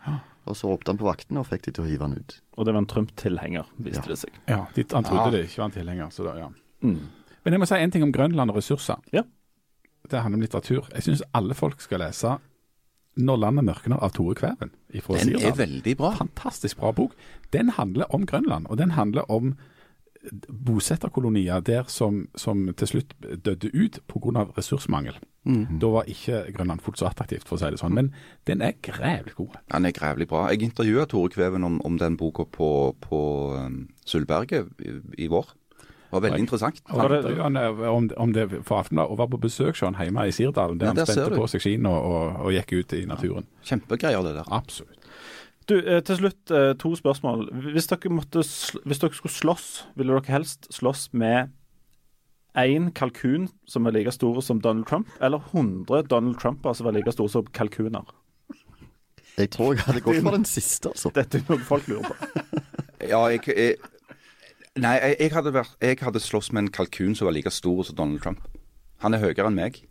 Og 0.48 0.56
så 0.56 0.68
ropte 0.68 0.92
han 0.92 1.00
på 1.00 1.06
vaktene 1.06 1.40
og 1.40 1.48
fikk 1.48 1.66
de 1.66 1.74
til 1.76 1.84
å 1.84 1.88
hive 1.88 2.04
han 2.04 2.16
ut. 2.16 2.36
Og 2.56 2.66
det 2.66 2.72
var 2.74 2.82
en 2.82 2.88
Trump-tilhenger, 2.88 3.68
viste 3.76 4.04
ja. 4.04 4.10
det 4.10 4.18
seg. 4.20 4.38
Ja, 4.48 4.60
de, 4.76 4.84
han 4.92 5.06
trodde 5.08 5.26
ja. 5.26 5.32
det 5.36 5.42
ikke 5.48 5.62
var 5.62 5.70
en 5.70 5.76
tilhenger. 5.76 6.10
Så 6.12 6.26
da, 6.26 6.34
ja. 6.40 6.48
Mm. 6.84 6.98
Men 7.44 7.56
jeg 7.56 7.62
må 7.62 7.68
si 7.68 7.80
en 7.80 7.94
ting 7.94 8.04
om 8.04 8.12
Grønland 8.12 8.52
og 8.52 8.60
ressurser. 8.60 9.00
Ja. 9.12 9.24
Det 10.04 10.20
handler 10.20 10.40
om 10.40 10.44
litteratur. 10.44 10.88
Jeg 10.92 11.06
syns 11.06 11.24
alle 11.36 11.56
folk 11.56 11.80
skal 11.84 12.04
lese 12.04 12.36
'Når 13.16 13.36
landet 13.36 13.64
mørkner' 13.64 14.02
av 14.02 14.10
Tore 14.12 14.34
Kvæven. 14.34 14.70
Den 14.92 15.02
Sirdal. 15.02 15.42
er 15.42 15.54
veldig 15.56 15.96
bra. 15.96 16.14
Fantastisk 16.14 16.76
bra 16.76 16.90
bok. 16.90 17.12
Den 17.52 17.68
handler 17.68 18.04
om 18.10 18.26
Grønland, 18.26 18.66
og 18.66 18.78
den 18.78 18.90
handler 18.90 19.30
om 19.30 19.54
bosetterkolonier 20.66 21.60
der 21.60 21.84
som, 21.88 22.28
som 22.36 22.66
til 22.76 22.88
slutt 22.88 23.14
døde 23.20 23.70
ut 23.74 24.00
pga. 24.08 24.44
ressursmangel. 24.56 25.16
Mm. 25.44 25.78
Da 25.80 25.90
var 25.92 26.08
ikke 26.08 26.44
Grønland 26.56 26.80
fullt 26.80 26.98
så 26.98 27.10
attraktivt, 27.10 27.44
for 27.44 27.56
å 27.56 27.60
si 27.60 27.70
det 27.70 27.80
sånn. 27.80 27.94
Men 27.96 28.14
den 28.48 28.62
er 28.64 28.72
grævlig 28.82 29.34
god. 29.36 29.58
Den 29.72 29.84
er 29.84 29.92
grævlig 29.96 30.28
bra. 30.30 30.46
Jeg 30.52 30.62
intervjua 30.62 31.04
Tore 31.10 31.32
Kveven 31.34 31.64
om, 31.64 31.80
om 31.84 31.98
den 32.00 32.16
boka 32.16 32.44
på, 32.48 32.70
på 33.00 33.20
um, 33.58 33.88
Sølvberget 34.08 34.72
i, 34.80 34.96
i 35.26 35.28
vår. 35.28 35.52
Var 36.14 36.22
veldig 36.28 36.42
interessant. 36.44 36.80
Var 36.88 37.14
det, 37.14 37.32
om, 37.90 38.08
om 38.24 38.34
det 38.34 38.46
for 38.62 38.80
Aftenbladet 38.80 39.10
og 39.10 39.18
var 39.18 39.30
på 39.32 39.40
besøk 39.42 39.74
hos 39.74 39.84
han 39.86 39.98
hjemme 39.98 40.28
i 40.28 40.34
Sirdalen, 40.34 40.78
der 40.80 40.92
ja, 40.92 40.94
han 40.94 41.08
spente 41.08 41.40
på 41.40 41.48
seg 41.50 41.64
skiene 41.64 41.90
og, 41.90 42.06
og, 42.10 42.44
og, 42.44 42.52
gikk 42.54 42.76
ut 42.78 42.94
i 42.96 43.02
naturen. 43.10 43.48
Kjempegreier 43.66 44.22
det 44.26 44.36
der. 44.38 44.48
Absolutt. 44.54 45.00
Du, 45.68 45.78
eh, 45.80 46.00
Til 46.04 46.20
slutt 46.20 46.52
eh, 46.52 46.72
to 46.80 46.92
spørsmål. 46.96 47.46
Hvis 47.72 47.88
dere, 47.90 48.12
måtte, 48.12 48.44
hvis 48.44 49.00
dere 49.02 49.16
skulle 49.16 49.34
slåss, 49.34 49.68
ville 49.96 50.12
dere 50.12 50.36
helst 50.36 50.68
slåss 50.74 51.08
med 51.16 51.54
én 52.54 52.92
kalkun 52.94 53.48
som 53.66 53.86
er 53.88 53.96
like 53.96 54.12
stor 54.14 54.38
som 54.44 54.60
Donald 54.62 54.86
Trump, 54.86 55.08
eller 55.20 55.42
100 55.50 56.06
Donald 56.10 56.38
Trumper 56.38 56.76
som 56.76 56.86
er 56.86 56.98
like 56.98 57.12
store 57.12 57.32
som 57.32 57.48
kalkuner? 57.56 58.04
Jeg 59.34 59.50
tror 59.50 59.74
jeg 59.74 59.82
hadde 59.82 60.04
gått 60.04 60.22
for 60.22 60.36
den 60.36 60.46
siste, 60.46 60.92
altså. 60.92 61.10
Dette 61.14 61.40
er 61.40 61.48
noe 61.48 61.64
folk 61.66 61.88
lurer 61.90 62.06
på. 62.06 62.60
ja, 63.10 63.18
jeg, 63.32 63.42
jeg 63.50 63.93
Nei, 64.74 64.94
jeg, 64.98 65.16
jeg, 65.20 65.30
hadde 65.36 65.54
vært, 65.54 65.74
jeg 65.82 65.98
hadde 66.02 66.20
slåss 66.22 66.50
med 66.52 66.64
en 66.64 66.70
kalkun 66.74 67.14
som 67.14 67.28
var 67.28 67.36
like 67.36 67.50
stor 67.54 67.84
som 67.86 67.98
Donald 67.98 68.22
Trump. 68.24 68.46
Han 69.04 69.14
er 69.14 69.22
høyere 69.22 69.46
enn 69.46 69.58
meg. 69.58 69.84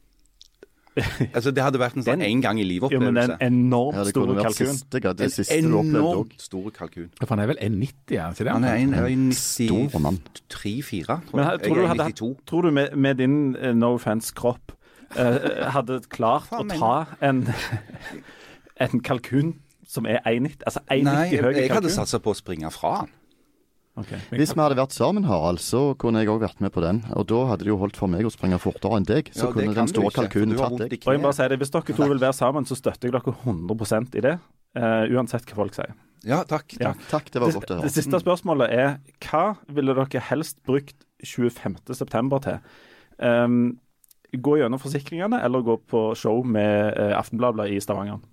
altså 1.35 1.51
Det 1.51 1.63
hadde 1.63 1.79
vært 1.81 1.95
en 1.97 2.05
sånn 2.05 2.21
en 2.21 2.41
gang 2.43 2.59
i 2.61 2.65
livet-opplevelse. 2.67 3.37
En 3.39 3.55
enormt 3.63 3.97
ja, 3.97 4.03
stor 4.11 4.33
kalkun. 4.37 4.75
Siste, 4.75 5.01
det 5.21 5.29
siste 5.33 5.57
en 5.57 5.71
enormt 5.71 6.35
stor 6.43 6.67
kalkun. 6.75 7.07
Ja, 7.15 7.23
for 7.23 7.33
han 7.35 7.45
er 7.45 7.49
vel 7.53 7.61
1,90, 7.63 8.13
er 8.17 8.21
han 8.25 8.35
ikke 8.35 8.47
det? 8.49 8.53
Han 8.53 8.67
er 8.67 8.75
1,93-4, 8.83 10.37
tror 10.51 10.69
jeg. 11.07 11.23
Men, 11.33 11.49
tror, 11.63 11.79
du 11.79 11.89
hadde, 11.93 12.09
tror 12.51 12.67
du 12.67 12.71
med, 12.75 12.95
med 13.07 13.23
din 13.23 13.39
uh, 13.55 13.71
no 13.77 13.95
offense-kropp 13.97 14.75
uh, 15.15 15.39
hadde 15.73 16.03
klart 16.13 16.53
å 16.53 16.61
ta 16.75 16.93
en, 17.23 17.45
en 18.85 19.03
kalkun 19.05 19.55
som 19.89 20.07
er 20.09 20.21
1,90 20.27 20.63
altså 20.67 20.81
1,90 20.91 20.93
høy 20.93 21.07
kalkun? 21.07 21.49
Nei, 21.49 21.59
jeg 21.63 21.75
hadde 21.79 21.97
satsa 22.01 22.19
på 22.23 22.35
å 22.35 22.37
springe 22.37 22.69
fra 22.73 22.97
han. 23.01 23.13
Okay. 23.93 24.17
Hvis 24.33 24.55
vi 24.55 24.57
hadde 24.57 24.77
vært 24.79 24.95
sammen, 24.95 25.27
Harald, 25.29 25.59
så 25.61 25.91
kunne 26.01 26.23
jeg 26.23 26.31
òg 26.33 26.39
vært 26.41 26.63
med 26.65 26.73
på 26.73 26.81
den. 26.81 27.03
Og 27.13 27.27
da 27.29 27.43
hadde 27.51 27.67
det 27.67 27.69
jo 27.69 27.77
holdt 27.77 27.99
for 27.99 28.09
meg 28.09 28.25
å 28.25 28.31
springe 28.33 28.57
fortere 28.61 28.97
enn 28.97 29.05
deg. 29.05 29.29
Så 29.35 29.51
ja, 29.51 29.53
kunne 29.53 29.75
den 29.77 29.91
store 29.91 30.09
kalkunen 30.15 30.57
tatt 30.57 30.79
deg. 30.81 30.95
Og 31.03 31.13
jeg 31.13 31.21
bare 31.21 31.37
sier 31.37 31.53
det, 31.53 31.59
Hvis 31.61 31.73
dere 31.75 31.97
to 31.99 32.07
vil 32.09 32.23
være 32.23 32.33
sammen, 32.37 32.65
så 32.65 32.77
støtter 32.79 33.11
jeg 33.11 33.13
dere 33.13 33.35
100% 33.45 34.17
i 34.17 34.25
det. 34.25 34.33
Uh, 34.73 35.05
uansett 35.13 35.45
hva 35.45 35.59
folk 35.59 35.77
sier. 35.77 35.93
Ja, 36.25 36.41
takk. 36.49 36.73
Ja. 36.79 36.95
takk. 36.95 37.05
takk 37.11 37.29
det 37.35 37.43
var 37.43 37.51
det, 37.51 37.59
godt 37.59 37.69
å 37.69 37.77
høre. 37.77 37.85
Det 37.85 37.93
siste 37.93 38.21
spørsmålet 38.23 38.73
er 38.73 38.95
hva 39.27 39.45
ville 39.69 39.93
dere 39.99 40.25
helst 40.31 40.57
brukt 40.65 41.05
25.9. 41.21 42.41
til? 42.47 42.57
Um, 43.21 43.59
gå 44.33 44.57
gjennom 44.57 44.81
forsikringene, 44.81 45.37
eller 45.45 45.61
gå 45.61 45.77
på 45.85 46.07
show 46.17 46.41
med 46.41 46.97
uh, 46.97 47.13
Aftenbladet 47.19 47.69
i 47.75 47.77
Stavanger? 47.83 48.25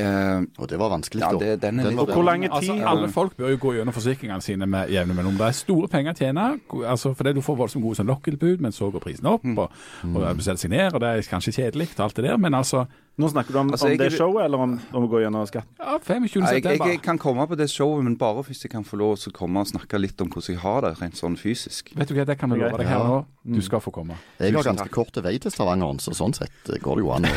Eh, 0.00 0.44
og 0.60 0.68
det 0.70 0.78
var 0.80 0.92
vanskelig, 0.92 1.22
ja, 1.24 1.30
det, 1.40 1.50
den 1.62 1.80
den 1.82 1.98
og 2.02 2.12
hvor 2.12 2.26
lang 2.26 2.44
tid 2.44 2.52
altså, 2.52 2.76
Alle 2.90 3.08
folk 3.12 3.36
bør 3.38 3.54
jo 3.54 3.60
gå 3.62 3.72
gjennom 3.78 3.96
forsikringene 3.96 4.44
sine 4.44 4.68
med 4.70 4.92
jevne 4.92 5.16
mellom. 5.16 5.38
Det 5.38 5.48
er 5.48 5.56
store 5.56 5.88
penger 5.92 6.14
å 6.14 6.20
tjene, 6.20 6.46
altså, 6.84 7.14
fordi 7.16 7.36
du 7.36 7.42
får 7.44 7.58
voldsomt 7.62 7.86
gode 7.86 8.00
sånn 8.00 8.10
lokkelbud, 8.10 8.62
men 8.64 8.76
så 8.76 8.90
går 8.92 9.04
prisen 9.04 9.30
opp, 9.30 9.44
mm. 9.46 9.58
og, 9.58 9.82
og 10.12 10.28
bestiller 10.38 10.62
seg 10.62 10.74
ned, 10.74 10.92
og 10.92 11.02
det 11.04 11.12
er 11.12 11.28
kanskje 11.30 11.56
kjedelig, 11.60 11.90
alt 12.02 12.16
det 12.16 12.28
der, 12.28 12.38
men 12.40 12.56
altså 12.58 12.86
nå 13.16 13.28
snakker 13.32 13.52
du 13.52 13.58
om, 13.58 13.70
altså, 13.72 13.88
om 13.88 13.96
det 13.96 14.10
showet, 14.12 14.42
eller 14.44 14.60
om, 14.60 14.72
om 14.92 15.04
å 15.06 15.08
gå 15.08 15.22
gjennom 15.22 15.46
skatt? 15.48 15.68
Ja, 15.80 15.94
25. 15.96 16.42
Jeg, 16.52 16.64
jeg, 16.66 16.80
jeg, 16.82 16.98
kan 17.00 17.16
komme 17.20 17.46
på 17.48 17.56
det 17.56 17.70
showet, 17.72 18.04
men 18.04 18.18
bare 18.20 18.44
hvis 18.44 18.60
jeg 18.66 18.74
kan 18.74 18.84
få 18.84 18.98
lov 19.00 19.14
til 19.22 19.32
å 19.32 19.36
komme 19.38 19.62
og 19.64 19.70
snakke 19.70 20.00
litt 20.02 20.20
om 20.20 20.28
hvordan 20.28 20.52
jeg 20.52 20.60
har 20.60 20.84
det, 20.84 20.92
rent 21.00 21.16
sånn 21.16 21.38
fysisk. 21.40 21.94
Vet 21.96 22.12
du 22.12 22.16
hva, 22.18 22.26
det 22.28 22.36
kan 22.36 22.52
vi 22.52 22.60
love 22.60 22.76
deg 22.76 22.92
her 22.92 23.08
nå. 23.08 23.22
Du 23.56 23.62
skal 23.64 23.80
få 23.80 23.94
komme. 23.94 24.18
Jeg 24.36 24.52
har 24.52 24.68
ganske 24.68 24.92
kort 24.92 25.16
vei 25.24 25.38
til 25.40 25.54
Stavanger, 25.54 25.96
så 26.04 26.12
sånn 26.18 26.36
sett 26.36 26.74
går 26.84 27.00
det 27.00 27.06
jo 27.06 27.14
an 27.16 27.30
å 27.30 27.34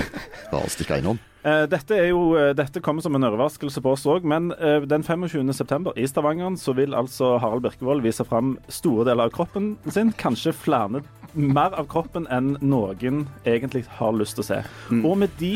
bare 0.52 0.76
stikke 0.76 1.00
innom. 1.00 1.22
Uh, 1.40 1.64
dette, 1.72 1.96
jo, 2.10 2.24
uh, 2.36 2.50
dette, 2.58 2.82
kommer 2.84 3.06
som 3.06 3.16
en 3.16 3.28
overraskelse 3.30 3.84
på 3.84 3.94
oss 3.96 4.08
òg, 4.10 4.28
men 4.28 4.52
uh, 4.60 4.82
den 4.84 5.06
25.9. 5.06 5.94
i 5.96 6.08
Stavanger 6.10 6.58
så 6.60 6.76
vil 6.76 6.98
altså 6.98 7.38
Harald 7.40 7.64
Birkevold 7.64 8.04
vise 8.04 8.26
fram 8.28 8.58
store 8.68 9.08
deler 9.08 9.30
av 9.30 9.36
kroppen 9.36 9.74
sin. 9.88 10.12
Kanskje 10.20 10.56
flere 10.56 11.04
mer 11.34 11.76
av 11.78 11.88
kroppen 11.90 12.28
enn 12.34 12.56
noen 12.62 13.24
egentlig 13.48 13.86
har 14.00 14.16
lyst 14.18 14.38
til 14.38 14.46
å 14.46 14.48
se. 14.50 14.60
Mm. 14.90 15.04
Og, 15.04 15.16
med 15.24 15.36
de, 15.40 15.54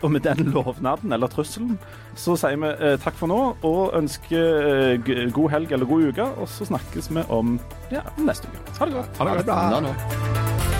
og, 0.00 0.08
med 0.14 0.24
den 0.26 0.52
lovnaden, 0.54 1.12
eller 1.12 1.30
trusselen, 1.32 1.78
så 2.18 2.36
sier 2.40 2.58
vi 2.60 2.72
eh, 2.72 2.98
takk 3.02 3.16
for 3.20 3.30
nå 3.30 3.40
og 3.66 3.96
ønsker 3.98 4.98
eh, 4.98 5.30
god 5.34 5.50
helg 5.54 5.72
eller 5.76 5.90
god 5.90 6.10
uke. 6.10 6.28
Og 6.40 6.50
så 6.50 6.68
snakkes 6.72 7.12
vi 7.14 7.26
om 7.28 7.58
ja, 7.92 8.04
neste 8.20 8.50
uke. 8.50 8.78
Ha 8.80 8.90
det 8.90 9.00
godt. 9.00 9.18
Ha 9.18 9.30
det 9.30 9.40
godt. 9.40 9.56
Ha 9.56 9.80
det 9.80 9.88
bra. 9.90 10.79